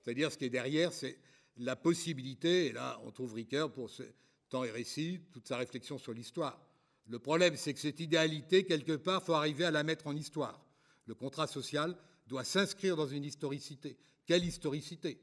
C'est-à-dire 0.00 0.32
ce 0.32 0.38
qui 0.38 0.46
est 0.46 0.50
derrière, 0.50 0.92
c'est 0.94 1.18
la 1.58 1.76
possibilité, 1.76 2.66
et 2.66 2.72
là 2.72 3.00
on 3.04 3.10
trouve 3.10 3.34
Ricoeur 3.34 3.72
pour 3.72 3.90
ce 3.90 4.02
temps 4.48 4.64
et 4.64 4.70
récit, 4.70 5.20
toute 5.32 5.46
sa 5.46 5.56
réflexion 5.56 5.98
sur 5.98 6.12
l'histoire. 6.12 6.60
Le 7.06 7.18
problème, 7.18 7.56
c'est 7.56 7.72
que 7.72 7.80
cette 7.80 8.00
idéalité, 8.00 8.64
quelque 8.64 8.96
part, 8.96 9.22
faut 9.22 9.34
arriver 9.34 9.64
à 9.64 9.70
la 9.70 9.82
mettre 9.82 10.06
en 10.06 10.16
histoire. 10.16 10.62
Le 11.06 11.14
contrat 11.14 11.46
social 11.46 11.96
doit 12.26 12.44
s'inscrire 12.44 12.96
dans 12.96 13.06
une 13.06 13.24
historicité. 13.24 13.96
Quelle 14.26 14.44
historicité? 14.44 15.20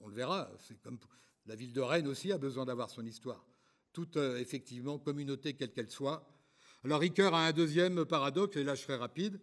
On 0.00 0.08
le 0.08 0.14
verra, 0.14 0.50
c'est 0.66 0.80
comme 0.82 0.98
la 1.46 1.54
ville 1.54 1.72
de 1.72 1.80
Rennes 1.80 2.08
aussi 2.08 2.32
a 2.32 2.38
besoin 2.38 2.66
d'avoir 2.66 2.90
son 2.90 3.06
histoire. 3.06 3.44
Toute, 3.92 4.16
euh, 4.16 4.38
effectivement, 4.38 4.98
communauté 4.98 5.54
quelle 5.54 5.72
qu'elle 5.72 5.90
soit. 5.90 6.28
Alors 6.84 7.00
Ricoeur 7.00 7.34
a 7.34 7.46
un 7.46 7.52
deuxième 7.52 8.04
paradoxe, 8.04 8.56
et 8.56 8.64
là 8.64 8.74
je 8.74 8.82
serai 8.82 8.96
rapide. 8.96 9.40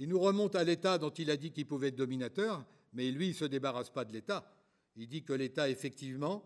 Il 0.00 0.08
nous 0.08 0.18
remonte 0.18 0.54
à 0.54 0.64
l'État 0.64 0.98
dont 0.98 1.10
il 1.10 1.30
a 1.30 1.36
dit 1.36 1.50
qu'il 1.50 1.66
pouvait 1.66 1.88
être 1.88 1.96
dominateur, 1.96 2.64
mais 2.92 3.10
lui, 3.10 3.26
il 3.26 3.30
ne 3.30 3.34
se 3.34 3.44
débarrasse 3.44 3.90
pas 3.90 4.04
de 4.04 4.12
l'État. 4.12 4.50
Il 4.98 5.06
dit 5.06 5.22
que 5.22 5.32
l'État, 5.32 5.70
effectivement, 5.70 6.44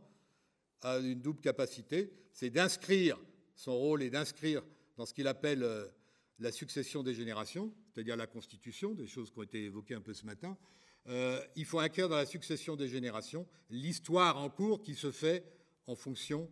a 0.82 0.98
une 0.98 1.22
double 1.22 1.40
capacité, 1.40 2.12
c'est 2.32 2.50
d'inscrire, 2.50 3.18
son 3.54 3.74
rôle 3.74 4.02
est 4.02 4.10
d'inscrire 4.10 4.62
dans 4.98 5.06
ce 5.06 5.14
qu'il 5.14 5.26
appelle 5.26 5.62
euh, 5.62 5.86
la 6.38 6.52
succession 6.52 7.02
des 7.02 7.14
générations, 7.14 7.72
c'est-à-dire 7.88 8.14
la 8.14 8.26
Constitution, 8.26 8.92
des 8.94 9.06
choses 9.06 9.30
qui 9.30 9.38
ont 9.38 9.42
été 9.42 9.64
évoquées 9.64 9.94
un 9.94 10.02
peu 10.02 10.12
ce 10.12 10.26
matin. 10.26 10.58
Euh, 11.08 11.42
il 11.56 11.64
faut 11.64 11.78
inscrire 11.78 12.10
dans 12.10 12.16
la 12.16 12.26
succession 12.26 12.76
des 12.76 12.88
générations 12.88 13.46
l'histoire 13.70 14.36
en 14.36 14.50
cours 14.50 14.82
qui 14.82 14.94
se 14.94 15.10
fait 15.10 15.44
en 15.86 15.96
fonction 15.96 16.50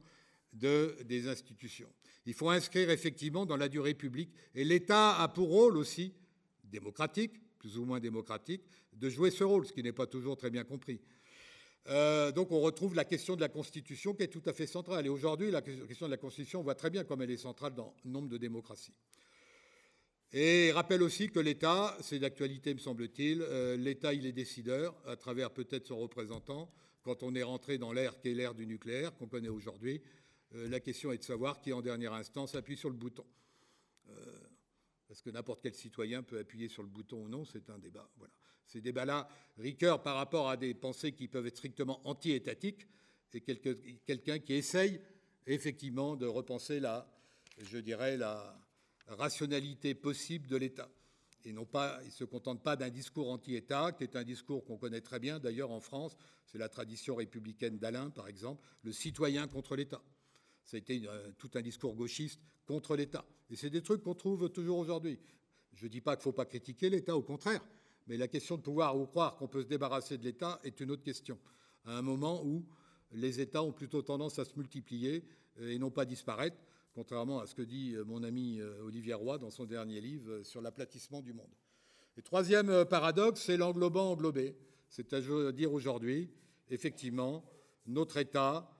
de, 0.55 0.97
des 1.05 1.29
institutions. 1.29 1.93
Il 2.25 2.33
faut 2.33 2.49
inscrire 2.49 2.89
effectivement 2.89 3.45
dans 3.45 3.59
la 3.59 3.69
durée 3.69 3.95
publique, 3.95 4.31
et 4.55 4.65
l'État 4.65 5.21
a 5.21 5.29
pour 5.29 5.49
rôle 5.49 5.77
aussi, 5.77 6.15
démocratique, 6.65 7.33
plus 7.59 7.77
ou 7.77 7.85
moins 7.85 8.01
démocratique, 8.01 8.63
de 8.95 9.09
jouer 9.11 9.31
ce 9.31 9.45
rôle, 9.45 9.67
ce 9.67 9.73
qui 9.73 9.83
n'est 9.83 9.93
pas 9.93 10.07
toujours 10.07 10.37
très 10.37 10.51
bien 10.51 10.65
compris. 10.65 11.01
Euh, 11.89 12.31
donc 12.31 12.53
on 12.53 12.61
retrouve 12.61 12.95
la 12.95 13.05
question 13.05 13.37
de 13.37 13.41
la 13.41 13.49
Constitution 13.49 14.15
qui 14.15 14.23
est 14.23 14.29
tout 14.29 14.43
à 14.47 14.53
fait 14.53 14.67
centrale. 14.67 15.07
Et 15.07 15.09
aujourd'hui, 15.09 15.51
la 15.51 15.63
question 15.63 16.07
de 16.07 16.11
la 16.11 16.17
Constitution, 16.17 16.61
on 16.61 16.63
voit 16.63 16.75
très 16.75 16.91
bien 16.91 17.05
comme 17.05 17.23
elle 17.23 17.31
est 17.31 17.37
centrale 17.37 17.75
dans 17.75 17.95
nombre 18.05 18.29
de 18.29 18.37
démocraties. 18.37 18.95
Et 20.33 20.71
rappelle 20.73 21.03
aussi 21.03 21.29
que 21.29 21.41
l'État, 21.41 21.97
c'est 22.01 22.21
d'actualité 22.21 22.73
me 22.73 22.79
semble-t-il, 22.79 23.43
euh, 23.43 23.77
l'État 23.77 24.15
il 24.15 24.27
est 24.27 24.33
décideur 24.33 24.95
à 25.07 25.17
travers 25.17 25.51
peut-être 25.51 25.87
son 25.87 25.99
représentant. 25.99 26.71
Quand 27.03 27.23
on 27.23 27.35
est 27.35 27.43
rentré 27.43 27.79
dans 27.79 27.93
l'ère 27.93 28.21
qui 28.21 28.29
est 28.29 28.35
l'ère 28.35 28.55
du 28.55 28.67
nucléaire 28.67 29.17
qu'on 29.17 29.27
connaît 29.27 29.49
aujourd'hui, 29.49 30.03
euh, 30.55 30.69
la 30.69 30.79
question 30.79 31.11
est 31.11 31.19
de 31.19 31.25
savoir 31.25 31.61
qui 31.61 31.73
en 31.73 31.81
dernière 31.81 32.13
instance 32.13 32.55
appuie 32.55 32.77
sur 32.77 32.91
le 32.91 32.97
bouton. 32.97 33.25
parce 35.09 35.23
que 35.23 35.31
n'importe 35.31 35.61
quel 35.63 35.75
citoyen 35.75 36.23
peut 36.23 36.39
appuyer 36.39 36.69
sur 36.69 36.85
le 36.85 36.89
bouton 36.89 37.25
ou 37.25 37.29
non, 37.29 37.45
c'est 37.45 37.69
un 37.69 37.79
débat. 37.79 38.09
Voilà. 38.17 38.33
Ces 38.71 38.81
débats-là, 38.81 39.29
Ricoeur, 39.59 40.01
par 40.01 40.15
rapport 40.15 40.49
à 40.49 40.57
des 40.57 40.75
pensées 40.75 41.11
qui 41.11 41.27
peuvent 41.27 41.47
être 41.47 41.57
strictement 41.57 42.01
anti-étatiques, 42.09 42.87
est 43.35 43.41
quelqu'un 43.41 44.39
qui 44.39 44.55
essaye 44.55 45.01
effectivement 45.47 46.15
de 46.15 46.27
repenser 46.27 46.79
la, 46.79 47.13
je 47.59 47.79
dirais, 47.79 48.17
la 48.17 48.57
rationalité 49.09 49.95
possible 49.95 50.47
de 50.47 50.57
l'État. 50.57 50.89
Et 51.45 51.53
non 51.53 51.65
pas, 51.65 51.99
il 52.03 52.09
ne 52.09 52.13
se 52.13 52.25
contente 52.25 52.63
pas 52.63 52.77
d'un 52.77 52.91
discours 52.91 53.31
anti-État, 53.31 53.91
qui 53.93 54.05
est 54.05 54.15
un 54.15 54.23
discours 54.23 54.65
qu'on 54.65 54.77
connaît 54.77 55.01
très 55.01 55.19
bien 55.19 55.41
d'ailleurs 55.41 55.73
en 55.73 55.81
France, 55.81 56.17
c'est 56.47 56.59
la 56.59 56.69
tradition 56.69 57.17
républicaine 57.17 57.79
d'Alain, 57.79 58.11
par 58.11 58.29
exemple, 58.29 58.65
le 58.83 58.93
citoyen 58.93 59.49
contre 59.49 59.75
l'État. 59.75 60.03
Ça 60.65 60.77
a 60.77 60.79
été 60.79 61.03
euh, 61.09 61.33
tout 61.39 61.51
un 61.55 61.63
discours 61.63 61.97
gauchiste 61.97 62.41
contre 62.67 62.95
l'État. 62.95 63.25
Et 63.51 63.57
c'est 63.57 63.71
des 63.71 63.83
trucs 63.83 64.03
qu'on 64.03 64.15
trouve 64.15 64.49
toujours 64.51 64.79
aujourd'hui. 64.79 65.19
Je 65.73 65.87
ne 65.87 65.91
dis 65.91 66.01
pas 66.01 66.15
qu'il 66.15 66.21
ne 66.21 66.25
faut 66.25 66.33
pas 66.33 66.45
critiquer 66.45 66.89
l'État, 66.89 67.17
au 67.17 67.23
contraire. 67.23 67.65
Mais 68.07 68.17
la 68.17 68.29
question 68.29 68.57
de 68.57 68.63
pouvoir 68.63 68.99
ou 68.99 69.07
croire 69.07 69.37
qu'on 69.37 69.49
peut 69.49 69.63
se 69.63 69.69
débarrasser 69.69 70.19
de 70.19 70.25
l'État 70.25 70.61
est 70.65 70.81
une 70.81 70.91
autre 70.91 71.03
question. 71.03 71.39
À 71.85 71.97
un 71.97 72.03
moment 72.03 72.45
où 72.45 72.65
les 73.13 73.41
États 73.41 73.63
ont 73.63 73.73
plutôt 73.73 74.03
tendance 74.03 74.39
à 74.39 74.45
se 74.45 74.57
multiplier 74.57 75.25
euh, 75.61 75.71
et 75.71 75.79
non 75.79 75.91
pas 75.91 76.05
disparaître, 76.05 76.57
contrairement 76.95 77.41
à 77.41 77.47
ce 77.47 77.55
que 77.55 77.63
dit 77.63 77.95
euh, 77.95 78.05
mon 78.05 78.23
ami 78.23 78.61
Olivier 78.85 79.15
Roy 79.15 79.39
dans 79.39 79.51
son 79.51 79.65
dernier 79.65 80.01
livre 80.01 80.43
sur 80.43 80.61
l'aplatissement 80.61 81.23
du 81.23 81.33
monde. 81.33 81.55
Et 82.17 82.23
troisième 82.23 82.85
paradoxe, 82.85 83.43
c'est 83.43 83.57
l'englobant 83.57 84.11
englobé. 84.11 84.57
C'est-à-dire 84.89 85.73
aujourd'hui, 85.73 86.31
effectivement, 86.69 87.45
notre 87.87 88.17
État 88.17 88.71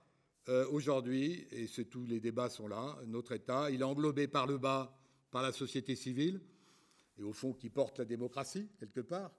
euh, 0.49 0.67
aujourd'hui, 0.69 1.47
et 1.51 1.67
tous 1.85 2.05
les 2.05 2.19
débats 2.19 2.49
sont 2.49 2.67
là, 2.67 2.97
notre 3.05 3.31
État, 3.33 3.69
il 3.69 3.81
est 3.81 3.85
englobé 3.85 4.27
par 4.27 4.47
le 4.47 4.57
bas 4.57 4.97
par 5.29 5.41
la 5.41 5.51
société 5.51 5.95
civile, 5.95 6.41
et 7.17 7.23
au 7.23 7.33
fond 7.33 7.53
qui 7.53 7.69
porte 7.69 7.99
la 7.99 8.05
démocratie, 8.05 8.69
quelque 8.79 9.01
part, 9.01 9.31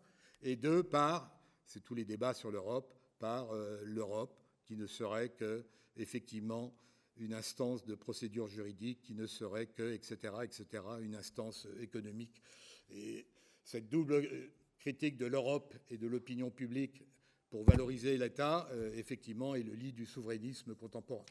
et 0.42 0.56
deux, 0.56 0.82
par, 0.82 1.32
c'est 1.64 1.84
tous 1.84 1.94
les 1.94 2.04
débats 2.04 2.34
sur 2.34 2.50
l'Europe, 2.50 2.94
par 3.18 3.52
euh, 3.52 3.80
l'Europe, 3.84 4.42
qui 4.64 4.76
ne 4.76 4.86
serait 4.86 5.30
que, 5.30 5.64
effectivement, 5.96 6.74
une 7.16 7.34
instance 7.34 7.84
de 7.84 7.94
procédure 7.94 8.48
juridique, 8.48 9.00
qui 9.02 9.14
ne 9.14 9.26
serait 9.26 9.66
que, 9.66 9.92
etc., 9.92 10.34
etc., 10.42 10.84
une 11.00 11.14
instance 11.14 11.68
économique. 11.80 12.42
Et 12.90 13.26
cette 13.62 13.88
double 13.88 14.14
euh, 14.14 14.52
critique 14.78 15.16
de 15.16 15.26
l'Europe 15.26 15.74
et 15.90 15.98
de 15.98 16.06
l'opinion 16.06 16.50
publique 16.50 17.04
pour 17.50 17.64
valoriser 17.64 18.16
l'État, 18.16 18.66
euh, 18.72 18.92
effectivement, 18.94 19.54
est 19.54 19.62
le 19.62 19.74
lit 19.74 19.92
du 19.92 20.06
souverainisme 20.06 20.74
contemporain. 20.74 21.24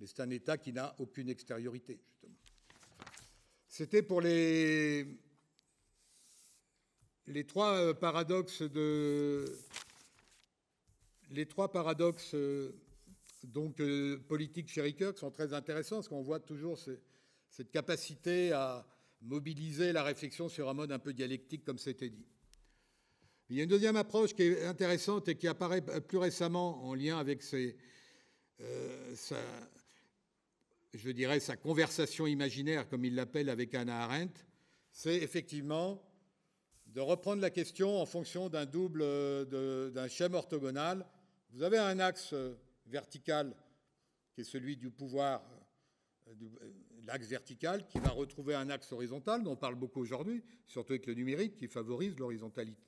Mais 0.00 0.06
c'est 0.06 0.20
un 0.20 0.30
État 0.30 0.56
qui 0.56 0.72
n'a 0.72 0.94
aucune 0.98 1.28
extériorité, 1.28 2.00
justement. 2.08 2.38
C'était 3.66 4.02
pour 4.02 4.20
les, 4.20 5.04
les 7.26 7.44
trois 7.44 7.72
euh, 7.74 7.94
paradoxes 7.94 8.62
de 8.62 9.44
les 11.30 11.46
trois 11.46 11.72
paradoxes 11.72 12.34
euh, 12.34 12.72
donc 13.44 13.82
politiques 14.28 14.70
chez 14.70 14.80
Ricoeur 14.80 15.18
sont 15.18 15.30
très 15.30 15.52
intéressants 15.52 15.96
parce 15.96 16.08
qu'on 16.08 16.22
voit 16.22 16.40
toujours 16.40 16.78
cette 17.50 17.70
capacité 17.70 18.52
à 18.52 18.86
mobiliser 19.20 19.92
la 19.92 20.02
réflexion 20.02 20.48
sur 20.48 20.68
un 20.68 20.74
mode 20.74 20.92
un 20.92 20.98
peu 20.98 21.12
dialectique 21.12 21.64
comme 21.64 21.78
c'était 21.78 22.08
dit. 22.08 22.26
Il 23.50 23.56
y 23.56 23.60
a 23.60 23.64
une 23.64 23.68
deuxième 23.68 23.96
approche 23.96 24.34
qui 24.34 24.42
est 24.42 24.64
intéressante 24.64 25.28
et 25.28 25.36
qui 25.36 25.46
apparaît 25.46 25.82
plus 25.82 26.16
récemment 26.16 26.84
en 26.86 26.94
lien 26.94 27.18
avec 27.18 27.42
euh, 27.52 29.14
sa, 29.14 29.36
je 30.94 31.10
dirais, 31.10 31.40
sa 31.40 31.56
conversation 31.56 32.26
imaginaire, 32.26 32.88
comme 32.88 33.04
il 33.04 33.14
l'appelle 33.14 33.50
avec 33.50 33.74
Anna 33.74 34.04
Arendt, 34.04 34.40
c'est 34.90 35.16
effectivement 35.16 36.02
de 36.94 37.00
reprendre 37.00 37.42
la 37.42 37.50
question 37.50 38.00
en 38.00 38.06
fonction 38.06 38.48
d'un 38.48 38.66
double, 38.66 39.04
d'un 39.92 40.08
schéma 40.08 40.38
orthogonal. 40.38 41.04
Vous 41.50 41.62
avez 41.62 41.78
un 41.78 41.98
axe 41.98 42.34
vertical 42.86 43.54
qui 44.32 44.40
est 44.40 44.44
celui 44.44 44.76
du 44.76 44.90
pouvoir, 44.90 45.42
euh, 46.28 46.32
l'axe 47.04 47.26
vertical, 47.26 47.86
qui 47.86 47.98
va 47.98 48.10
retrouver 48.10 48.54
un 48.54 48.70
axe 48.70 48.92
horizontal, 48.92 49.42
dont 49.42 49.52
on 49.52 49.56
parle 49.56 49.76
beaucoup 49.76 50.00
aujourd'hui, 50.00 50.42
surtout 50.66 50.92
avec 50.92 51.06
le 51.06 51.14
numérique, 51.14 51.56
qui 51.56 51.68
favorise 51.68 52.16
l'horizontalité. 52.16 52.82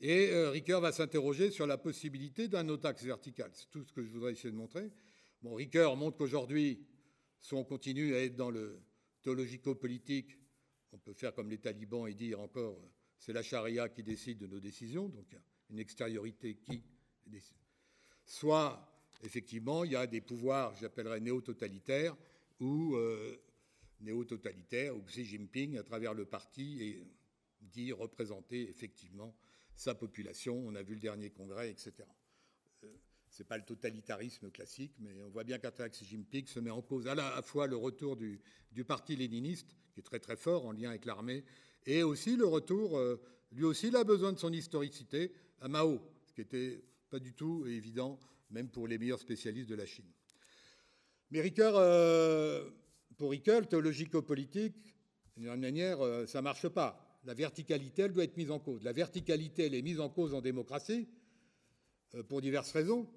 Et 0.00 0.30
euh, 0.32 0.50
Ricoeur 0.50 0.80
va 0.80 0.90
s'interroger 0.90 1.50
sur 1.50 1.66
la 1.66 1.78
possibilité 1.78 2.48
d'un 2.48 2.68
autre 2.68 2.86
axe 2.86 3.04
vertical. 3.04 3.50
C'est 3.52 3.70
tout 3.70 3.84
ce 3.84 3.92
que 3.92 4.02
je 4.02 4.10
voudrais 4.10 4.32
essayer 4.32 4.50
de 4.50 4.56
montrer. 4.56 4.90
Bon, 5.42 5.54
Ricoeur 5.54 5.96
montre 5.96 6.16
qu'aujourd'hui, 6.16 6.86
si 7.40 7.54
on 7.54 7.64
continue 7.64 8.14
à 8.14 8.22
être 8.22 8.36
dans 8.36 8.50
le 8.50 8.80
théologico-politique, 9.22 10.38
on 10.92 10.98
peut 10.98 11.14
faire 11.14 11.34
comme 11.34 11.50
les 11.50 11.58
talibans 11.58 12.06
et 12.06 12.14
dire 12.14 12.40
encore, 12.40 12.78
euh, 12.78 12.90
c'est 13.18 13.32
la 13.32 13.42
charia 13.42 13.88
qui 13.88 14.02
décide 14.02 14.38
de 14.38 14.46
nos 14.46 14.60
décisions, 14.60 15.08
donc 15.08 15.36
une 15.70 15.78
extériorité 15.78 16.56
qui 16.56 16.82
décide. 17.26 17.56
Soit, 18.24 18.88
effectivement, 19.22 19.84
il 19.84 19.92
y 19.92 19.96
a 19.96 20.06
des 20.06 20.20
pouvoirs, 20.20 20.74
j'appellerais 20.76 21.20
néo-totalitaires, 21.20 22.16
ou 22.60 22.94
euh, 22.96 23.36
néo-totalitaires, 24.00 24.96
ou 24.96 25.02
Xi 25.02 25.24
Jinping, 25.24 25.78
à 25.78 25.82
travers 25.82 26.14
le 26.14 26.24
parti, 26.24 26.82
et 26.82 27.06
dit 27.60 27.92
représenter 27.92 28.68
effectivement 28.68 29.34
sa 29.74 29.94
population. 29.94 30.56
On 30.56 30.74
a 30.74 30.82
vu 30.82 30.94
le 30.94 31.00
dernier 31.00 31.30
congrès, 31.30 31.70
etc. 31.70 31.92
Euh, 33.32 33.38
n'est 33.38 33.44
pas 33.44 33.56
le 33.56 33.64
totalitarisme 33.64 34.50
classique, 34.50 34.92
mais 34.98 35.10
on 35.26 35.30
voit 35.30 35.44
bien 35.44 35.58
qu'Attax 35.58 36.04
Jinping 36.04 36.46
se 36.46 36.60
met 36.60 36.70
en 36.70 36.82
cause 36.82 37.06
à 37.06 37.14
la 37.14 37.42
fois 37.42 37.66
le 37.66 37.76
retour 37.76 38.16
du, 38.16 38.40
parti 38.86 39.16
léniniste, 39.16 39.74
qui 39.92 40.00
est 40.00 40.02
très 40.02 40.20
très 40.20 40.36
fort 40.36 40.66
en 40.66 40.72
lien 40.72 40.90
avec 40.90 41.04
l'armée, 41.04 41.44
et 41.86 42.02
aussi 42.02 42.36
le 42.36 42.46
retour, 42.46 42.98
euh, 42.98 43.20
lui 43.52 43.64
aussi 43.64 43.88
il 43.88 43.96
a 43.96 44.04
besoin 44.04 44.32
de 44.32 44.38
son 44.38 44.52
historicité, 44.52 45.32
à 45.60 45.68
Mao, 45.68 46.00
ce 46.26 46.32
qui 46.32 46.40
n'était 46.40 46.82
pas 47.10 47.18
du 47.18 47.32
tout 47.32 47.66
évident, 47.66 48.18
même 48.50 48.68
pour 48.68 48.86
les 48.86 48.98
meilleurs 48.98 49.20
spécialistes 49.20 49.68
de 49.68 49.76
la 49.76 49.86
Chine. 49.86 50.10
Mais 51.30 51.40
Ricoeur, 51.40 51.74
euh, 51.76 52.70
pour 53.16 53.30
Ricoeur, 53.30 53.66
théologico-politique, 53.66 54.94
d'une 55.36 55.56
manière, 55.56 55.98
ça 56.28 56.38
ne 56.38 56.44
marche 56.44 56.68
pas 56.68 57.12
la 57.24 57.34
verticalité, 57.34 58.02
elle 58.02 58.12
doit 58.12 58.24
être 58.24 58.36
mise 58.36 58.50
en 58.50 58.58
cause. 58.58 58.82
La 58.82 58.92
verticalité, 58.92 59.66
elle 59.66 59.74
est 59.74 59.82
mise 59.82 60.00
en 60.00 60.08
cause 60.08 60.34
en 60.34 60.40
démocratie, 60.40 61.08
euh, 62.14 62.22
pour 62.22 62.40
diverses 62.40 62.72
raisons, 62.72 63.08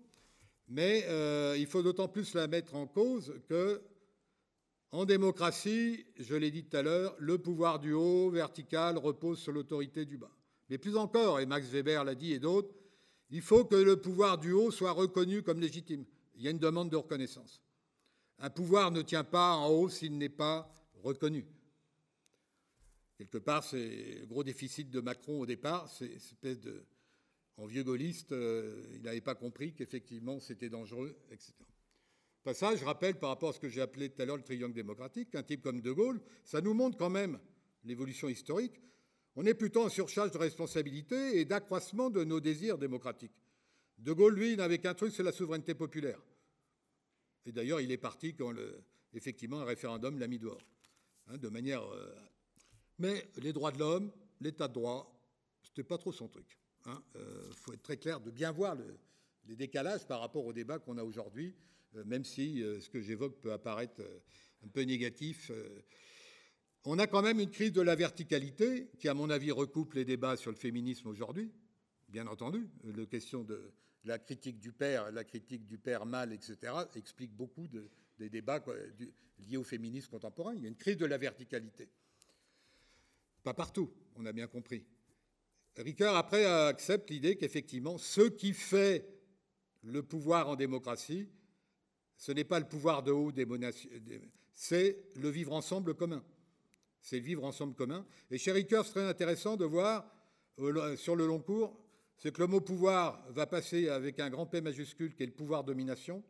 mais 0.67 1.05
euh, 1.07 1.55
il 1.57 1.67
faut 1.67 1.83
d'autant 1.83 2.07
plus 2.07 2.33
la 2.33 2.47
mettre 2.47 2.75
en 2.75 2.87
cause 2.87 3.33
que, 3.47 3.81
en 4.91 5.05
démocratie, 5.05 6.05
je 6.17 6.35
l'ai 6.35 6.51
dit 6.51 6.63
tout 6.63 6.77
à 6.77 6.81
l'heure, 6.81 7.15
le 7.19 7.37
pouvoir 7.37 7.79
du 7.79 7.93
haut, 7.93 8.29
vertical, 8.29 8.97
repose 8.97 9.39
sur 9.39 9.51
l'autorité 9.51 10.05
du 10.05 10.17
bas. 10.17 10.31
Mais 10.69 10.77
plus 10.77 10.95
encore, 10.95 11.39
et 11.39 11.45
Max 11.45 11.67
Weber 11.67 12.03
l'a 12.03 12.15
dit 12.15 12.33
et 12.33 12.39
d'autres, 12.39 12.73
il 13.29 13.41
faut 13.41 13.65
que 13.65 13.75
le 13.75 13.97
pouvoir 13.97 14.37
du 14.37 14.51
haut 14.51 14.71
soit 14.71 14.91
reconnu 14.91 15.43
comme 15.43 15.59
légitime. 15.59 16.05
Il 16.35 16.43
y 16.43 16.47
a 16.47 16.51
une 16.51 16.59
demande 16.59 16.89
de 16.89 16.95
reconnaissance. 16.95 17.61
Un 18.39 18.49
pouvoir 18.49 18.91
ne 18.91 19.01
tient 19.01 19.23
pas 19.23 19.53
en 19.53 19.69
haut 19.69 19.89
s'il 19.89 20.17
n'est 20.17 20.29
pas 20.29 20.71
reconnu. 21.03 21.45
Quelque 23.17 23.37
part, 23.37 23.63
c'est 23.63 24.19
le 24.19 24.25
gros 24.25 24.43
déficit 24.43 24.89
de 24.89 24.99
Macron 24.99 25.39
au 25.39 25.45
départ, 25.45 25.89
c'est 25.89 26.11
espèce 26.11 26.59
de. 26.59 26.85
En 27.57 27.65
vieux 27.65 27.83
gaulliste, 27.83 28.31
euh, 28.33 28.83
il 28.95 29.03
n'avait 29.03 29.21
pas 29.21 29.35
compris 29.35 29.73
qu'effectivement 29.73 30.39
c'était 30.39 30.69
dangereux, 30.69 31.15
etc. 31.31 31.53
Passage, 32.43 32.79
je 32.79 32.85
rappelle 32.85 33.17
par 33.17 33.29
rapport 33.29 33.49
à 33.49 33.53
ce 33.53 33.59
que 33.59 33.69
j'ai 33.69 33.81
appelé 33.81 34.09
tout 34.09 34.21
à 34.21 34.25
l'heure 34.25 34.37
le 34.37 34.43
triangle 34.43 34.73
démocratique, 34.73 35.31
qu'un 35.31 35.43
type 35.43 35.61
comme 35.61 35.81
De 35.81 35.91
Gaulle, 35.91 36.21
ça 36.43 36.61
nous 36.61 36.73
montre 36.73 36.97
quand 36.97 37.09
même 37.09 37.39
l'évolution 37.83 38.29
historique. 38.29 38.81
On 39.35 39.45
est 39.45 39.53
plutôt 39.53 39.83
en 39.83 39.89
surcharge 39.89 40.31
de 40.31 40.37
responsabilité 40.37 41.39
et 41.39 41.45
d'accroissement 41.45 42.09
de 42.09 42.23
nos 42.23 42.39
désirs 42.39 42.77
démocratiques. 42.77 43.41
De 43.97 44.11
Gaulle, 44.13 44.35
lui, 44.35 44.55
n'avait 44.55 44.77
qu'un 44.77 44.93
truc, 44.93 45.13
c'est 45.13 45.23
la 45.23 45.31
souveraineté 45.31 45.73
populaire. 45.73 46.21
Et 47.45 47.51
d'ailleurs, 47.51 47.81
il 47.81 47.91
est 47.91 47.97
parti 47.97 48.35
quand, 48.35 48.51
le, 48.51 48.83
effectivement, 49.13 49.61
un 49.61 49.65
référendum 49.65 50.19
l'a 50.19 50.27
mis 50.27 50.39
dehors, 50.39 50.61
hein, 51.27 51.37
de 51.37 51.49
manière 51.49 51.83
euh, 51.83 52.13
mais 52.99 53.29
les 53.37 53.53
droits 53.53 53.71
de 53.71 53.79
l'homme, 53.79 54.11
l'état 54.39 54.67
de 54.67 54.73
droit, 54.73 55.11
ce 55.61 55.69
n'était 55.69 55.83
pas 55.83 55.97
trop 55.97 56.11
son 56.11 56.27
truc. 56.27 56.57
Il 56.85 56.91
hein. 56.91 57.03
euh, 57.15 57.51
faut 57.55 57.73
être 57.73 57.81
très 57.81 57.97
clair 57.97 58.19
de 58.19 58.29
bien 58.29 58.51
voir 58.51 58.75
les 59.47 59.55
décalages 59.55 60.05
par 60.05 60.19
rapport 60.19 60.45
au 60.45 60.53
débat 60.53 60.77
qu'on 60.77 60.97
a 60.97 61.03
aujourd'hui, 61.03 61.55
euh, 61.95 62.03
même 62.05 62.23
si 62.23 62.61
euh, 62.61 62.79
ce 62.79 62.89
que 62.89 63.01
j'évoque 63.01 63.39
peut 63.41 63.51
apparaître 63.51 64.01
un 64.63 64.67
peu 64.67 64.81
négatif. 64.81 65.51
on 66.85 66.99
a 66.99 67.07
quand 67.07 67.21
même 67.21 67.39
une 67.39 67.49
crise 67.49 67.71
de 67.71 67.81
la 67.81 67.95
verticalité 67.95 68.89
qui, 68.99 69.07
à 69.07 69.13
mon 69.13 69.29
avis, 69.29 69.51
recoupe 69.51 69.93
les 69.93 70.05
débats 70.05 70.37
sur 70.37 70.51
le 70.51 70.57
féminisme 70.57 71.07
aujourd'hui, 71.07 71.51
bien 72.07 72.27
entendu. 72.27 72.67
La 72.83 73.05
question 73.05 73.43
de 73.43 73.73
la 74.03 74.19
critique 74.19 74.59
du 74.59 74.71
père, 74.71 75.11
la 75.11 75.23
critique 75.23 75.65
du 75.65 75.79
père 75.79 76.05
mal, 76.05 76.33
etc., 76.33 76.73
explique 76.95 77.31
beaucoup 77.31 77.67
des 78.17 78.29
débats 78.29 78.63
liés 79.39 79.57
au 79.57 79.63
féminisme 79.63 80.09
contemporain. 80.09 80.53
Il 80.55 80.61
y 80.61 80.65
a 80.65 80.69
une 80.69 80.75
crise 80.75 80.97
de 80.97 81.05
la 81.05 81.17
verticalité. 81.17 81.89
Pas 83.43 83.53
partout, 83.53 83.91
on 84.15 84.25
a 84.25 84.31
bien 84.31 84.47
compris. 84.47 84.85
Ricard, 85.77 86.15
après, 86.15 86.45
accepte 86.45 87.09
l'idée 87.09 87.35
qu'effectivement, 87.35 87.97
ce 87.97 88.21
qui 88.21 88.53
fait 88.53 89.07
le 89.83 90.03
pouvoir 90.03 90.49
en 90.49 90.55
démocratie, 90.55 91.27
ce 92.17 92.31
n'est 92.31 92.43
pas 92.45 92.59
le 92.59 92.67
pouvoir 92.67 93.03
de 93.03 93.11
haut 93.11 93.31
des 93.31 93.45
c'est 94.53 94.97
le 95.15 95.29
vivre 95.29 95.51
ensemble 95.53 95.95
commun. 95.95 96.23
c'est 97.01 97.17
le 97.19 97.25
vivre 97.25 97.43
ensemble 97.43 97.75
commun. 97.75 98.05
Et 98.31 98.37
chez 98.37 98.53
Ricoeur, 98.53 98.85
c'est 98.85 98.93
très 98.93 99.07
intéressant 99.07 99.57
de 99.57 99.65
voir 99.65 100.09
sur 100.95 101.15
le 101.15 101.27
long 101.27 101.39
cours, 101.39 101.77
c'est 102.15 102.33
que 102.33 102.41
le 102.41 102.47
mot 102.47 102.61
pouvoir 102.61 103.21
va 103.29 103.45
passer 103.45 103.89
avec 103.89 104.21
un 104.21 104.29
grand 104.29 104.45
P 104.45 104.61
majuscule 104.61 105.13
qui 105.13 105.23
est 105.23 105.27
le 105.27 105.33
pouvoir 105.33 105.65
domination, 105.65 106.23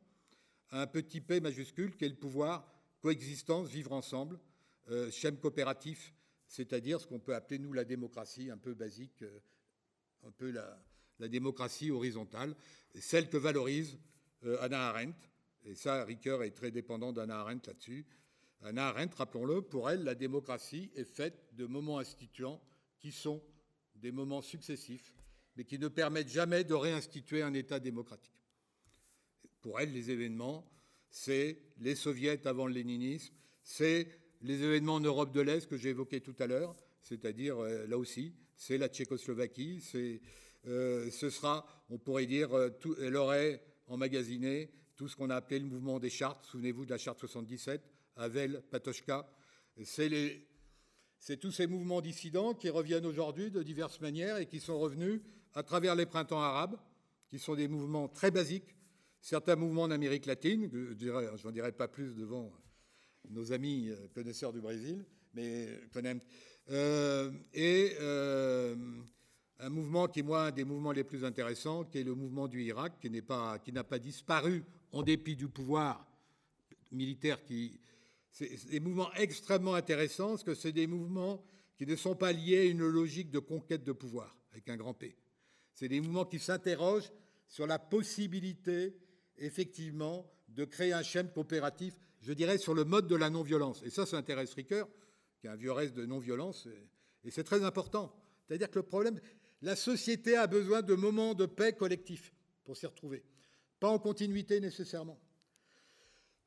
à 0.71 0.81
un 0.81 0.87
petit 0.87 1.21
p 1.21 1.39
majuscule 1.39 1.95
qui 1.95 2.05
est 2.05 2.09
le 2.09 2.15
pouvoir 2.15 2.67
coexistence, 3.01 3.67
vivre 3.67 3.91
ensemble, 3.91 4.39
euh, 4.89 5.11
schème 5.11 5.37
coopératif, 5.37 6.14
c'est-à-dire 6.47 7.01
ce 7.01 7.07
qu'on 7.07 7.19
peut 7.19 7.35
appeler, 7.35 7.59
nous, 7.59 7.73
la 7.73 7.83
démocratie 7.83 8.49
un 8.49 8.57
peu 8.57 8.73
basique, 8.73 9.21
euh, 9.23 9.39
un 10.23 10.31
peu 10.31 10.51
la, 10.51 11.27
démocratie 11.27 11.91
horizontale, 11.91 12.55
celle 12.93 13.29
que 13.29 13.37
valorise 13.37 13.97
euh, 14.43 14.57
Anna 14.61 14.89
Arendt. 14.89 15.17
Et 15.63 15.75
ça, 15.75 16.03
Ricoeur 16.03 16.43
est 16.43 16.51
très 16.51 16.71
dépendant 16.71 17.13
d'Anna 17.13 17.39
Arendt 17.39 17.67
là-dessus. 17.67 18.05
Anna 18.61 18.87
Arendt, 18.87 19.15
rappelons-le, 19.15 19.61
pour 19.61 19.89
elle, 19.89 20.03
la 20.03 20.15
démocratie 20.15 20.91
est 20.95 21.05
faite 21.05 21.49
de 21.53 21.65
moments 21.65 21.99
instituants 21.99 22.61
qui 22.99 23.11
sont 23.11 23.41
des 23.95 24.11
moments 24.11 24.41
successifs, 24.41 25.15
mais 25.55 25.63
qui 25.63 25.79
ne 25.79 25.87
permettent 25.87 26.29
jamais 26.29 26.63
de 26.63 26.73
réinstituer 26.73 27.41
un 27.41 27.53
État 27.53 27.79
démocratique. 27.79 28.31
Pour 29.61 29.79
elle, 29.79 29.93
les 29.93 30.11
événements, 30.11 30.69
c'est 31.09 31.59
les 31.77 31.95
soviets 31.95 32.45
avant 32.45 32.67
le 32.67 32.73
léninisme, 32.73 33.33
c'est 33.63 34.07
les 34.41 34.61
événements 34.61 34.95
en 34.95 34.99
Europe 34.99 35.31
de 35.31 35.41
l'Est 35.41 35.67
que 35.67 35.77
j'ai 35.77 35.89
évoqués 35.89 36.21
tout 36.21 36.35
à 36.39 36.47
l'heure, 36.47 36.75
c'est-à-dire, 37.01 37.59
euh, 37.59 37.85
là 37.87 37.97
aussi, 37.97 38.33
c'est 38.55 38.77
la 38.77 38.87
Tchécoslovaquie, 38.87 39.81
euh, 40.67 41.11
ce 41.11 41.29
sera, 41.29 41.65
on 41.89 41.97
pourrait 41.97 42.25
dire, 42.25 42.53
euh, 42.53 42.69
tout, 42.69 42.95
elle 43.01 43.15
aurait 43.15 43.61
emmagasiné 43.87 44.71
tout 44.95 45.07
ce 45.07 45.15
qu'on 45.15 45.29
a 45.29 45.35
appelé 45.35 45.59
le 45.59 45.65
mouvement 45.65 45.99
des 45.99 46.09
chartes, 46.09 46.45
souvenez-vous 46.45 46.85
de 46.85 46.89
la 46.89 46.97
charte 46.97 47.19
77, 47.19 47.81
Havel, 48.15 48.63
Patochka, 48.71 49.29
c'est 49.83 51.37
tous 51.37 51.51
ces 51.51 51.67
mouvements 51.67 52.01
dissidents 52.01 52.53
qui 52.53 52.69
reviennent 52.69 53.05
aujourd'hui 53.05 53.51
de 53.51 53.61
diverses 53.61 53.99
manières 53.99 54.37
et 54.37 54.45
qui 54.45 54.59
sont 54.59 54.79
revenus 54.79 55.21
à 55.53 55.63
travers 55.63 55.95
les 55.95 56.05
printemps 56.05 56.41
arabes, 56.41 56.77
qui 57.27 57.39
sont 57.39 57.55
des 57.55 57.67
mouvements 57.67 58.07
très 58.07 58.31
basiques. 58.31 58.75
Certains 59.19 59.57
mouvements 59.57 59.83
en 59.83 59.91
Amérique 59.91 60.27
latine, 60.27 60.69
je 60.71 61.45
n'en 61.45 61.51
dirai 61.51 61.71
pas 61.73 61.87
plus 61.87 62.15
devant 62.15 62.53
nos 63.29 63.51
amis 63.51 63.89
euh, 63.89 63.95
connaisseurs 64.13 64.53
du 64.53 64.61
Brésil, 64.61 65.05
mais 65.33 65.67
euh, 66.71 67.31
et 67.53 67.95
euh, 67.99 68.75
un 69.59 69.69
mouvement 69.69 70.07
qui 70.07 70.21
est, 70.21 70.23
moi, 70.23 70.45
un 70.45 70.51
des 70.51 70.63
mouvements 70.63 70.91
les 70.91 71.03
plus 71.03 71.23
intéressants, 71.23 71.83
qui 71.83 71.99
est 71.99 72.03
le 72.03 72.15
mouvement 72.15 72.47
du 72.47 72.63
Irak, 72.63 72.93
qui 72.99 73.09
n'a 73.09 73.21
pas, 73.21 73.59
pas 73.83 73.99
disparu 73.99 74.63
en 74.91 75.03
dépit 75.03 75.35
du 75.35 75.47
pouvoir 75.47 76.07
militaire 76.91 77.43
qui, 77.43 77.79
c'est 78.31 78.69
des 78.69 78.79
mouvements 78.79 79.13
extrêmement 79.13 79.75
intéressants, 79.75 80.29
parce 80.29 80.43
que 80.43 80.55
c'est 80.55 80.71
des 80.71 80.87
mouvements 80.87 81.43
qui 81.77 81.85
ne 81.85 81.95
sont 81.95 82.15
pas 82.15 82.31
liés 82.31 82.59
à 82.59 82.63
une 82.65 82.87
logique 82.87 83.31
de 83.31 83.39
conquête 83.39 83.83
de 83.83 83.91
pouvoir, 83.91 84.35
avec 84.51 84.69
un 84.69 84.77
grand 84.77 84.93
P. 84.93 85.15
C'est 85.73 85.89
des 85.89 86.01
mouvements 86.01 86.25
qui 86.25 86.39
s'interrogent 86.39 87.11
sur 87.47 87.67
la 87.67 87.79
possibilité, 87.79 88.97
effectivement, 89.37 90.29
de 90.49 90.65
créer 90.65 90.93
un 90.93 91.03
schème 91.03 91.29
coopératif, 91.29 91.97
je 92.25 92.33
dirais, 92.33 92.57
sur 92.57 92.73
le 92.73 92.85
mode 92.85 93.07
de 93.07 93.15
la 93.15 93.29
non-violence. 93.29 93.83
Et 93.83 93.91
ça, 93.91 94.07
ça 94.07 94.17
intéresse 94.17 94.53
Ricoeur, 94.55 94.89
qui 95.39 95.47
a 95.47 95.51
un 95.51 95.55
vieux 95.55 95.71
reste 95.71 95.93
de 95.93 96.07
non-violence, 96.07 96.67
et 97.23 97.29
c'est 97.29 97.43
très 97.43 97.63
important. 97.63 98.15
C'est-à-dire 98.47 98.69
que 98.69 98.79
le 98.79 98.83
problème, 98.83 99.19
la 99.61 99.75
société 99.75 100.35
a 100.35 100.47
besoin 100.47 100.81
de 100.81 100.95
moments 100.95 101.35
de 101.35 101.45
paix 101.45 101.73
collectifs 101.73 102.33
pour 102.63 102.77
s'y 102.77 102.87
retrouver, 102.87 103.23
pas 103.79 103.89
en 103.89 103.99
continuité 103.99 104.59
nécessairement. 104.59 105.19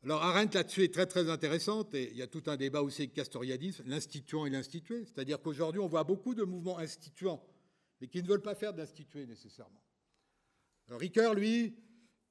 Alors 0.03 0.23
Arendt 0.23 0.57
là-dessus 0.57 0.83
est 0.83 0.95
très 0.95 1.07
très 1.07 1.29
intéressante 1.29 1.95
et 1.95 2.11
il 2.11 2.17
y 2.17 2.23
a 2.23 2.29
tout 2.29 2.45
un 2.47 2.57
débat 2.57 2.83
aussi 2.83 3.03
avec 3.03 3.15
Castoriadis, 3.15 3.77
l'instituant 3.85 4.47
et 4.47 4.51
l'institué, 4.51 5.05
c'est-à-dire 5.05 5.41
qu'aujourd'hui 5.41 5.81
on 5.81 5.89
voit 5.89 6.05
beaucoup 6.05 6.35
de 6.35 6.43
mouvements 6.45 6.79
instituants, 6.79 7.45
mais 8.01 8.09
qui 8.09 8.23
ne 8.23 8.29
veulent 8.29 8.43
pas 8.43 8.55
faire 8.55 8.75
d'institué 8.75 9.27
nécessairement. 9.27 9.83
Alors 10.89 11.01
Ricoeur, 11.01 11.35
lui, 11.35 11.77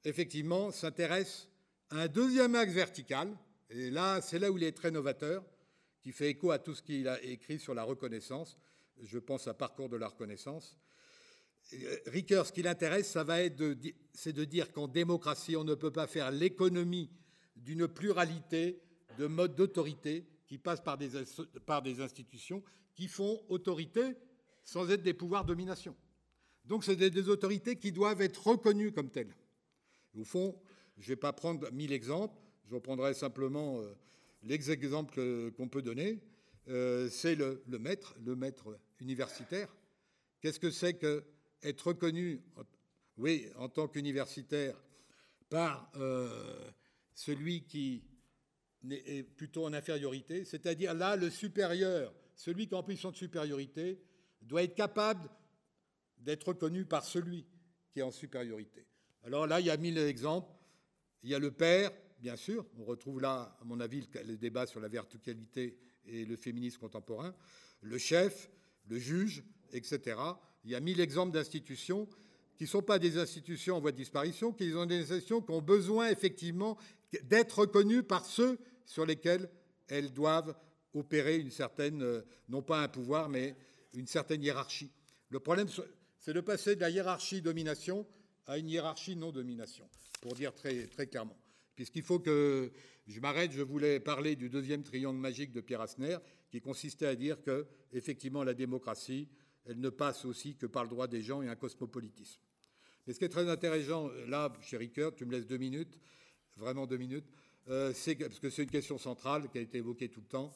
effectivement, 0.04 0.70
s'intéresse 0.70 1.50
un 1.90 2.08
deuxième 2.08 2.54
axe 2.54 2.72
vertical, 2.72 3.36
et 3.70 3.90
là 3.90 4.20
c'est 4.20 4.38
là 4.38 4.50
où 4.50 4.58
il 4.58 4.64
est 4.64 4.72
très 4.72 4.90
novateur, 4.90 5.44
qui 6.00 6.12
fait 6.12 6.30
écho 6.30 6.50
à 6.50 6.58
tout 6.58 6.74
ce 6.74 6.82
qu'il 6.82 7.08
a 7.08 7.22
écrit 7.22 7.58
sur 7.58 7.74
la 7.74 7.82
reconnaissance, 7.82 8.58
je 9.02 9.18
pense 9.18 9.46
à 9.46 9.54
Parcours 9.54 9.88
de 9.88 9.96
la 9.96 10.08
reconnaissance. 10.08 10.76
Ricoeur, 12.06 12.46
ce 12.46 12.52
qui 12.52 12.62
l'intéresse, 12.62 13.10
ça 13.10 13.24
va 13.24 13.42
être 13.42 13.62
c'est 14.14 14.32
de 14.32 14.44
dire 14.44 14.72
qu'en 14.72 14.88
démocratie, 14.88 15.56
on 15.56 15.64
ne 15.64 15.74
peut 15.74 15.90
pas 15.90 16.06
faire 16.06 16.30
l'économie 16.30 17.10
d'une 17.56 17.86
pluralité 17.86 18.80
de 19.18 19.26
modes 19.26 19.54
d'autorité 19.54 20.26
qui 20.46 20.58
passent 20.58 20.82
par 20.82 20.96
des, 20.96 21.10
par 21.66 21.82
des 21.82 22.00
institutions 22.00 22.62
qui 22.94 23.06
font 23.06 23.40
autorité 23.48 24.16
sans 24.64 24.90
être 24.90 25.02
des 25.02 25.14
pouvoirs 25.14 25.44
domination. 25.44 25.94
Donc 26.64 26.84
c'est 26.84 26.96
des, 26.96 27.28
autorités 27.28 27.76
qui 27.76 27.92
doivent 27.92 28.20
être 28.20 28.46
reconnues 28.46 28.92
comme 28.92 29.10
telles. 29.10 29.34
Au 30.14 30.24
fond, 30.24 30.58
je 30.98 31.04
ne 31.04 31.08
vais 31.08 31.16
pas 31.16 31.32
prendre 31.32 31.70
mille 31.72 31.92
exemples, 31.92 32.38
je 32.66 32.74
reprendrai 32.74 33.14
simplement 33.14 33.80
euh, 33.80 33.94
l'exemple 34.42 35.52
qu'on 35.52 35.68
peut 35.68 35.82
donner. 35.82 36.20
Euh, 36.68 37.08
c'est 37.08 37.34
le, 37.34 37.62
maître, 37.78 38.14
le 38.24 38.36
maître 38.36 38.78
universitaire. 39.00 39.74
Qu'est-ce 40.40 40.60
que 40.60 40.70
c'est 40.70 40.94
que 40.94 41.24
être 41.62 41.88
reconnu, 41.88 42.42
oui, 43.16 43.46
en 43.56 43.68
tant 43.68 43.88
qu'universitaire, 43.88 44.76
par 45.48 45.90
euh, 45.96 46.70
celui 47.14 47.64
qui 47.64 48.04
est 48.90 49.22
plutôt 49.22 49.64
en 49.64 49.72
infériorité, 49.72 50.44
c'est-à-dire 50.44 50.94
là, 50.94 51.16
le 51.16 51.30
supérieur, 51.30 52.12
celui 52.34 52.68
qui 52.68 52.74
a 52.74 52.78
en 52.78 52.82
position 52.82 53.10
de 53.10 53.16
supériorité, 53.16 53.98
doit 54.42 54.62
être 54.62 54.74
capable 54.74 55.28
d'être 56.18 56.48
reconnu 56.48 56.84
par 56.84 57.04
celui 57.04 57.46
qui 57.90 58.00
est 58.00 58.02
en 58.02 58.10
supériorité. 58.10 58.86
Alors 59.24 59.46
là, 59.46 59.60
il 59.60 59.66
y 59.66 59.70
a 59.70 59.76
mille 59.76 59.98
exemples. 59.98 60.52
Il 61.22 61.30
y 61.30 61.34
a 61.34 61.38
le 61.38 61.50
père, 61.50 61.90
bien 62.20 62.36
sûr, 62.36 62.66
on 62.78 62.84
retrouve 62.84 63.20
là, 63.20 63.56
à 63.60 63.64
mon 63.64 63.80
avis, 63.80 64.08
le 64.26 64.36
débat 64.36 64.66
sur 64.66 64.80
la 64.80 64.88
verticalité 64.88 65.76
et 66.06 66.24
le 66.24 66.36
féminisme 66.36 66.78
contemporain, 66.78 67.34
le 67.80 67.98
chef, 67.98 68.50
le 68.88 68.98
juge, 68.98 69.42
etc. 69.72 70.16
Il 70.64 70.70
y 70.70 70.74
a 70.74 70.80
mille 70.80 71.00
exemples 71.00 71.32
d'institutions 71.32 72.08
qui 72.56 72.64
ne 72.64 72.68
sont 72.68 72.82
pas 72.82 72.98
des 72.98 73.18
institutions 73.18 73.76
en 73.76 73.80
voie 73.80 73.92
de 73.92 73.96
disparition, 73.96 74.52
qui 74.52 74.72
sont 74.72 74.86
des 74.86 75.02
institutions 75.02 75.40
qui 75.40 75.52
ont 75.52 75.62
besoin 75.62 76.08
effectivement 76.08 76.76
d'être 77.22 77.60
reconnues 77.60 78.02
par 78.02 78.26
ceux 78.26 78.58
sur 78.84 79.06
lesquels 79.06 79.48
elles 79.86 80.12
doivent 80.12 80.56
opérer 80.94 81.36
une 81.36 81.50
certaine, 81.50 82.02
euh, 82.02 82.22
non 82.48 82.62
pas 82.62 82.82
un 82.82 82.88
pouvoir, 82.88 83.28
mais 83.28 83.56
une 83.94 84.06
certaine 84.06 84.42
hiérarchie. 84.42 84.90
Le 85.28 85.40
problème, 85.40 85.68
c'est 86.18 86.32
de 86.32 86.40
passer 86.40 86.74
de 86.76 86.80
la 86.80 86.90
hiérarchie 86.90 87.42
domination 87.42 88.06
à 88.48 88.58
une 88.58 88.68
hiérarchie 88.68 89.14
non-domination, 89.14 89.88
pour 90.20 90.34
dire 90.34 90.54
très, 90.54 91.06
clairement. 91.06 91.38
Puisqu'il 91.76 92.02
faut 92.02 92.18
que 92.18 92.72
je 93.06 93.20
m'arrête, 93.20 93.52
je 93.52 93.62
voulais 93.62 94.00
parler 94.00 94.34
du 94.34 94.48
deuxième 94.48 94.82
triangle 94.82 95.20
magique 95.20 95.52
de 95.52 95.60
Pierre 95.60 95.82
Asner, 95.82 96.16
qui 96.50 96.60
consistait 96.60 97.06
à 97.06 97.14
dire 97.14 97.40
que, 97.42 97.66
effectivement, 97.92 98.42
la 98.42 98.54
démocratie, 98.54 99.28
elle 99.66 99.78
ne 99.78 99.90
passe 99.90 100.24
aussi 100.24 100.56
que 100.56 100.66
par 100.66 100.82
le 100.82 100.88
droit 100.88 101.06
des 101.06 101.22
gens 101.22 101.42
et 101.42 101.48
un 101.48 101.56
cosmopolitisme. 101.56 102.40
Mais 103.06 103.12
ce 103.12 103.18
qui 103.18 103.26
est 103.26 103.30
très 103.30 103.48
intéressant, 103.48 104.08
là, 104.26 104.52
chez 104.62 104.78
Ricoeur, 104.78 105.14
tu 105.14 105.26
me 105.26 105.32
laisses 105.32 105.46
deux 105.46 105.58
minutes, 105.58 106.00
vraiment 106.56 106.86
deux 106.86 106.96
minutes, 106.96 107.30
euh, 107.68 107.92
parce 107.92 108.40
que 108.40 108.48
c'est 108.48 108.62
une 108.62 108.70
question 108.70 108.96
centrale 108.96 109.50
qui 109.50 109.58
a 109.58 109.60
été 109.60 109.78
évoquée 109.78 110.08
tout 110.08 110.20
le 110.20 110.26
temps. 110.26 110.54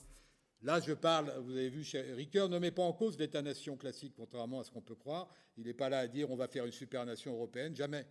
Là, 0.62 0.78
je 0.78 0.92
parle, 0.92 1.34
vous 1.44 1.56
avez 1.56 1.68
vu, 1.68 1.84
Ricoeur 2.14 2.48
ne 2.48 2.58
met 2.58 2.70
pas 2.70 2.82
en 2.82 2.92
cause 2.92 3.18
l'État-nation 3.18 3.76
classique, 3.76 4.12
contrairement 4.16 4.60
à 4.60 4.64
ce 4.64 4.70
qu'on 4.70 4.80
peut 4.80 4.94
croire. 4.94 5.28
Il 5.56 5.64
n'est 5.64 5.74
pas 5.74 5.88
là 5.88 5.98
à 5.98 6.06
dire 6.06 6.30
on 6.30 6.36
va 6.36 6.46
faire 6.46 6.64
une 6.64 6.72
supernation 6.72 7.32
européenne, 7.32 7.74
jamais. 7.74 8.06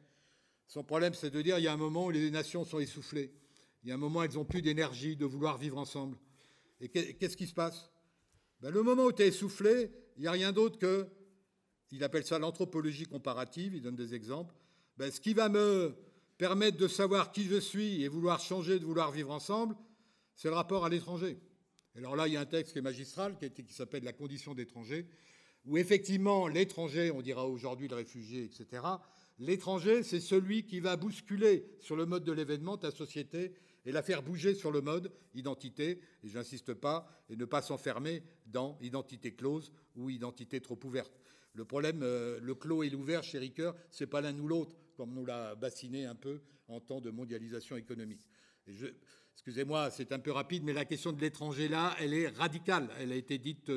Son 0.68 0.84
problème, 0.84 1.14
c'est 1.14 1.30
de 1.30 1.41
dire 1.41 1.58
il 1.60 1.64
y 1.64 1.68
a 1.68 1.74
un 1.74 1.78
moment 1.78 2.08
où 2.08 2.12
les 2.12 2.30
nations 2.30 2.66
sont 2.66 2.80
essoufflées. 2.80 3.34
Il 3.84 3.89
y 3.89 3.91
a 3.91 3.95
un 3.95 3.97
moment 3.97 4.20
où 4.20 4.24
elles 4.24 4.34
n'ont 4.34 4.43
plus 4.45 4.62
d'énergie, 4.62 5.16
de 5.16 5.26
vouloir 5.26 5.58
vivre 5.58 5.78
ensemble. 5.78 6.18
Et 6.82 6.89
qu'est-ce 6.89 7.38
qui 7.38 7.47
se 7.47 7.54
passe? 7.54 7.89
Ben, 8.60 8.70
Le 8.70 8.84
moment 8.84 9.06
où 9.06 9.12
tu 9.14 9.24
es 9.24 9.28
essoufflé, 9.28 9.89
il 10.18 10.22
n'y 10.22 10.28
a 10.28 10.32
rien 10.32 10.52
d'autre 10.52 10.78
que, 10.78 11.08
il 11.91 12.04
appelle 12.04 12.26
ça 12.26 12.38
l'anthropologie 12.38 13.06
comparative, 13.06 13.76
il 13.76 13.82
donne 13.82 13.95
des 13.95 14.14
exemples. 14.14 14.54
Ben, 14.97 15.10
ce 15.10 15.22
qui 15.22 15.34
va 15.34 15.47
me 15.47 15.95
permettre 16.38 16.78
de 16.78 16.88
savoir 16.88 17.32
qui 17.32 17.45
je 17.45 17.60
suis 17.60 18.04
et 18.04 18.10
vouloir 18.10 18.41
changer, 18.41 18.78
de 18.78 18.86
vouloir 18.86 19.12
vivre 19.12 19.32
ensemble, 19.32 19.76
c'est 20.36 20.49
le 20.49 20.56
rapport 20.56 20.84
à 20.86 20.89
l'étranger. 20.89 21.39
Alors 21.98 22.16
là, 22.16 22.28
il 22.28 22.34
y 22.34 22.38
a 22.38 22.42
un 22.42 22.46
texte 22.46 22.74
qui 22.74 22.80
est 22.80 22.84
magistral, 22.84 23.38
qui, 23.38 23.74
s'appelle 23.74 24.04
La 24.04 24.14
condition 24.14 24.54
d'étranger, 24.54 25.06
où 25.66 25.78
effectivement, 25.78 26.48
l'étranger, 26.48 27.12
on 27.12 27.22
dira 27.22 27.48
aujourd'hui 27.48 27.88
le 27.88 27.96
réfugié, 27.96 28.46
etc., 28.46 28.84
l'étranger, 29.39 30.04
c'est 30.04 30.20
celui 30.20 30.64
qui 30.64 30.80
va 30.80 30.96
bousculer 30.96 31.66
sur 31.80 31.96
le 31.96 32.06
mode 32.06 32.24
de 32.24 32.32
l'événement 32.32 32.78
ta 32.78 32.92
société 32.92 33.54
et 33.86 33.92
la 33.92 34.04
faire 34.04 34.24
bouger 34.24 34.54
sur 34.54 34.72
le 34.72 34.82
mode 34.82 35.12
identité, 35.34 36.00
et 36.24 36.28
j'insiste 36.28 36.74
pas, 36.74 37.08
et 37.30 37.36
ne 37.36 37.46
pas 37.46 37.62
s'enfermer 37.62 38.24
dans 38.46 38.78
identité 38.82 39.34
close 39.34 39.72
ou 39.96 40.10
identité 40.10 40.62
trop 40.62 40.80
ouverte. 40.84 41.20
Le 41.54 41.66
problème, 41.66 42.00
le 42.02 42.56
clos 42.56 42.84
et 42.84 42.89
l'ouvert 42.89 43.24
chez 43.24 43.39
Ricoeur, 43.39 43.76
c'est 43.89 44.08
pas 44.08 44.22
l'un 44.22 44.38
ou 44.39 44.48
l'autre, 44.48 44.78
comme 44.96 45.14
nous 45.14 45.26
l'a 45.26 45.56
bassiné 45.56 46.06
un 46.06 46.16
peu 46.16 46.42
en 46.68 46.80
temps 46.80 47.02
de 47.02 47.10
mondialisation 47.10 47.76
économique. 47.76 48.30
Excusez-moi, 49.42 49.89
c'est 49.89 50.12
un 50.12 50.20
peu 50.20 50.32
rapide, 50.32 50.64
mais 50.64 50.72
la 50.72 50.86
question 50.86 51.12
de 51.12 51.20
l'étranger 51.20 51.68
là, 51.68 51.96
elle 52.00 52.14
est 52.14 52.28
radicale. 52.28 52.89
Elle 53.00 53.12
a 53.12 53.16
été 53.16 53.39
dite, 53.39 53.72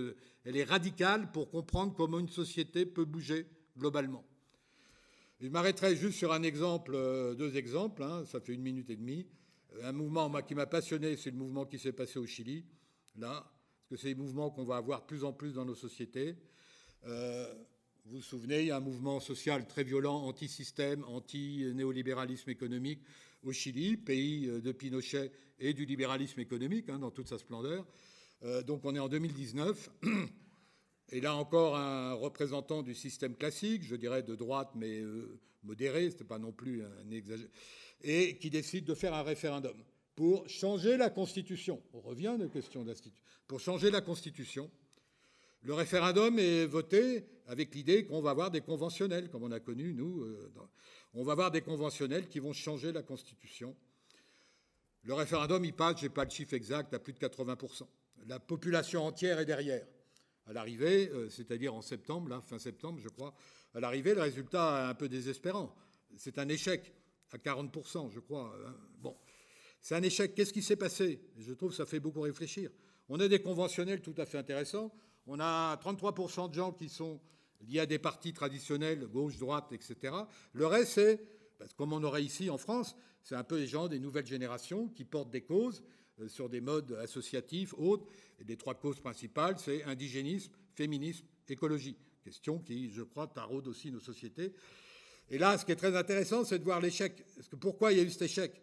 elle 0.45 0.57
est 0.59 0.65
radicale 0.65 1.33
pour 1.33 1.49
comprendre 1.49 1.95
comment 1.97 2.19
une 2.19 2.29
société 2.29 2.85
peut 2.85 3.07
bouger 3.07 3.47
globalement. 3.79 4.25
Je 5.41 5.49
m'arrêterai 5.49 5.97
juste 5.97 6.19
sur 6.19 6.33
un 6.33 6.43
exemple, 6.43 6.93
euh, 6.95 7.35
deux 7.35 7.57
exemples, 7.57 8.03
hein, 8.03 8.25
ça 8.27 8.41
fait 8.41 8.53
une 8.53 8.61
minute 8.61 8.91
et 8.91 8.97
demie. 8.97 9.27
Un 9.83 9.93
mouvement 9.93 10.31
qui 10.43 10.55
m'a 10.55 10.67
passionné, 10.67 11.17
c'est 11.17 11.31
le 11.31 11.37
mouvement 11.37 11.65
qui 11.65 11.79
s'est 11.79 11.93
passé 11.93 12.19
au 12.19 12.27
Chili, 12.27 12.65
là, 13.17 13.43
parce 13.43 13.89
que 13.91 13.97
c'est 13.97 14.15
des 14.15 14.21
mouvements 14.21 14.51
qu'on 14.51 14.65
va 14.65 14.77
avoir 14.77 15.01
de 15.01 15.07
plus 15.07 15.25
en 15.25 15.33
plus 15.33 15.55
dans 15.55 15.65
nos 15.65 15.75
sociétés. 15.75 16.37
Euh, 17.07 17.53
vous 18.05 18.17
vous 18.17 18.23
souvenez, 18.23 18.61
il 18.61 18.67
y 18.67 18.71
a 18.71 18.77
un 18.77 18.81
mouvement 18.81 19.19
social 19.19 19.67
très 19.67 19.83
violent, 19.83 20.17
anti-système, 20.25 21.05
anti-néolibéralisme 21.05 22.51
économique 22.51 23.01
au 23.45 23.53
Chili, 23.53 23.97
pays 23.97 24.49
euh, 24.49 24.61
de 24.61 24.73
Pinochet 24.73 25.31
et 25.59 25.73
du 25.73 25.85
libéralisme 25.85 26.41
économique 26.41 26.89
hein, 26.89 26.99
dans 26.99 27.11
toute 27.11 27.29
sa 27.29 27.39
splendeur. 27.39 27.87
donc 28.67 28.85
on 28.85 28.95
est 28.95 28.99
en 28.99 29.09
2019. 29.09 29.91
Et 31.11 31.21
là 31.21 31.35
encore, 31.37 31.77
un 31.77 32.15
représentant 32.15 32.83
du 32.83 32.95
système 32.95 33.37
classique, 33.37 33.83
je 33.85 33.97
dirais 33.97 34.23
de 34.23 34.35
droite, 34.35 34.71
mais 34.75 35.01
euh, 35.01 35.39
modéré, 35.63 36.11
ce 36.11 36.25
pas 36.25 36.39
non 36.39 36.53
plus 36.53 36.83
un 36.83 37.11
exagère, 37.11 37.49
et 38.03 38.39
qui 38.39 38.51
décide 38.51 38.85
de 38.85 38.95
faire 38.95 39.15
un 39.15 39.23
référendum 39.23 39.77
pour 40.15 40.49
changer 40.49 40.97
la 40.97 41.11
Constitution. 41.11 41.83
On 41.93 42.01
revient 42.01 42.29
à 42.29 42.37
la 42.37 42.49
question. 42.49 42.85
Pour 43.47 43.61
changer 43.61 43.91
la 43.91 44.01
Constitution, 44.01 44.71
le 45.65 45.73
référendum 45.73 46.39
est 46.39 46.67
voté 46.67 47.25
avec 47.47 47.75
l'idée 47.75 48.05
qu'on 48.05 48.21
va 48.21 48.31
avoir 48.31 48.51
des 48.51 48.61
conventionnels, 48.61 49.31
comme 49.31 49.43
on 49.43 49.51
a 49.51 49.61
connu, 49.61 49.95
nous. 49.95 50.23
Euh, 50.23 50.53
on 51.15 51.25
va 51.25 51.33
avoir 51.33 51.51
des 51.51 51.63
conventionnels 51.63 52.29
qui 52.29 52.39
vont 52.39 52.53
changer 52.53 52.93
la 52.93 53.03
Constitution. 53.03 53.75
Le 55.03 55.15
référendum, 55.15 55.65
il 55.65 55.73
passe, 55.73 56.01
je 56.01 56.05
n'ai 56.05 56.11
pas 56.11 56.25
le 56.25 56.31
chiffre 56.31 56.55
exact, 56.55 56.93
à 56.93 56.99
plus 56.99 57.13
de 57.13 57.19
80%. 57.19 57.87
La 58.27 58.39
population 58.39 59.05
entière 59.05 59.39
est 59.39 59.47
derrière 59.47 59.87
à 60.47 60.53
l'arrivée, 60.53 61.11
euh, 61.11 61.31
c'est-à-dire 61.31 61.75
en 61.75 61.83
septembre, 61.83 62.29
là, 62.29 62.41
fin 62.43 62.59
septembre, 62.59 63.01
je 63.03 63.09
crois, 63.09 63.35
à 63.75 63.81
l'arrivée, 63.81 64.15
le 64.15 64.21
résultat 64.21 64.87
est 64.87 64.91
un 64.91 64.95
peu 64.95 65.09
désespérant. 65.09 65.75
C'est 66.17 66.39
un 66.39 66.49
échec 66.49 66.93
à 67.33 67.39
40%, 67.39 68.11
je 68.11 68.21
crois. 68.21 68.55
Hein. 68.67 68.75
Bon, 69.01 69.17
c'est 69.81 69.95
un 69.95 70.03
échec. 70.03 70.35
Qu'est-ce 70.35 70.53
qui 70.53 70.63
s'est 70.63 70.77
passé? 70.77 71.21
Je 71.39 71.53
trouve 71.55 71.71
que 71.71 71.77
ça 71.77 71.87
fait 71.87 72.01
beaucoup 72.01 72.21
réfléchir. 72.21 72.71
On 73.09 73.19
a 73.19 73.29
des 73.29 73.41
conventionnels 73.41 74.01
tout 74.01 74.15
à 74.19 74.27
fait 74.27 74.39
intéressants. 74.39 74.95
On 75.27 75.41
a 75.41 75.77
33% 75.77 76.51
de 76.51 76.55
gens 76.55 76.73
qui 76.73 76.89
sont 76.89 77.21
liés 77.63 77.81
à 77.81 77.87
des 77.87 77.99
partis 77.99 78.33
traditionnels, 78.33 79.07
gauche, 79.07 79.39
droite, 79.39 79.73
etc. 79.73 80.15
Le 80.53 80.67
reste, 80.67 80.93
c'est, 80.93 81.21
comme 81.77 81.93
on 81.93 82.03
aurait 82.03 82.25
ici 82.25 82.51
en 82.51 82.59
France, 82.59 82.95
c'est 83.23 83.35
un 83.35 83.45
peu 83.45 83.59
les 83.59 83.67
gens 83.67 83.89
des 83.89 83.99
nouvelles 83.99 84.27
générations 84.27 84.89
qui 84.89 85.05
portent 85.05 85.31
des 85.31 85.43
causes 85.43 85.83
euh, 86.21 86.29
sur 86.29 86.49
des 86.49 86.61
modes 86.61 86.93
associatifs, 87.03 87.75
autres. 87.79 88.07
Et 88.39 88.45
les 88.45 88.57
trois 88.57 88.75
causes 88.75 89.01
principales, 89.01 89.59
c'est 89.59 89.83
indigénisme, 89.85 90.53
féminisme, 90.75 91.25
écologie. 91.49 91.97
Question 92.23 92.59
qui, 92.59 92.91
je 92.91 93.03
crois, 93.03 93.27
taraude 93.27 93.67
aussi 93.67 93.91
nos 93.91 94.01
sociétés. 94.01 94.53
Et 95.31 95.39
là, 95.39 95.57
ce 95.57 95.65
qui 95.65 95.73
est 95.73 95.77
très 95.77 95.97
intéressant, 95.97 96.45
c'est 96.45 96.59
de 96.59 96.65
voir 96.65 96.81
l'échec. 96.81 97.25
Pourquoi 97.61 97.93
il 97.93 97.99
y 97.99 98.01
a 98.01 98.05
eu 98.05 98.11
cet 98.11 98.23
échec? 98.23 98.63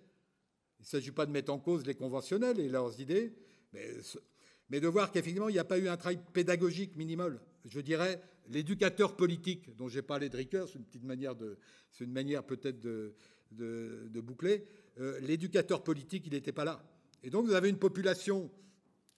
Il 0.79 0.83
ne 0.83 0.87
s'agit 0.87 1.11
pas 1.11 1.25
de 1.25 1.31
mettre 1.31 1.51
en 1.51 1.59
cause 1.59 1.85
les 1.85 1.95
conventionnels 1.95 2.59
et 2.59 2.69
leurs 2.69 2.99
idées, 2.99 3.33
mais, 3.73 3.97
de 4.79 4.87
voir 4.87 5.11
qu'effectivement, 5.11 5.49
il 5.49 5.53
n'y 5.53 5.59
a 5.59 5.65
pas 5.65 5.77
eu 5.77 5.87
un 5.87 5.97
travail 5.97 6.19
pédagogique 6.33 6.95
minimal. 6.95 7.39
Je 7.65 7.79
dirais, 7.79 8.21
l'éducateur 8.49 9.15
politique, 9.15 9.75
dont 9.75 9.87
j'ai 9.87 10.01
parlé 10.01 10.29
de 10.29 10.37
Ricoeur, 10.37 10.67
c'est 10.67 10.79
une 10.79 10.85
petite 10.85 11.03
manière, 11.03 11.35
manière 12.07 12.43
peut-être 12.43 12.79
de, 12.79 13.13
boucler. 14.21 14.65
Euh, 14.99 15.19
l'éducateur 15.21 15.83
politique, 15.83 16.23
il 16.27 16.33
n'était 16.33 16.51
pas 16.51 16.65
là. 16.65 16.83
Et 17.23 17.29
donc 17.29 17.45
vous 17.45 17.53
avez 17.53 17.69
une 17.69 17.77
population, 17.77 18.49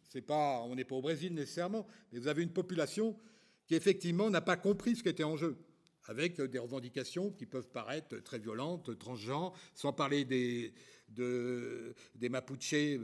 c'est 0.10 0.22
pas, 0.22 0.62
on 0.62 0.76
n'est 0.76 0.84
pas 0.84 0.96
au 0.96 1.02
Brésil 1.02 1.34
nécessairement, 1.34 1.88
mais 2.12 2.20
vous 2.20 2.28
avez 2.28 2.44
une 2.44 2.52
population 2.52 3.18
qui 3.66 3.76
effectivement 3.76 4.30
n'a 4.30 4.42
pas 4.42 4.58
compris 4.58 4.96
ce 4.96 5.04
qui 5.04 5.10
était 5.10 5.24
en 5.24 5.38
jeu, 5.38 5.58
avec 6.06 6.42
des 6.42 6.60
revendications 6.60 7.32
qui 7.32 7.46
peuvent 7.46 7.70
paraître 7.70 8.18
très 8.18 8.40
violentes, 8.40 8.98
transgenres, 9.00 9.58
sans 9.74 9.94
parler 9.94 10.26
des, 10.26 10.74
des 11.14 12.30
Mapuches 12.30 13.00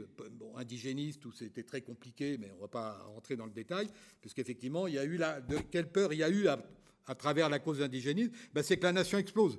indigénistes, 0.56 1.24
où 1.26 1.32
c'était 1.32 1.62
très 1.62 1.80
compliqué, 1.80 2.38
mais 2.38 2.50
on 2.52 2.56
ne 2.56 2.60
va 2.60 2.68
pas 2.68 2.98
rentrer 3.14 3.36
dans 3.36 3.46
le 3.46 3.52
détail, 3.52 3.88
puisqu'effectivement, 4.20 4.86
il 4.86 4.94
y 4.94 4.98
a 4.98 5.04
eu 5.04 5.18
de 5.18 5.58
quelle 5.70 5.90
peur 5.90 6.12
il 6.12 6.18
y 6.18 6.22
a 6.22 6.30
eu 6.30 6.48
à, 6.48 7.14
travers 7.14 7.48
la 7.48 7.58
cause 7.58 7.82
indigéniste, 7.82 8.32
ben 8.54 8.62
c'est 8.62 8.76
que 8.76 8.84
la 8.84 8.92
nation 8.92 9.18
explose. 9.18 9.58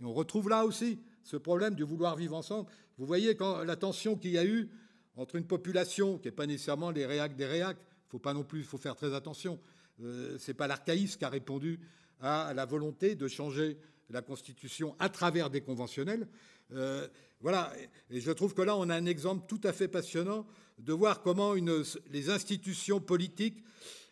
On 0.00 0.12
retrouve 0.12 0.48
là 0.48 0.64
aussi 0.64 0.98
ce 1.22 1.36
problème 1.36 1.74
du 1.74 1.84
vouloir 1.84 2.16
vivre 2.16 2.36
ensemble. 2.36 2.68
Vous 2.98 3.06
voyez 3.06 3.34
quand 3.34 3.64
la 3.64 3.76
tension 3.76 4.16
qu'il 4.16 4.32
y 4.32 4.38
a 4.38 4.44
eu 4.44 4.68
entre 5.16 5.36
une 5.36 5.46
population 5.46 6.18
qui 6.18 6.28
n'est 6.28 6.32
pas 6.32 6.46
nécessairement 6.46 6.90
les 6.90 7.06
réacs 7.06 7.36
des 7.36 7.46
réacs, 7.46 7.78
il 7.80 8.10
faut 8.10 8.18
pas 8.18 8.34
non 8.34 8.44
plus, 8.44 8.62
faut 8.64 8.78
faire 8.78 8.96
très 8.96 9.14
attention. 9.14 9.58
Euh, 10.02 10.36
c'est 10.38 10.54
pas 10.54 10.66
l'archaïsme 10.66 11.18
qui 11.18 11.24
a 11.24 11.28
répondu 11.28 11.80
à 12.20 12.52
la 12.54 12.64
volonté 12.64 13.14
de 13.14 13.28
changer 13.28 13.78
la 14.10 14.22
Constitution 14.22 14.94
à 14.98 15.08
travers 15.08 15.50
des 15.50 15.60
conventionnels. 15.60 16.28
Euh, 16.72 17.08
voilà, 17.40 17.72
et 18.10 18.20
je 18.20 18.30
trouve 18.30 18.54
que 18.54 18.62
là, 18.62 18.76
on 18.76 18.88
a 18.88 18.94
un 18.94 19.06
exemple 19.06 19.46
tout 19.48 19.60
à 19.64 19.72
fait 19.72 19.88
passionnant 19.88 20.46
de 20.78 20.92
voir 20.92 21.22
comment 21.22 21.54
les 21.54 22.30
institutions 22.30 23.00
politiques, 23.00 23.62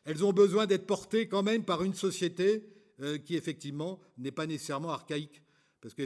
elles 0.04 0.24
ont 0.24 0.32
besoin 0.32 0.66
d'être 0.66 0.86
portées 0.86 1.28
quand 1.28 1.42
même 1.42 1.64
par 1.64 1.82
une 1.82 1.94
société 1.94 2.64
euh, 3.00 3.18
qui, 3.18 3.36
effectivement, 3.36 4.00
n'est 4.18 4.30
pas 4.30 4.46
nécessairement 4.46 4.90
archaïque. 4.90 5.42
Parce 5.80 5.94
que 5.94 6.02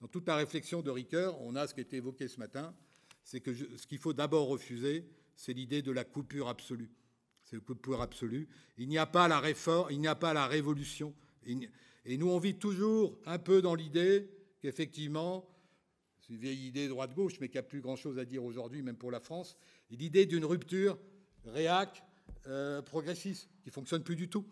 dans 0.00 0.08
toute 0.08 0.26
la 0.26 0.36
réflexion 0.36 0.82
de 0.82 0.90
Ricoeur, 0.90 1.40
on 1.42 1.56
a 1.56 1.66
ce 1.66 1.74
qui 1.74 1.80
a 1.80 1.82
été 1.82 1.96
évoqué 1.96 2.28
ce 2.28 2.38
matin, 2.38 2.74
c'est 3.22 3.40
que 3.40 3.52
ce 3.54 3.86
qu'il 3.86 3.98
faut 3.98 4.12
d'abord 4.12 4.46
refuser, 4.48 5.04
c'est 5.34 5.52
l'idée 5.52 5.82
de 5.82 5.90
la 5.90 6.04
coupure 6.04 6.48
absolue. 6.48 6.90
C'est 7.44 7.56
la 7.56 7.62
coupure 7.62 8.00
absolue. 8.00 8.48
Il 8.78 8.88
n'y 8.88 8.98
a 8.98 9.06
pas 9.06 9.28
la 9.28 9.40
réforme, 9.40 9.88
il 9.90 10.00
n'y 10.00 10.08
a 10.08 10.14
pas 10.14 10.32
la 10.32 10.46
révolution. 10.46 11.14
Et 12.08 12.16
nous, 12.16 12.30
on 12.30 12.38
vit 12.38 12.54
toujours 12.54 13.18
un 13.26 13.38
peu 13.38 13.60
dans 13.60 13.74
l'idée 13.74 14.30
qu'effectivement, 14.60 15.44
c'est 16.20 16.32
une 16.32 16.38
vieille 16.38 16.68
idée 16.68 16.86
droite-gauche, 16.86 17.40
mais 17.40 17.48
qui 17.48 17.56
n'a 17.56 17.64
plus 17.64 17.80
grand-chose 17.80 18.18
à 18.20 18.24
dire 18.24 18.44
aujourd'hui, 18.44 18.80
même 18.80 18.96
pour 18.96 19.10
la 19.10 19.18
France, 19.18 19.56
l'idée 19.90 20.24
d'une 20.24 20.44
rupture 20.44 20.98
réac, 21.44 22.04
euh, 22.46 22.80
progressiste, 22.80 23.50
qui 23.60 23.70
fonctionne 23.70 24.04
plus 24.04 24.14
du 24.14 24.28
tout. 24.28 24.46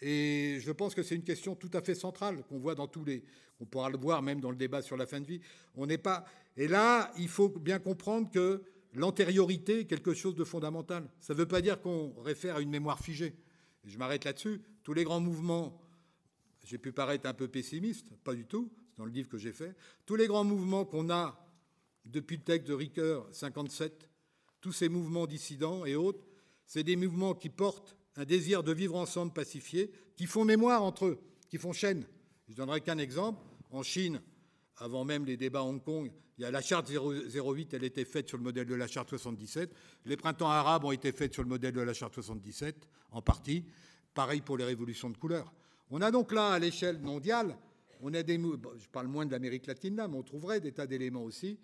Et 0.00 0.58
je 0.60 0.70
pense 0.70 0.94
que 0.94 1.02
c'est 1.02 1.16
une 1.16 1.24
question 1.24 1.56
tout 1.56 1.70
à 1.74 1.82
fait 1.82 1.96
centrale 1.96 2.44
qu'on 2.44 2.58
voit 2.58 2.76
dans 2.76 2.86
tous 2.86 3.04
les. 3.04 3.24
On 3.58 3.66
pourra 3.66 3.90
le 3.90 3.98
voir 3.98 4.22
même 4.22 4.40
dans 4.40 4.50
le 4.50 4.56
débat 4.56 4.80
sur 4.80 4.96
la 4.96 5.06
fin 5.06 5.20
de 5.20 5.26
vie. 5.26 5.40
On 5.74 5.86
n'est 5.86 5.98
pas. 5.98 6.24
Et 6.56 6.68
là, 6.68 7.12
il 7.18 7.28
faut 7.28 7.48
bien 7.48 7.80
comprendre 7.80 8.30
que 8.30 8.62
l'antériorité 8.94 9.80
est 9.80 9.84
quelque 9.86 10.14
chose 10.14 10.36
de 10.36 10.44
fondamental. 10.44 11.08
Ça 11.18 11.34
ne 11.34 11.38
veut 11.38 11.46
pas 11.46 11.60
dire 11.60 11.80
qu'on 11.80 12.12
réfère 12.20 12.56
à 12.56 12.60
une 12.60 12.70
mémoire 12.70 13.00
figée. 13.00 13.34
je 13.84 13.98
m'arrête 13.98 14.24
là-dessus. 14.24 14.60
Tous 14.84 14.92
les 14.92 15.04
grands 15.04 15.20
mouvements, 15.20 15.81
j'ai 16.64 16.78
pu 16.78 16.92
paraître 16.92 17.28
un 17.28 17.34
peu 17.34 17.48
pessimiste, 17.48 18.08
pas 18.24 18.34
du 18.34 18.46
tout, 18.46 18.70
c'est 18.90 18.98
dans 18.98 19.04
le 19.04 19.12
livre 19.12 19.28
que 19.28 19.38
j'ai 19.38 19.52
fait. 19.52 19.74
Tous 20.06 20.16
les 20.16 20.26
grands 20.26 20.44
mouvements 20.44 20.84
qu'on 20.84 21.10
a 21.10 21.38
depuis 22.04 22.36
le 22.36 22.42
texte 22.42 22.68
de 22.68 22.74
Ricoeur 22.74 23.28
57, 23.32 24.08
tous 24.60 24.72
ces 24.72 24.88
mouvements 24.88 25.26
dissidents 25.26 25.84
et 25.84 25.96
autres, 25.96 26.24
c'est 26.66 26.84
des 26.84 26.96
mouvements 26.96 27.34
qui 27.34 27.48
portent 27.48 27.96
un 28.16 28.24
désir 28.24 28.62
de 28.62 28.72
vivre 28.72 28.96
ensemble 28.96 29.32
pacifié, 29.32 29.90
qui 30.16 30.26
font 30.26 30.44
mémoire 30.44 30.82
entre 30.82 31.06
eux, 31.06 31.20
qui 31.48 31.58
font 31.58 31.72
chaîne. 31.72 32.06
Je 32.46 32.52
ne 32.52 32.56
donnerai 32.58 32.80
qu'un 32.80 32.98
exemple. 32.98 33.42
En 33.70 33.82
Chine, 33.82 34.20
avant 34.76 35.04
même 35.04 35.24
les 35.24 35.36
débats 35.36 35.60
à 35.60 35.62
Hong 35.62 35.82
Kong, 35.82 36.12
il 36.36 36.42
y 36.42 36.44
a 36.44 36.50
la 36.50 36.60
charte 36.60 36.90
08, 36.90 37.74
elle 37.74 37.84
était 37.84 38.04
faite 38.04 38.28
sur 38.28 38.36
le 38.36 38.44
modèle 38.44 38.66
de 38.66 38.74
la 38.74 38.86
charte 38.86 39.08
77. 39.08 39.74
Les 40.04 40.16
printemps 40.16 40.50
arabes 40.50 40.84
ont 40.84 40.92
été 40.92 41.12
faits 41.12 41.32
sur 41.32 41.42
le 41.42 41.48
modèle 41.48 41.72
de 41.72 41.80
la 41.80 41.94
charte 41.94 42.14
77, 42.14 42.88
en 43.10 43.22
partie. 43.22 43.64
Pareil 44.14 44.40
pour 44.40 44.58
les 44.58 44.64
révolutions 44.64 45.08
de 45.08 45.16
couleur. 45.16 45.52
On 45.94 46.00
a 46.00 46.10
donc 46.10 46.32
là, 46.32 46.52
à 46.52 46.58
l'échelle 46.58 46.98
mondiale, 47.00 47.54
on 48.00 48.14
a 48.14 48.22
des, 48.22 48.38
je 48.38 48.88
parle 48.88 49.08
moins 49.08 49.26
de 49.26 49.30
l'Amérique 49.30 49.66
latine 49.66 49.94
là, 49.94 50.08
mais 50.08 50.16
on 50.16 50.22
trouverait 50.22 50.58
des 50.58 50.72
tas 50.72 50.86
d'éléments 50.86 51.22
aussi. 51.22 51.58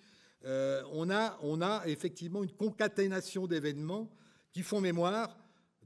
Euh, 0.45 0.83
on, 0.93 1.09
a, 1.09 1.39
on 1.41 1.63
a 1.63 1.83
effectivement 1.87 2.45
une 2.45 2.53
concaténation 2.53 3.47
d'événements 3.47 4.13
qui 4.53 4.63
font 4.63 4.83
mémoire 4.83 5.35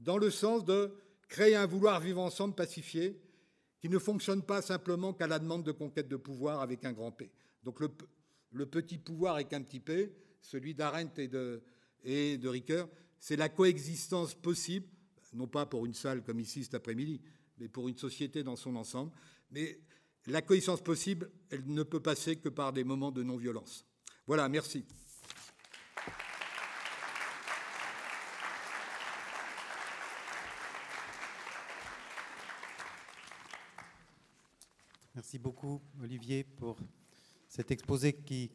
dans 0.01 0.17
le 0.17 0.29
sens 0.29 0.65
de 0.65 0.93
créer 1.29 1.55
un 1.55 1.65
vouloir 1.65 2.01
vivre 2.01 2.19
ensemble 2.19 2.53
pacifié 2.53 3.17
qui 3.79 3.87
ne 3.87 3.97
fonctionne 3.97 4.43
pas 4.43 4.61
simplement 4.61 5.13
qu'à 5.13 5.27
la 5.27 5.39
demande 5.39 5.63
de 5.63 5.71
conquête 5.71 6.09
de 6.09 6.17
pouvoir 6.17 6.59
avec 6.59 6.83
un 6.83 6.91
grand 6.91 7.13
P. 7.13 7.31
Donc 7.63 7.79
le, 7.79 8.65
petit 8.65 8.97
pouvoir 8.97 9.35
avec 9.35 9.53
un 9.53 9.61
petit 9.61 9.79
P, 9.79 10.13
celui 10.41 10.73
d'Arendt 10.75 11.23
et 11.23 11.29
de, 11.29 11.63
et 12.03 12.37
de 12.37 12.49
Ricoeur, 12.49 12.89
c'est 13.19 13.37
la 13.37 13.47
coexistence 13.47 14.35
possible, 14.35 14.87
non 15.33 15.47
pas 15.47 15.65
pour 15.65 15.85
une 15.85 15.93
salle 15.93 16.23
comme 16.23 16.41
ici 16.41 16.65
cet 16.65 16.73
après-midi, 16.73 17.21
mais 17.57 17.67
pour 17.67 17.89
une 17.89 17.97
société 17.97 18.43
dans 18.43 18.55
son 18.55 18.75
ensemble. 18.75 19.11
Mais 19.51 19.79
la 20.27 20.41
coexistence 20.41 20.81
possible, 20.81 21.29
elle 21.49 21.65
ne 21.65 21.83
peut 21.83 21.99
passer 21.99 22.37
que 22.37 22.49
par 22.49 22.73
des 22.73 22.83
moments 22.83 23.11
de 23.11 23.23
non-violence. 23.23 23.85
Voilà, 24.25 24.47
merci. 24.49 24.85
Merci 35.15 35.37
beaucoup, 35.37 35.81
Olivier, 36.01 36.43
pour 36.43 36.77
cet 37.47 37.69
exposé 37.69 38.13
qui 38.13 38.51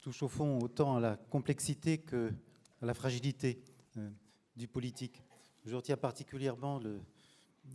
touche 0.00 0.22
au 0.22 0.28
fond 0.28 0.60
autant 0.60 0.96
à 0.96 1.00
la 1.00 1.16
complexité 1.16 1.98
que 1.98 2.32
à 2.80 2.86
la 2.86 2.94
fragilité 2.94 3.58
euh, 3.96 4.10
du 4.54 4.68
politique. 4.68 5.22
Je 5.64 5.74
retiens 5.74 5.96
particulièrement 5.96 6.78
le, 6.78 7.00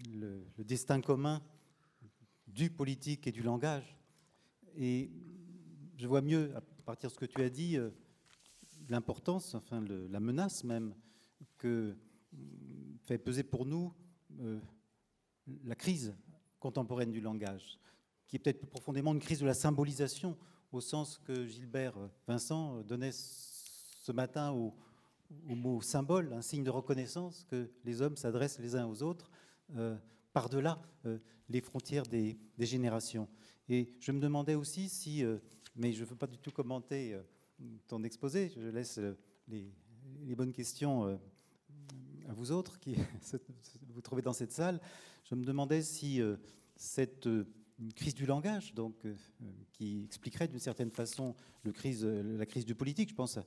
le, 0.10 0.46
destin 0.64 1.02
commun 1.02 1.42
du 2.48 2.70
politique 2.70 3.28
et 3.28 3.32
du 3.32 3.42
langage. 3.42 3.98
Et 4.76 5.12
je 5.98 6.08
vois 6.08 6.22
mieux, 6.22 6.56
à 6.56 6.62
partir 6.86 7.10
de 7.10 7.14
ce 7.14 7.20
que 7.20 7.26
tu 7.26 7.42
as 7.42 7.50
dit, 7.50 7.78
euh, 7.78 7.90
l'importance, 8.90 9.56
enfin 9.56 9.84
la 9.88 10.20
menace 10.20 10.64
même, 10.64 10.94
que 11.58 11.96
fait 13.06 13.18
peser 13.18 13.44
pour 13.44 13.66
nous 13.66 13.94
euh, 14.40 14.60
la 15.64 15.76
crise 15.76 16.16
contemporaine 16.60 17.12
du 17.12 17.22
langage, 17.22 17.80
qui 18.28 18.36
est 18.36 18.40
peut-être 18.40 18.60
plus 18.60 18.68
profondément 18.68 19.14
une 19.14 19.20
crise 19.20 19.40
de 19.40 19.46
la 19.46 19.54
symbolisation, 19.54 20.38
au 20.72 20.82
sens 20.82 21.18
que 21.18 21.46
Gilbert 21.46 21.98
Vincent 22.28 22.82
donnait 22.84 23.12
ce 23.12 24.12
matin 24.12 24.52
au, 24.52 24.74
mot 25.46 25.82
symbole, 25.82 26.34
un 26.34 26.42
signe 26.42 26.64
de 26.64 26.70
reconnaissance 26.70 27.46
que 27.50 27.70
les 27.86 28.02
hommes 28.02 28.18
s'adressent 28.18 28.60
les 28.60 28.76
uns 28.76 28.86
aux 28.86 29.04
autres 29.04 29.30
euh, 29.78 29.98
par-delà 30.34 30.82
euh, 31.06 31.18
les 31.50 31.62
frontières 31.62 32.06
des, 32.06 32.38
générations. 32.58 33.28
Et 33.68 33.92
je 34.00 34.12
me 34.12 34.20
demandais 34.20 34.56
aussi 34.56 34.88
si, 34.88 35.26
euh, 35.26 35.40
mais 35.76 35.92
je 35.92 36.02
ne 36.02 36.06
veux 36.06 36.16
pas 36.16 36.28
du 36.28 36.38
tout 36.38 36.52
commenter 36.52 37.18
ton 37.88 38.04
exposé, 38.04 38.50
je 38.50 38.62
laisse 38.62 39.00
les, 39.48 40.36
bonnes 40.36 40.54
questions 40.54 41.20
à 42.28 42.34
vous 42.34 42.52
autres 42.52 42.80
qui 42.80 42.96
vous 43.90 44.02
trouvez 44.02 44.22
dans 44.22 44.34
cette 44.34 44.54
salle, 44.54 44.80
je 45.26 45.36
me 45.36 45.44
demandais 45.44 45.82
si 45.82 46.22
cette 46.78 47.28
crise 47.96 48.16
du 48.16 48.26
langage, 48.26 48.74
donc, 48.74 48.96
qui 49.74 50.04
expliquerait 50.06 50.48
d'une 50.48 50.60
certaine 50.60 50.92
façon 50.92 51.36
la 51.64 52.46
crise 52.46 52.66
du 52.66 52.76
politique. 52.76 53.10
Je 53.10 53.16
pense 53.16 53.38
à, 53.38 53.44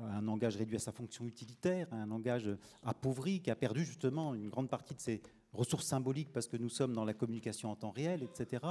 un 0.00 0.22
langage 0.22 0.56
réduit 0.56 0.76
à 0.76 0.80
sa 0.80 0.92
fonction 0.92 1.26
utilitaire, 1.26 1.88
à 1.92 1.96
un 1.96 2.06
langage 2.06 2.50
appauvri 2.82 3.40
qui 3.40 3.50
a 3.50 3.56
perdu 3.56 3.84
justement 3.84 4.34
une 4.34 4.48
grande 4.48 4.68
partie 4.68 4.94
de 4.94 5.00
ses 5.00 5.22
ressources 5.56 5.86
symboliques 5.86 6.32
parce 6.32 6.46
que 6.46 6.56
nous 6.56 6.68
sommes 6.68 6.92
dans 6.92 7.04
la 7.04 7.14
communication 7.14 7.70
en 7.70 7.76
temps 7.76 7.90
réel, 7.90 8.22
etc. 8.22 8.64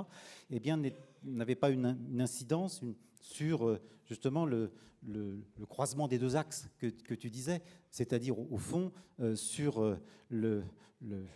Eh 0.49 0.59
bien, 0.59 0.79
n'avait 1.23 1.55
pas 1.55 1.69
une, 1.69 1.97
incidence 2.19 2.81
sur 3.21 3.79
justement 4.05 4.45
le, 4.45 4.71
croisement 5.67 6.07
des 6.07 6.17
deux 6.17 6.35
axes 6.35 6.69
que, 6.79 7.13
tu 7.13 7.29
disais, 7.29 7.61
c'est-à-dire 7.91 8.39
au, 8.39 8.57
fond 8.57 8.91
sur 9.35 9.97
le 10.29 10.63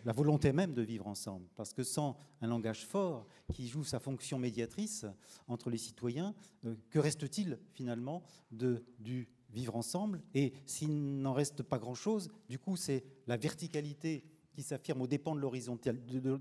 la 0.06 0.14
volonté 0.14 0.52
même 0.54 0.74
de 0.74 0.82
vivre 0.82 1.08
ensemble. 1.08 1.48
Parce 1.56 1.74
que 1.74 1.84
sans 1.84 2.18
un 2.42 2.48
langage 2.48 2.86
fort 2.86 3.28
qui 3.54 3.68
joue 3.68 3.84
sa 3.84 4.00
fonction 4.00 4.40
médiatrice 4.40 5.06
entre 5.48 5.70
les 5.70 5.78
citoyens, 5.78 6.34
euh, 6.66 6.76
que 6.90 7.00
reste-t-il 7.00 7.60
finalement 7.74 8.24
de, 8.52 8.84
du 9.00 9.28
vivre 9.50 9.76
ensemble? 9.76 10.22
Et 10.34 10.54
s'il 10.66 11.22
n'en 11.22 11.34
reste 11.34 11.64
pas 11.64 11.80
grand-chose, 11.80 12.30
du 12.48 12.60
coup, 12.60 12.78
c'est 12.78 13.04
la 13.28 13.38
verticalité 13.38 14.24
qui 14.52 14.64
s'affirme 14.64 15.02
aux 15.02 15.08
dépens 15.08 15.36
de 15.36 15.42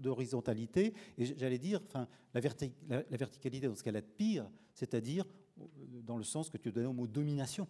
l'horizontalité. 0.05 0.95
Et 1.17 1.25
j'allais 1.37 1.59
dire, 1.59 1.81
enfin, 1.87 2.09
la, 2.35 2.41
la, 2.89 3.17
verticalité 3.17 3.69
dans 3.69 3.75
ce 3.75 3.83
qu'elle 3.83 3.97
a 3.97 4.01
de 4.01 4.07
pire, 4.07 4.51
c'est-à-dire 4.75 5.25
euh, 5.61 5.65
dans 6.03 6.17
le 6.17 6.25
sens 6.25 6.51
que 6.51 6.57
tu 6.57 6.73
donnais 6.73 6.87
au 6.87 6.93
mot 6.93 7.07
domination. 7.07 7.67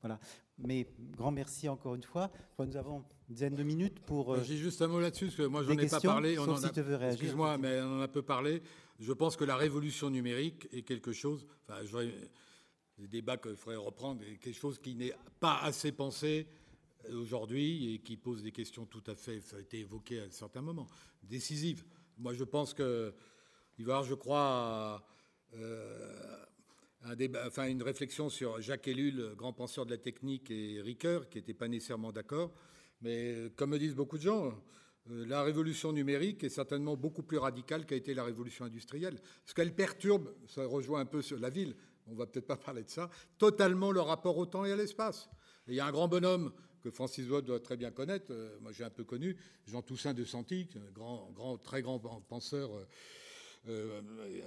Voilà. 0.00 0.18
Mais 0.58 0.86
grand 1.16 1.30
merci 1.30 1.68
encore 1.68 1.94
une 1.94 2.02
fois. 2.02 2.30
Nous 2.58 2.76
avons 2.76 3.04
une 3.28 3.34
dizaine 3.34 3.54
de 3.54 3.62
minutes 3.62 4.00
pour. 4.00 4.34
Euh, 4.34 4.42
J'ai 4.42 4.56
juste 4.56 4.82
un 4.82 4.88
mot 4.88 5.00
là-dessus, 5.00 5.26
parce 5.26 5.36
que 5.36 5.42
moi, 5.42 5.62
je 5.62 5.72
n'en 5.72 5.78
ai 5.78 5.86
pas 5.86 6.00
parlé. 6.00 6.38
On 6.38 6.48
en 6.48 6.56
si 6.56 6.66
a... 6.66 7.08
Excuse-moi, 7.10 7.58
mais 7.58 7.80
on 7.80 7.98
en 7.98 8.00
a 8.00 8.08
peu 8.08 8.22
parlé. 8.22 8.62
Je 8.98 9.12
pense 9.12 9.36
que 9.36 9.44
la 9.44 9.56
révolution 9.56 10.10
numérique 10.10 10.68
est 10.72 10.82
quelque 10.82 11.12
chose. 11.12 11.46
Enfin, 11.62 11.80
je 11.84 12.10
des 12.98 13.08
débats 13.08 13.36
qu'il 13.36 13.56
faudrait 13.56 13.76
reprendre, 13.76 14.22
quelque 14.40 14.52
chose 14.52 14.78
qui 14.78 14.94
n'est 14.94 15.14
pas 15.40 15.58
assez 15.58 15.92
pensé 15.92 16.46
aujourd'hui 17.10 17.94
et 17.94 17.98
qui 18.00 18.16
pose 18.16 18.42
des 18.42 18.52
questions 18.52 18.86
tout 18.86 19.02
à 19.06 19.14
fait, 19.14 19.40
ça 19.40 19.56
a 19.56 19.60
été 19.60 19.80
évoqué 19.80 20.20
à 20.20 20.30
certains 20.30 20.62
moments, 20.62 20.86
décisives. 21.22 21.84
Moi, 22.18 22.34
je 22.34 22.44
pense 22.44 22.74
qu'il 22.74 22.84
va 22.84 23.12
y 23.78 23.82
avoir, 23.82 24.04
je 24.04 24.14
crois, 24.14 25.04
euh, 25.54 26.44
une 27.68 27.82
réflexion 27.82 28.28
sur 28.28 28.60
Jacques 28.60 28.88
Ellul, 28.88 29.34
grand 29.36 29.52
penseur 29.52 29.86
de 29.86 29.90
la 29.90 29.98
technique, 29.98 30.50
et 30.50 30.80
Ricoeur, 30.80 31.28
qui 31.28 31.38
n'étaient 31.38 31.54
pas 31.54 31.68
nécessairement 31.68 32.12
d'accord. 32.12 32.52
Mais 33.00 33.50
comme 33.56 33.70
me 33.70 33.78
disent 33.78 33.94
beaucoup 33.94 34.18
de 34.18 34.22
gens, 34.22 34.54
euh, 35.10 35.26
la 35.26 35.42
révolution 35.42 35.92
numérique 35.92 36.44
est 36.44 36.48
certainement 36.48 36.96
beaucoup 36.96 37.22
plus 37.22 37.38
radicale 37.38 37.86
qu'a 37.86 37.96
été 37.96 38.14
la 38.14 38.24
révolution 38.24 38.64
industrielle. 38.64 39.18
Parce 39.44 39.54
qu'elle 39.54 39.74
perturbe, 39.74 40.32
ça 40.46 40.64
rejoint 40.64 41.00
un 41.00 41.06
peu 41.06 41.22
sur 41.22 41.38
la 41.38 41.50
ville, 41.50 41.74
on 42.06 42.14
va 42.14 42.26
peut-être 42.26 42.46
pas 42.46 42.56
parler 42.64 42.84
de 42.84 42.90
ça, 42.90 43.10
totalement 43.38 43.90
le 43.90 44.00
rapport 44.00 44.36
au 44.38 44.46
temps 44.46 44.64
et 44.64 44.72
à 44.72 44.76
l'espace. 44.76 45.28
il 45.66 45.74
y 45.74 45.80
a 45.80 45.86
un 45.86 45.92
grand 45.92 46.08
bonhomme 46.08 46.52
que 46.82 46.90
Francis 46.90 47.28
Watt 47.28 47.44
doit 47.44 47.60
très 47.60 47.76
bien 47.76 47.90
connaître, 47.90 48.26
euh, 48.30 48.58
moi 48.60 48.72
j'ai 48.72 48.84
un 48.84 48.90
peu 48.90 49.04
connu, 49.04 49.36
Jean 49.66 49.82
Toussaint 49.82 50.14
de 50.14 50.24
Santi, 50.24 50.68
grand, 50.92 51.30
grand, 51.32 51.56
très 51.58 51.80
grand 51.80 51.98
penseur 52.28 52.70
euh, 53.68 54.02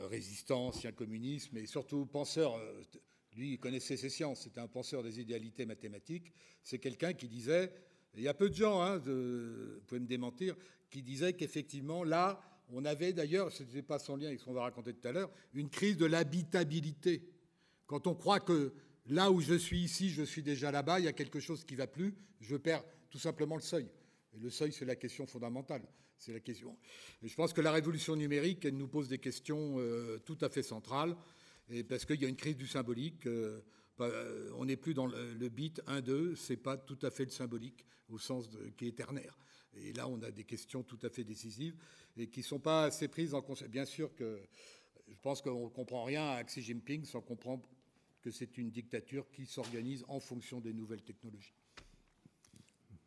résistant, 0.09 0.67
ancien 0.67 0.91
communisme, 0.91 1.55
et 1.57 1.65
surtout 1.65 2.05
penseur. 2.05 2.55
Euh, 2.55 2.81
lui, 3.37 3.53
il 3.53 3.59
connaissait 3.59 3.95
ses 3.95 4.09
sciences. 4.09 4.41
C'était 4.41 4.59
un 4.59 4.67
penseur 4.67 5.03
des 5.03 5.19
idéalités 5.19 5.65
mathématiques. 5.65 6.33
C'est 6.61 6.79
quelqu'un 6.79 7.13
qui 7.13 7.27
disait, 7.27 7.71
il 8.15 8.23
y 8.23 8.27
a 8.27 8.33
peu 8.33 8.49
de 8.49 8.55
gens, 8.55 8.81
hein, 8.81 8.97
vous 8.97 9.81
pouvez 9.87 10.01
me 10.01 10.07
démentir, 10.07 10.55
qui 10.89 11.01
disaient 11.01 11.33
qu'effectivement, 11.33 12.03
là, 12.03 12.41
on 12.69 12.83
avait 12.83 13.13
d'ailleurs, 13.13 13.51
ce 13.51 13.63
n'était 13.63 13.81
pas 13.81 13.99
sans 13.99 14.15
lien 14.17 14.27
avec 14.27 14.39
ce 14.39 14.45
qu'on 14.45 14.53
va 14.53 14.63
raconter 14.63 14.93
tout 14.93 15.07
à 15.07 15.11
l'heure, 15.11 15.31
une 15.53 15.69
crise 15.69 15.97
de 15.97 16.05
l'habitabilité. 16.05 17.29
Quand 17.87 18.07
on 18.07 18.15
croit 18.15 18.39
que 18.39 18.73
là 19.07 19.31
où 19.31 19.41
je 19.41 19.53
suis 19.53 19.83
ici, 19.83 20.09
je 20.09 20.23
suis 20.23 20.43
déjà 20.43 20.71
là-bas, 20.71 20.99
il 20.99 21.05
y 21.05 21.07
a 21.07 21.13
quelque 21.13 21.39
chose 21.39 21.63
qui 21.63 21.75
va 21.75 21.87
plus, 21.87 22.13
je 22.41 22.55
perds 22.55 22.83
tout 23.09 23.19
simplement 23.19 23.55
le 23.55 23.61
seuil. 23.61 23.87
Et 24.33 24.39
le 24.39 24.49
seuil, 24.49 24.71
c'est 24.71 24.85
la 24.85 24.95
question 24.95 25.25
fondamentale. 25.25 25.83
C'est 26.17 26.33
la 26.33 26.39
question. 26.39 26.77
Je 27.21 27.33
pense 27.35 27.53
que 27.53 27.61
la 27.61 27.71
révolution 27.71 28.15
numérique, 28.15 28.65
elle 28.65 28.77
nous 28.77 28.87
pose 28.87 29.09
des 29.09 29.17
questions 29.17 29.75
euh, 29.77 30.17
tout 30.25 30.37
à 30.41 30.49
fait 30.49 30.63
centrales, 30.63 31.15
parce 31.89 32.05
qu'il 32.05 32.21
y 32.21 32.25
a 32.25 32.29
une 32.29 32.35
crise 32.35 32.57
du 32.57 32.67
symbolique. 32.67 33.25
Euh, 33.27 33.61
euh, 33.99 34.51
on 34.55 34.65
n'est 34.65 34.75
plus 34.75 34.93
dans 34.93 35.07
le, 35.07 35.49
bit 35.49 35.81
1-2, 35.87 36.35
c'est 36.35 36.57
pas 36.57 36.77
tout 36.77 36.99
à 37.01 37.09
fait 37.09 37.25
le 37.25 37.31
symbolique 37.31 37.85
au 38.09 38.17
sens 38.17 38.49
qui 38.77 38.87
est 38.87 38.95
ternaire. 38.95 39.37
Et 39.73 39.93
là, 39.93 40.07
on 40.07 40.21
a 40.21 40.31
des 40.31 40.43
questions 40.43 40.83
tout 40.83 40.99
à 41.03 41.09
fait 41.09 41.23
décisives 41.23 41.75
et 42.17 42.27
qui 42.27 42.39
ne 42.39 42.45
sont 42.45 42.59
pas 42.59 42.85
assez 42.85 43.07
prises 43.07 43.33
en 43.33 43.41
compte. 43.41 43.63
Bien 43.65 43.85
sûr 43.85 44.13
que 44.15 44.39
je 45.07 45.17
pense 45.21 45.41
qu'on 45.41 45.65
ne 45.65 45.69
comprend 45.69 46.03
rien 46.03 46.29
à 46.31 46.43
Xi 46.43 46.61
Jinping 46.61 47.03
sans 47.05 47.21
comprendre 47.21 47.67
que 48.25 48.31
c'est 48.31 48.57
une 48.57 48.71
dictature 48.71 49.29
qui 49.29 49.45
s'organise 49.45 50.03
en 50.07 50.19
fonction 50.19 50.59
des 50.59 50.73
nouvelles 50.73 51.03
technologies. 51.03 51.53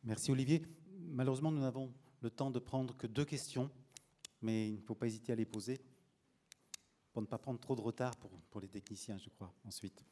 Merci 0.04 0.30
Olivier. 0.30 0.62
Malheureusement, 1.08 1.50
nous 1.50 1.60
n'avons 1.60 1.92
le 2.20 2.30
temps 2.30 2.52
de 2.52 2.60
prendre 2.60 2.96
que 2.96 3.08
deux 3.08 3.24
questions, 3.24 3.68
mais 4.42 4.68
il 4.68 4.76
ne 4.76 4.80
faut 4.80 4.94
pas 4.94 5.08
hésiter 5.08 5.32
à 5.32 5.34
les 5.34 5.44
poser 5.44 5.80
pour 7.12 7.20
ne 7.20 7.26
pas 7.26 7.36
prendre 7.36 7.58
trop 7.58 7.74
de 7.74 7.80
retard 7.80 8.14
pour, 8.14 8.30
pour 8.42 8.60
les 8.60 8.68
techniciens, 8.68 9.18
je 9.18 9.28
crois, 9.28 9.52
ensuite. 9.64 10.04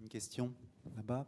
Une 0.00 0.08
question 0.08 0.54
là-bas 0.94 1.26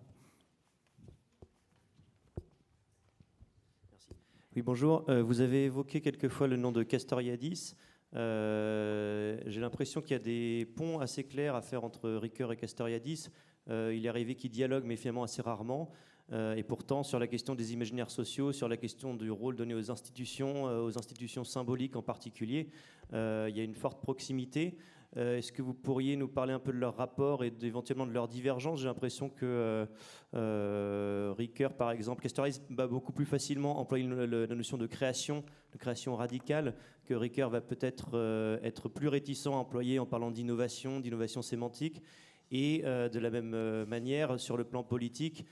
Oui, 4.54 4.62
bonjour. 4.62 5.04
Euh, 5.10 5.22
vous 5.22 5.40
avez 5.40 5.64
évoqué 5.64 6.00
quelquefois 6.00 6.46
le 6.48 6.56
nom 6.56 6.72
de 6.72 6.82
Castoriadis. 6.82 7.74
Euh, 8.14 9.38
j'ai 9.44 9.60
l'impression 9.60 10.00
qu'il 10.00 10.12
y 10.12 10.14
a 10.14 10.22
des 10.22 10.66
ponts 10.76 11.00
assez 11.00 11.24
clairs 11.24 11.54
à 11.54 11.60
faire 11.60 11.84
entre 11.84 12.10
Ricoeur 12.10 12.52
et 12.52 12.56
Castoriadis. 12.56 13.28
Euh, 13.68 13.92
il 13.94 14.06
est 14.06 14.08
arrivé 14.08 14.34
qu'ils 14.34 14.50
dialoguent, 14.50 14.86
mais 14.86 14.96
finalement 14.96 15.24
assez 15.24 15.42
rarement. 15.42 15.90
et 16.32 16.62
pourtant, 16.64 17.02
sur 17.02 17.18
la 17.18 17.26
question 17.26 17.54
des 17.54 17.72
imaginaires 17.72 18.10
sociaux, 18.10 18.50
sur 18.52 18.68
la 18.68 18.76
question 18.76 19.14
du 19.14 19.30
rôle 19.30 19.56
donné 19.56 19.74
aux 19.74 19.90
institutions, 19.90 20.64
aux 20.64 20.98
institutions 20.98 21.44
symboliques 21.44 21.94
en 21.94 22.02
particulier, 22.02 22.70
il 23.12 23.54
y 23.54 23.60
a 23.60 23.62
une 23.62 23.76
forte 23.76 24.00
proximité. 24.00 24.76
Euh, 25.16 25.38
est-ce 25.38 25.52
que 25.52 25.62
vous 25.62 25.72
pourriez 25.72 26.16
nous 26.16 26.28
parler 26.28 26.52
un 26.52 26.58
peu 26.58 26.72
de 26.72 26.78
leur 26.78 26.96
rapport 26.96 27.44
et 27.44 27.52
éventuellement 27.62 28.06
de 28.06 28.12
leur 28.12 28.28
divergence 28.28 28.80
J'ai 28.80 28.86
l'impression 28.86 29.28
que 29.30 29.46
euh, 29.46 29.86
euh, 30.34 31.34
Ricoeur, 31.36 31.72
par 31.74 31.90
exemple, 31.90 32.22
Castoriadis 32.22 32.60
va 32.70 32.86
beaucoup 32.86 33.12
plus 33.12 33.24
facilement 33.24 33.78
employer 33.78 34.06
la 34.06 34.54
notion 34.54 34.76
de 34.76 34.86
création, 34.86 35.44
de 35.72 35.78
création 35.78 36.16
radicale, 36.16 36.74
que 37.04 37.14
Ricoeur 37.14 37.50
va 37.50 37.60
peut-être 37.60 38.58
être 38.62 38.88
plus 38.88 39.08
réticent 39.08 39.46
à 39.46 39.50
employer 39.50 39.98
en 39.98 40.06
parlant 40.06 40.30
d'innovation, 40.30 41.00
d'innovation 41.00 41.42
sémantique. 41.42 42.02
Et 42.50 42.82
de 42.82 43.18
la 43.18 43.30
même 43.30 43.84
manière, 43.86 44.38
sur 44.38 44.56
le 44.56 44.64
plan 44.64 44.82
politique, 44.82 45.46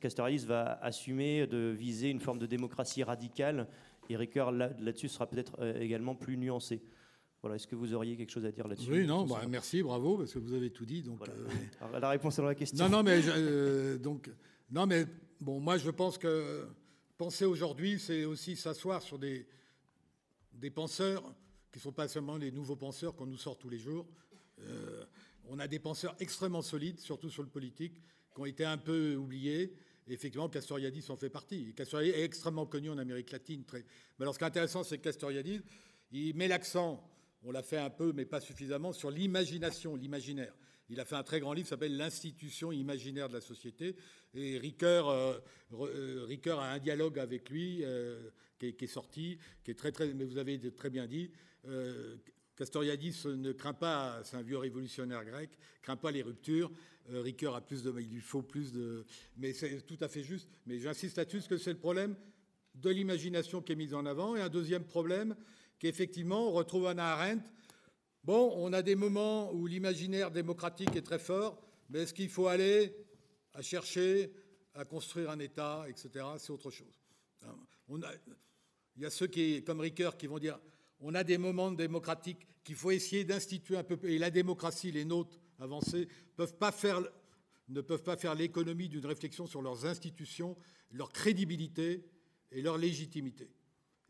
Castoriadis 0.00 0.46
va 0.46 0.78
assumer 0.82 1.46
de 1.46 1.74
viser 1.76 2.10
une 2.10 2.20
forme 2.20 2.38
de 2.38 2.46
démocratie 2.46 3.02
radicale, 3.02 3.66
et 4.08 4.16
Ricoeur 4.16 4.50
là-dessus 4.52 5.08
sera 5.08 5.26
peut-être 5.26 5.62
également 5.80 6.14
plus 6.14 6.36
nuancé. 6.36 6.82
Voilà, 7.42 7.56
est-ce 7.56 7.66
que 7.66 7.74
vous 7.74 7.94
auriez 7.94 8.16
quelque 8.16 8.30
chose 8.30 8.44
à 8.44 8.52
dire 8.52 8.68
là-dessus 8.68 8.90
Oui, 8.90 9.06
non, 9.06 9.24
bah, 9.24 9.42
merci, 9.48 9.82
bravo, 9.82 10.18
parce 10.18 10.32
que 10.34 10.38
vous 10.38 10.52
avez 10.52 10.70
tout 10.70 10.84
dit. 10.84 11.02
Donc, 11.02 11.20
la 12.00 12.08
réponse 12.10 12.38
à 12.38 12.42
la 12.42 12.54
question. 12.54 12.88
Non, 12.88 12.98
non, 12.98 13.02
mais 13.02 13.98
donc, 13.98 14.30
non, 14.70 14.86
mais 14.86 15.06
bon, 15.40 15.58
moi 15.58 15.78
je 15.78 15.90
pense 15.90 16.18
que 16.18 16.66
penser 17.16 17.44
aujourd'hui, 17.44 17.98
c'est 17.98 18.24
aussi 18.24 18.56
s'asseoir 18.56 19.02
sur 19.02 19.18
des, 19.18 19.46
des 20.52 20.70
penseurs 20.70 21.22
qui 21.70 21.78
ne 21.78 21.82
sont 21.82 21.92
pas 21.92 22.08
seulement 22.08 22.36
les 22.36 22.50
nouveaux 22.50 22.76
penseurs 22.76 23.14
qu'on 23.14 23.26
nous 23.26 23.36
sort 23.36 23.58
tous 23.58 23.68
les 23.68 23.78
jours. 23.78 24.06
Euh, 24.60 25.04
on 25.48 25.58
a 25.58 25.68
des 25.68 25.78
penseurs 25.78 26.14
extrêmement 26.20 26.62
solides, 26.62 27.00
surtout 27.00 27.30
sur 27.30 27.42
le 27.42 27.48
politique, 27.48 28.00
qui 28.34 28.40
ont 28.40 28.46
été 28.46 28.64
un 28.64 28.78
peu 28.78 29.16
oubliés. 29.16 29.74
Et 30.06 30.12
effectivement, 30.12 30.48
Castoriadis 30.48 31.06
en 31.08 31.16
fait 31.16 31.30
partie. 31.30 31.72
Castoriadis 31.74 32.10
est 32.10 32.24
extrêmement 32.24 32.66
connu 32.66 32.90
en 32.90 32.98
Amérique 32.98 33.30
latine. 33.30 33.64
Très... 33.64 33.84
Mais 34.18 34.24
alors, 34.24 34.34
ce 34.34 34.38
qui 34.38 34.44
est 34.44 34.48
intéressant, 34.48 34.82
c'est 34.82 34.98
que 34.98 35.04
Castoriadis, 35.04 35.60
il 36.12 36.34
met 36.36 36.48
l'accent, 36.48 37.02
on 37.42 37.50
l'a 37.50 37.62
fait 37.62 37.78
un 37.78 37.90
peu, 37.90 38.12
mais 38.12 38.24
pas 38.24 38.40
suffisamment, 38.40 38.92
sur 38.92 39.10
l'imagination, 39.10 39.96
l'imaginaire. 39.96 40.54
Il 40.88 40.98
a 41.00 41.04
fait 41.04 41.14
un 41.14 41.22
très 41.22 41.40
grand 41.40 41.52
livre 41.52 41.66
qui 41.66 41.70
s'appelle 41.70 41.96
L'institution 41.96 42.72
imaginaire 42.72 43.28
de 43.28 43.34
la 43.34 43.40
société. 43.40 43.94
Et 44.34 44.58
Ricoeur, 44.58 45.08
euh, 45.08 45.38
euh, 45.72 46.36
a 46.48 46.72
un 46.72 46.78
dialogue 46.78 47.18
avec 47.18 47.48
lui 47.48 47.84
qui, 48.58 48.66
est, 48.66 48.72
qui, 48.74 48.84
est, 48.84 48.88
sorti, 48.88 49.38
qui 49.64 49.70
est 49.70 49.74
très, 49.74 49.92
très, 49.92 50.12
mais 50.12 50.24
vous 50.24 50.38
avez 50.38 50.58
très 50.72 50.90
bien 50.90 51.06
dit, 51.06 51.30
euh, 51.66 52.16
Castoriadis 52.56 53.22
ne 53.24 53.52
craint 53.52 53.72
pas, 53.72 54.20
c'est 54.24 54.36
un 54.36 54.42
vieux 54.42 54.58
révolutionnaire 54.58 55.24
grec, 55.24 55.50
craint 55.82 55.96
pas 55.96 56.10
les 56.10 56.22
ruptures. 56.22 56.70
Euh, 57.10 57.22
Ricoeur 57.22 57.54
a 57.54 57.60
plus 57.60 57.82
de, 57.82 57.92
il 57.98 58.10
lui 58.10 58.20
faut 58.20 58.42
plus 58.42 58.72
de, 58.72 59.04
mais 59.38 59.52
c'est 59.52 59.80
tout 59.86 59.96
à 60.00 60.08
fait 60.08 60.22
juste. 60.22 60.48
Mais 60.66 60.78
j'insiste 60.78 61.16
là-dessus 61.16 61.38
parce 61.38 61.48
que 61.48 61.56
c'est 61.56 61.72
le 61.72 61.78
problème 61.78 62.14
de 62.74 62.90
l'imagination 62.90 63.62
qui 63.62 63.72
est 63.72 63.76
mise 63.76 63.94
en 63.94 64.04
avant. 64.04 64.36
Et 64.36 64.40
un 64.40 64.48
deuxième 64.48 64.84
problème, 64.84 65.34
qui 65.80 65.88
effectivement, 65.88 66.48
on 66.48 66.52
retrouve 66.52 66.86
Anna 66.86 67.14
Arendt. 67.14 67.42
Bon, 68.22 68.52
on 68.56 68.72
a 68.72 68.82
des 68.82 68.94
moments 68.94 69.50
où 69.52 69.66
l'imaginaire 69.66 70.30
démocratique 70.30 70.94
est 70.94 71.02
très 71.02 71.18
fort, 71.18 71.60
mais 71.88 72.00
est-ce 72.00 72.14
qu'il 72.14 72.28
faut 72.28 72.46
aller 72.46 72.94
à 73.54 73.62
chercher 73.62 74.32
à 74.74 74.84
construire 74.84 75.30
un 75.30 75.38
État, 75.40 75.84
etc. 75.88 76.24
C'est 76.38 76.52
autre 76.52 76.70
chose. 76.70 77.00
Il 78.96 79.02
y 79.02 79.06
a 79.06 79.10
ceux 79.10 79.26
qui, 79.26 79.64
comme 79.64 79.80
Ricoeur, 79.80 80.16
qui 80.16 80.26
vont 80.26 80.38
dire 80.38 80.60
on 81.00 81.14
a 81.14 81.24
des 81.24 81.38
moments 81.38 81.72
démocratiques 81.72 82.46
qu'il 82.62 82.74
faut 82.76 82.90
essayer 82.90 83.24
d'instituer 83.24 83.78
un 83.78 83.82
peu. 83.82 83.98
Et 84.04 84.18
la 84.18 84.30
démocratie, 84.30 84.92
les 84.92 85.06
nôtres 85.06 85.40
avancées, 85.58 86.06
ne 86.38 86.44
peuvent 86.44 86.56
pas 86.58 88.16
faire 88.16 88.34
l'économie 88.34 88.90
d'une 88.90 89.06
réflexion 89.06 89.46
sur 89.46 89.62
leurs 89.62 89.86
institutions, 89.86 90.56
leur 90.92 91.10
crédibilité 91.10 92.04
et 92.52 92.60
leur 92.60 92.76
légitimité. 92.76 93.50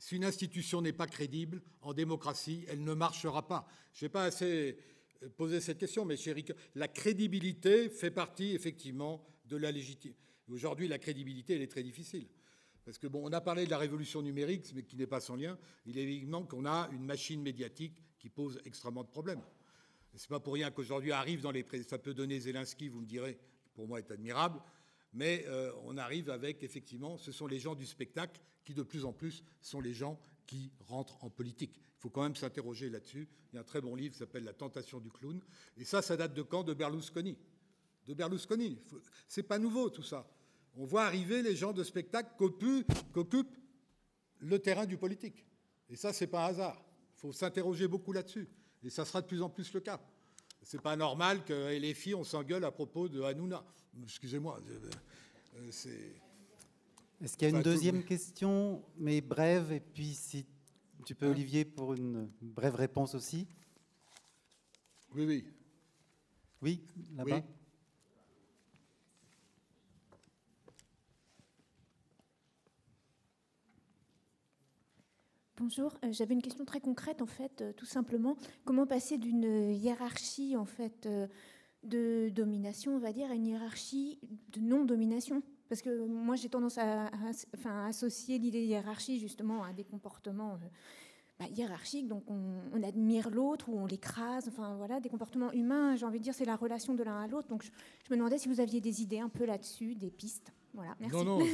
Si 0.01 0.17
une 0.17 0.25
institution 0.25 0.81
n'est 0.81 0.95
pas 0.95 1.07
crédible 1.07 1.61
en 1.83 1.93
démocratie, 1.93 2.65
elle 2.69 2.83
ne 2.83 2.95
marchera 2.95 3.47
pas. 3.47 3.69
Je 3.93 4.07
n'ai 4.07 4.09
pas 4.09 4.25
assez 4.25 4.79
posé 5.37 5.61
cette 5.61 5.77
question, 5.77 6.07
mais 6.07 6.17
chérie, 6.17 6.47
la 6.75 6.89
crédibilité 6.89 7.91
fait 7.91 8.11
partie 8.11 8.55
effectivement 8.55 9.23
de 9.45 9.59
la 9.59 9.71
légitimité. 9.71 10.19
Aujourd'hui, 10.49 10.89
la 10.89 10.99
crédibilité, 10.99 11.55
elle 11.55 11.61
est 11.61 11.71
très 11.71 11.83
difficile. 11.83 12.27
Parce 12.87 12.97
que 12.97 13.07
bon, 13.07 13.21
on 13.23 13.33
a 13.33 13.43
parlé 13.43 13.67
de 13.67 13.71
la 13.71 13.77
révolution 13.77 14.23
numérique, 14.23 14.73
mais 14.75 14.85
qui 14.85 14.97
n'est 14.97 15.07
pas 15.07 15.21
sans 15.21 15.37
lien. 15.37 15.59
Il 15.85 15.99
est 15.99 16.03
évident 16.03 16.45
qu'on 16.47 16.65
a 16.65 16.89
une 16.93 17.05
machine 17.05 17.43
médiatique 17.43 18.03
qui 18.19 18.31
pose 18.31 18.59
extrêmement 18.65 19.05
de 19.05 19.11
problèmes. 19.11 19.43
C'est 20.15 20.31
pas 20.31 20.41
pour 20.41 20.55
rien 20.55 20.71
qu'aujourd'hui 20.71 21.13
arrive 21.13 21.43
dans 21.43 21.53
les 21.53 21.65
ça 21.87 21.99
peut 21.99 22.15
donner 22.15 22.41
Zelensky, 22.41 22.89
vous 22.89 23.03
me 23.03 23.07
direz, 23.07 23.39
pour 23.75 23.87
moi 23.87 23.99
est 23.99 24.11
admirable, 24.11 24.61
mais 25.13 25.45
euh, 25.47 25.73
on 25.85 25.99
arrive 25.99 26.31
avec 26.31 26.63
effectivement, 26.63 27.19
ce 27.19 27.33
sont 27.33 27.47
les 27.47 27.61
gens 27.61 27.75
du 27.75 27.87
spectacle 27.87 28.41
de 28.75 28.83
plus 28.83 29.05
en 29.05 29.13
plus 29.13 29.45
sont 29.61 29.81
les 29.81 29.95
gens 29.95 30.19
qui 30.47 30.71
rentrent 30.81 31.23
en 31.25 31.31
politique. 31.31 31.77
Il 31.77 32.01
faut 32.01 32.11
quand 32.11 32.23
même 32.23 32.37
s'interroger 32.37 32.89
là-dessus. 32.91 33.29
Il 33.53 33.57
y 33.57 33.59
a 33.59 33.61
un 33.61 33.65
très 33.65 33.81
bon 33.81 33.95
livre 33.95 34.13
qui 34.13 34.19
s'appelle 34.19 34.45
La 34.45 34.53
tentation 34.53 35.01
du 35.01 35.11
clown, 35.11 35.41
et 35.77 35.85
ça, 35.85 36.03
ça 36.03 36.17
date 36.17 36.35
de 36.35 36.43
quand? 36.43 36.63
De 36.63 36.75
Berlusconi. 36.75 37.37
De 38.07 38.15
Berlusconi. 38.15 38.79
C'est 39.29 39.43
pas 39.43 39.59
nouveau 39.59 39.91
tout 39.91 40.03
ça 40.03 40.27
on 40.77 40.85
voit 40.85 41.05
arriver 41.05 41.43
les 41.43 41.57
gens 41.57 41.73
de 41.73 41.83
spectacle 41.85 42.31
qu'occupent 42.39 43.57
le 44.39 44.59
terrain 44.59 44.87
du 44.87 44.97
politique. 44.97 45.47
Et 45.89 45.97
ça, 45.97 46.13
c'est 46.13 46.27
pas 46.27 46.47
un 46.47 46.49
hasard. 46.49 46.83
Il 47.17 47.21
faut 47.21 47.33
s'interroger 47.33 47.89
beaucoup 47.89 48.13
là-dessus. 48.13 48.49
Et 48.83 48.91
ça 48.91 49.05
sera 49.05 49.21
de 49.21 49.27
plus 49.27 49.43
en 49.43 49.51
plus 49.51 49.73
le 49.75 49.81
cas. 49.81 50.01
C'est 50.63 50.81
pas 50.81 50.97
normal 50.97 51.45
que 51.45 51.77
les 51.79 51.95
filles, 51.95 52.15
on 52.15 52.25
s'engueule 52.25 52.65
à 52.65 52.71
propos 52.71 53.09
de 53.09 53.21
Hanouna. 53.23 53.65
Excusez-moi. 54.03 54.61
Euh, 55.57 55.71
Est-ce 57.23 57.37
qu'il 57.37 57.51
y 57.51 57.53
a 57.53 57.57
une 57.57 57.63
deuxième 57.63 58.03
question, 58.03 58.83
mais 58.97 59.21
brève, 59.21 59.73
et 59.73 59.81
puis 59.81 60.15
si 60.15 60.47
tu 61.05 61.15
peux, 61.15 61.27
Olivier, 61.27 61.67
pour 61.67 61.93
une 61.93 62.31
brève 62.41 62.75
réponse 62.75 63.15
aussi. 63.15 63.47
Oui, 65.15 65.27
oui. 65.27 65.45
Oui, 66.63 66.81
là-bas. 67.17 67.43
Bonjour, 75.59 75.93
euh, 76.05 76.13
j'avais 76.13 76.33
une 76.33 76.41
question 76.41 76.65
très 76.65 76.81
concrète 76.81 77.21
en 77.21 77.27
fait, 77.27 77.61
euh, 77.61 77.73
tout 77.75 77.85
simplement. 77.85 78.35
Comment 78.65 78.87
passer 78.87 79.19
d'une 79.19 79.75
hiérarchie 79.75 80.57
en 80.57 80.65
fait 80.65 81.05
euh, 81.05 81.27
de 81.83 82.31
domination, 82.31 82.97
on 82.97 82.99
va 82.99 83.13
dire, 83.13 83.31
à 83.31 83.35
une 83.35 83.47
hiérarchie 83.47 84.19
de 84.53 84.61
non-domination? 84.61 85.43
Parce 85.71 85.83
que 85.83 86.05
moi 86.05 86.35
j'ai 86.35 86.49
tendance 86.49 86.79
à, 86.79 87.11
associer 87.87 88.39
l'idée 88.39 88.61
de 88.61 88.67
hiérarchie 88.67 89.21
justement 89.21 89.63
à 89.63 89.73
des 89.73 89.85
comportements 89.85 90.59
bah, 91.39 91.47
hiérarchiques, 91.57 92.09
donc 92.09 92.25
on, 92.29 92.83
admire 92.83 93.31
l'autre 93.31 93.69
ou 93.69 93.79
on 93.79 93.87
l'écrase, 93.87 94.49
enfin 94.49 94.75
voilà, 94.77 94.99
des 94.99 95.09
comportements 95.09 95.53
humains, 95.53 95.95
j'ai 95.95 96.05
envie 96.05 96.19
de 96.19 96.25
dire, 96.25 96.35
c'est 96.35 96.45
la 96.45 96.57
relation 96.57 96.95
de 96.95 97.05
l'un 97.05 97.21
à 97.21 97.29
l'autre. 97.29 97.47
Donc 97.47 97.63
je, 97.63 97.71
me 98.11 98.17
demandais 98.17 98.37
si 98.37 98.49
vous 98.49 98.59
aviez 98.59 98.81
des 98.81 99.01
idées 99.01 99.21
un 99.21 99.29
peu 99.29 99.47
là-dessus, 99.47 99.95
des 99.95 100.11
pistes. 100.11 100.53
Voilà, 100.75 100.97
merci. 100.99 101.17
Non, 101.17 101.25
non, 101.25 101.47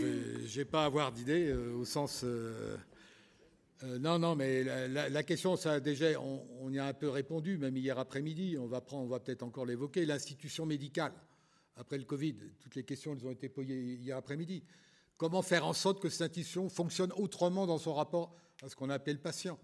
j'ai 0.46 0.64
pas 0.64 0.84
à 0.84 0.86
avoir 0.86 1.12
d'idées 1.12 1.52
au 1.52 1.84
sens. 1.84 2.22
Euh, 2.24 2.78
non, 3.98 4.18
non, 4.18 4.34
mais 4.34 4.64
la, 4.64 5.22
question, 5.24 5.56
ça 5.56 5.78
déjà, 5.78 6.06
on, 6.20 6.70
y 6.70 6.78
a 6.78 6.86
un 6.86 6.94
peu 6.94 7.10
répondu, 7.10 7.58
même 7.58 7.76
hier 7.76 7.98
après-midi. 7.98 8.56
On 8.58 8.66
va 8.66 8.80
prendre, 8.80 9.04
on 9.04 9.08
va 9.08 9.20
peut-être 9.20 9.42
encore 9.42 9.66
l'évoquer. 9.66 10.06
L'institution 10.06 10.64
médicale 10.64 11.12
après 11.76 11.98
le 11.98 12.04
Covid, 12.04 12.34
toutes 12.60 12.74
les 12.74 12.84
questions, 12.84 13.14
elles 13.14 13.26
ont 13.26 13.30
été 13.30 13.48
posées 13.48 13.94
hier 13.94 14.16
après-midi. 14.16 14.62
Comment 15.16 15.42
faire 15.42 15.66
en 15.66 15.72
sorte 15.72 16.00
que 16.00 16.08
cette 16.08 16.32
institution 16.32 16.68
fonctionne 16.68 17.12
autrement 17.12 17.66
dans 17.66 17.78
son 17.78 17.94
rapport 17.94 18.34
à 18.62 18.68
ce 18.68 18.76
qu'on 18.76 18.90
appelle 18.90 19.20
patient? 19.20 19.58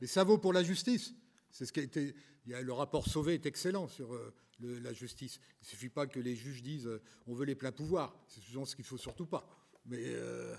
Mais 0.00 0.06
ça 0.06 0.24
vaut 0.24 0.38
pour 0.38 0.52
la 0.52 0.62
justice. 0.62 1.14
C'est 1.50 1.64
ce 1.64 1.72
qui 1.72 1.80
a 1.80 1.84
été. 1.84 2.14
Le 2.46 2.72
rapport 2.72 3.06
Sauvé 3.06 3.34
est 3.34 3.46
excellent 3.46 3.88
sur 3.88 4.14
euh, 4.14 4.32
la 4.60 4.92
justice. 4.92 5.40
Il 5.60 5.64
ne 5.64 5.68
suffit 5.68 5.88
pas 5.88 6.06
que 6.06 6.20
les 6.20 6.36
juges 6.36 6.62
disent 6.62 6.86
euh, 6.86 7.02
on 7.26 7.34
veut 7.34 7.44
les 7.44 7.54
pleins 7.54 7.72
pouvoirs. 7.72 8.16
C'est 8.28 8.40
ce 8.40 8.76
qu'il 8.76 8.84
faut 8.84 8.98
surtout 8.98 9.26
pas. 9.26 9.48
Mais 9.86 10.02
euh, 10.04 10.56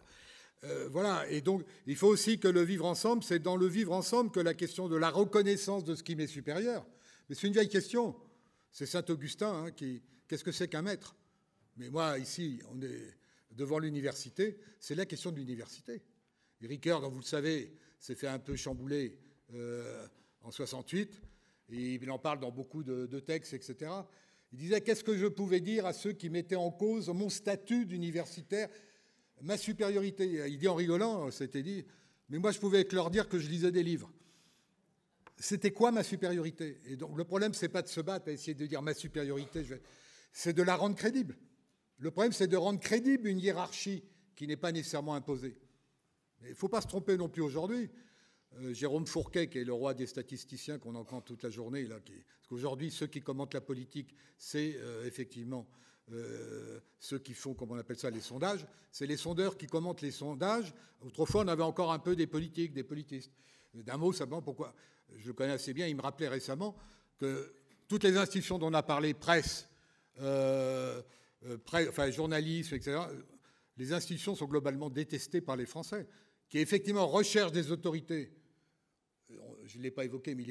voilà, 0.90 1.30
et 1.30 1.42
donc 1.42 1.64
il 1.86 1.96
faut 1.96 2.08
aussi 2.08 2.40
que 2.40 2.48
le 2.48 2.62
vivre 2.62 2.86
ensemble, 2.86 3.24
c'est 3.24 3.40
dans 3.40 3.56
le 3.56 3.68
vivre 3.68 3.94
ensemble 3.94 4.32
que 4.32 4.40
la 4.40 4.54
question 4.54 4.90
de 4.90 4.96
la 4.96 5.10
reconnaissance 5.10 5.84
de 5.84 5.96
ce 5.96 6.04
qui 6.04 6.16
m'est 6.16 6.28
supérieur. 6.28 6.86
Mais 7.30 7.36
c'est 7.36 7.48
une 7.48 7.54
vieille 7.54 7.70
question. 7.70 8.16
C'est 8.72 8.86
Saint 8.86 9.06
Augustin 9.10 9.66
hein, 9.66 9.72
qui. 9.72 10.02
Qu'est-ce 10.28 10.44
que 10.44 10.52
c'est 10.52 10.68
qu'un 10.68 10.82
maître? 10.82 11.16
Mais 11.78 11.90
moi, 11.90 12.18
ici, 12.18 12.62
on 12.70 12.82
est 12.82 13.18
devant 13.52 13.80
l'université, 13.80 14.58
c'est 14.80 14.96
la 14.96 15.06
question 15.06 15.32
de 15.32 15.38
l'université. 15.38 16.02
Ricoeur, 16.62 17.02
comme 17.02 17.14
vous 17.14 17.20
le 17.20 17.26
savez, 17.26 17.74
s'est 18.00 18.16
fait 18.16 18.28
un 18.28 18.40
peu 18.40 18.56
chambouler 18.56 19.18
euh, 19.54 20.06
en 20.42 20.52
68, 20.52 21.22
et 21.70 21.94
il 21.96 22.12
en 22.12 22.20
parle 22.20 22.40
dans 22.40 22.52
beaucoup 22.52 22.84
de, 22.84 23.20
textes, 23.20 23.54
etc. 23.54 23.92
Il 24.52 24.60
disait 24.60 24.82
Qu'est-ce 24.82 25.04
que 25.04 25.18
je 25.18 25.28
pouvais 25.28 25.60
dire 25.60 25.86
à 25.86 25.94
ceux 25.94 26.14
qui 26.14 26.30
mettaient 26.30 26.56
en 26.56 26.72
cause 26.72 27.10
mon 27.10 27.30
statut 27.30 27.86
d'universitaire? 27.86 28.70
Ma 29.42 29.58
supériorité. 29.58 30.48
Il 30.48 30.58
dit 30.58 30.68
en 30.68 30.74
rigolant, 30.74 31.30
c'était 31.30 31.62
dit, 31.62 31.86
mais 32.30 32.40
moi 32.40 32.52
je 32.52 32.60
pouvais 32.60 32.88
leur 32.92 33.12
dire 33.12 33.30
que 33.30 33.38
je 33.38 33.48
lisais 33.48 33.72
des 33.72 33.84
livres. 33.84 34.12
C'était 35.38 35.72
quoi 35.72 35.92
ma 35.92 36.02
supériorité? 36.02 36.82
Et 36.86 36.96
donc 36.96 37.16
le 37.16 37.24
problème, 37.24 37.54
c'est 37.54 37.70
pas 37.70 37.84
de 37.84 37.88
se 37.88 38.02
battre, 38.02 38.30
à 38.30 38.32
essayer 38.32 38.56
de 38.56 38.66
dire 38.66 38.82
ma 38.82 38.96
supériorité, 38.96 39.64
c'est 40.38 40.54
de 40.54 40.62
la 40.62 40.76
rendre 40.76 40.96
crédible. 40.96 41.36
Le 41.98 42.12
problème, 42.12 42.32
c'est 42.32 42.46
de 42.48 42.58
rendre 42.58 42.80
crédible 42.80 43.28
une 43.28 43.40
hiérarchie 43.40 44.04
qui 44.36 44.46
n'est 44.46 44.56
pas 44.56 44.72
nécessairement 44.72 45.16
imposée. 45.16 45.58
il 46.44 46.50
ne 46.50 46.54
faut 46.54 46.70
pas 46.70 46.82
se 46.82 46.86
tromper 46.86 47.18
non 47.18 47.28
plus 47.28 47.42
aujourd'hui. 47.42 47.90
Euh, 48.60 48.72
Jérôme 48.72 49.08
Fourquet, 49.08 49.50
qui 49.50 49.58
est 49.58 49.64
le 49.64 49.74
roi 49.74 49.96
des 49.96 50.06
statisticiens 50.06 50.78
qu'on 50.78 50.94
entend 50.94 51.22
toute 51.22 51.42
la 51.42 51.50
journée, 51.50 51.88
là, 51.88 51.96
parce 51.96 52.48
qu'aujourd'hui, 52.48 52.92
ceux 52.92 53.08
qui 53.08 53.24
commentent 53.24 53.56
la 53.56 53.62
politique, 53.62 54.14
c'est 54.38 54.76
euh, 54.78 55.08
effectivement 55.08 55.68
euh, 56.12 56.80
ceux 57.00 57.18
qui 57.18 57.34
font, 57.34 57.56
comme 57.56 57.72
on 57.72 57.78
appelle 57.80 57.98
ça, 57.98 58.12
les 58.12 58.22
sondages, 58.22 58.68
c'est 58.92 59.08
les 59.08 59.18
sondeurs 59.18 59.58
qui 59.58 59.66
commentent 59.66 60.02
les 60.02 60.12
sondages. 60.12 60.72
Autrefois, 61.02 61.46
on 61.46 61.48
avait 61.48 61.64
encore 61.64 61.92
un 61.92 62.00
peu 62.00 62.16
des 62.16 62.28
politiques, 62.28 62.74
des 62.74 62.84
politistes. 62.84 63.32
D'un 63.74 63.98
mot, 63.98 64.14
simplement, 64.14 64.44
pourquoi? 64.44 64.76
Je 65.16 65.26
le 65.26 65.34
connais 65.34 65.54
assez 65.54 65.74
bien, 65.74 65.88
il 65.88 65.96
me 65.96 66.02
rappelait 66.04 66.28
récemment 66.28 66.76
que 67.18 67.56
toutes 67.88 68.04
les 68.04 68.18
institutions 68.18 68.60
dont 68.60 68.68
on 68.68 68.76
a 68.76 68.84
parlé, 68.84 69.16
presse, 69.16 69.68
euh, 70.20 71.02
euh, 71.46 71.58
enfin, 71.90 72.10
journalisme, 72.12 72.76
etc., 72.76 73.00
les 73.78 73.94
institutions 73.94 74.36
sont 74.36 74.48
globalement 74.48 74.90
détestées 74.90 75.42
par 75.42 75.56
les 75.56 75.66
Français, 75.66 76.08
qui 76.50 76.58
effectivement 76.60 77.08
recherchent 77.08 77.52
des 77.52 77.72
autorités. 77.72 78.32
je 79.66 79.78
ne 79.78 79.84
l'ai 79.84 79.92
pas 79.92 80.06
évoqué, 80.06 80.34
mais 80.34 80.44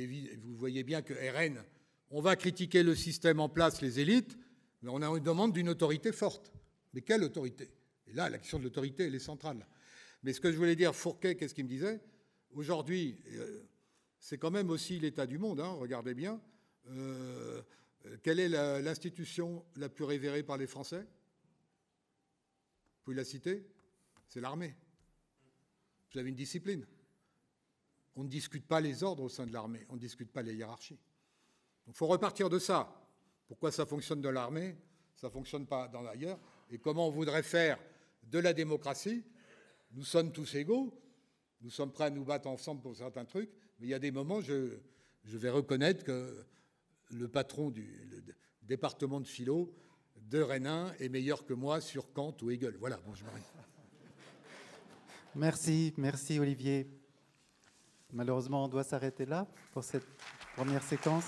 vous 0.42 0.54
voyez 0.54 0.84
bien 0.84 1.02
que 1.02 1.12
RN, 1.12 1.62
on 2.10 2.20
va 2.20 2.36
critiquer 2.36 2.82
le 2.82 2.94
système 2.94 3.40
en 3.40 3.48
place, 3.48 3.82
les 3.82 3.98
élites, 3.98 4.38
mais 4.82 4.90
on 4.92 5.02
a 5.02 5.08
une 5.08 5.24
demande 5.24 5.52
d'une 5.52 5.68
autorité 5.68 6.12
forte. 6.12 6.52
Mais 6.94 7.00
quelle 7.00 7.24
autorité? 7.24 7.70
Et 8.06 8.12
là, 8.12 8.30
la 8.30 8.38
question 8.38 8.58
de 8.58 8.64
l'autorité, 8.64 9.04
elle 9.04 9.14
est 9.14 9.18
centrale. 9.18 9.66
Mais 10.22 10.32
ce 10.32 10.40
que 10.40 10.52
je 10.52 10.56
voulais 10.56 10.76
dire, 10.76 10.94
Fourquet, 10.94 11.34
qu'est-ce 11.34 11.54
qu'il 11.54 11.64
me 11.64 11.68
disait? 11.68 12.00
Aujourd'hui, 12.54 13.18
euh, 13.32 13.62
c'est 14.18 14.38
quand 14.38 14.50
même 14.50 14.70
aussi 14.70 14.98
l'état 14.98 15.26
du 15.26 15.38
monde, 15.38 15.60
hein, 15.60 15.72
regardez 15.78 16.14
bien. 16.14 16.40
Euh, 16.88 17.62
quelle 18.22 18.40
est 18.40 18.48
l'institution 18.48 19.64
la, 19.76 19.88
plus 19.88 20.04
révérée 20.04 20.42
par 20.42 20.56
les 20.56 20.66
Français? 20.66 21.00
Vous 21.00 23.04
pouvez 23.04 23.16
la 23.16 23.24
citer 23.24 23.66
C'est 24.28 24.40
l'armée. 24.40 24.74
Vous 26.12 26.18
avez 26.18 26.28
une 26.28 26.36
discipline. 26.36 26.86
On 28.14 28.24
ne 28.24 28.28
discute 28.28 28.66
pas 28.66 28.80
les 28.80 29.02
ordres 29.02 29.24
au 29.24 29.28
sein 29.28 29.46
de 29.46 29.52
l'armée, 29.52 29.86
on 29.90 29.94
ne 29.94 30.00
discute 30.00 30.32
pas 30.32 30.42
les 30.42 30.54
hiérarchies. 30.54 30.98
Il 31.86 31.92
faut 31.92 32.06
repartir 32.06 32.48
de 32.48 32.58
ça. 32.58 32.92
Pourquoi 33.46 33.70
ça 33.70 33.86
fonctionne 33.86 34.20
dans 34.20 34.32
l'armée 34.32 34.76
Ça 35.14 35.28
ne 35.28 35.32
fonctionne 35.32 35.66
pas 35.66 35.88
dans 35.88 36.02
l'ailleurs. 36.02 36.38
Et 36.70 36.78
comment 36.78 37.08
on 37.08 37.10
voudrait 37.10 37.42
faire 37.42 37.78
de 38.24 38.38
la 38.38 38.52
démocratie? 38.52 39.22
Nous 39.92 40.04
sommes 40.04 40.32
tous 40.32 40.54
égaux, 40.54 40.98
nous 41.60 41.70
sommes 41.70 41.92
prêts 41.92 42.06
à 42.06 42.10
nous 42.10 42.24
battre 42.24 42.48
ensemble 42.48 42.82
pour 42.82 42.96
certains 42.96 43.24
trucs, 43.24 43.50
mais 43.78 43.86
il 43.86 43.90
y 43.90 43.94
a 43.94 43.98
des 43.98 44.10
moments, 44.10 44.40
je 44.40 44.78
vais 45.24 45.50
reconnaître 45.50 46.02
que 46.02 46.44
le 47.10 47.28
patron 47.28 47.70
du 47.70 47.86
département 48.62 49.20
de 49.20 49.26
philo 49.26 49.72
de 50.16 50.40
Rénin 50.40 50.92
est 50.98 51.08
meilleur 51.08 51.44
que 51.44 51.54
moi 51.54 51.80
sur 51.80 52.12
Kant 52.12 52.36
ou 52.42 52.50
Hegel. 52.50 52.76
Voilà, 52.78 52.96
bon, 52.98 53.14
je 53.14 53.24
m'arrête. 53.24 53.42
Merci, 55.34 55.92
merci 55.98 56.38
Olivier. 56.38 56.88
Malheureusement, 58.12 58.64
on 58.64 58.68
doit 58.68 58.84
s'arrêter 58.84 59.26
là 59.26 59.46
pour 59.72 59.84
cette 59.84 60.06
première 60.56 60.82
séquence. 60.82 61.26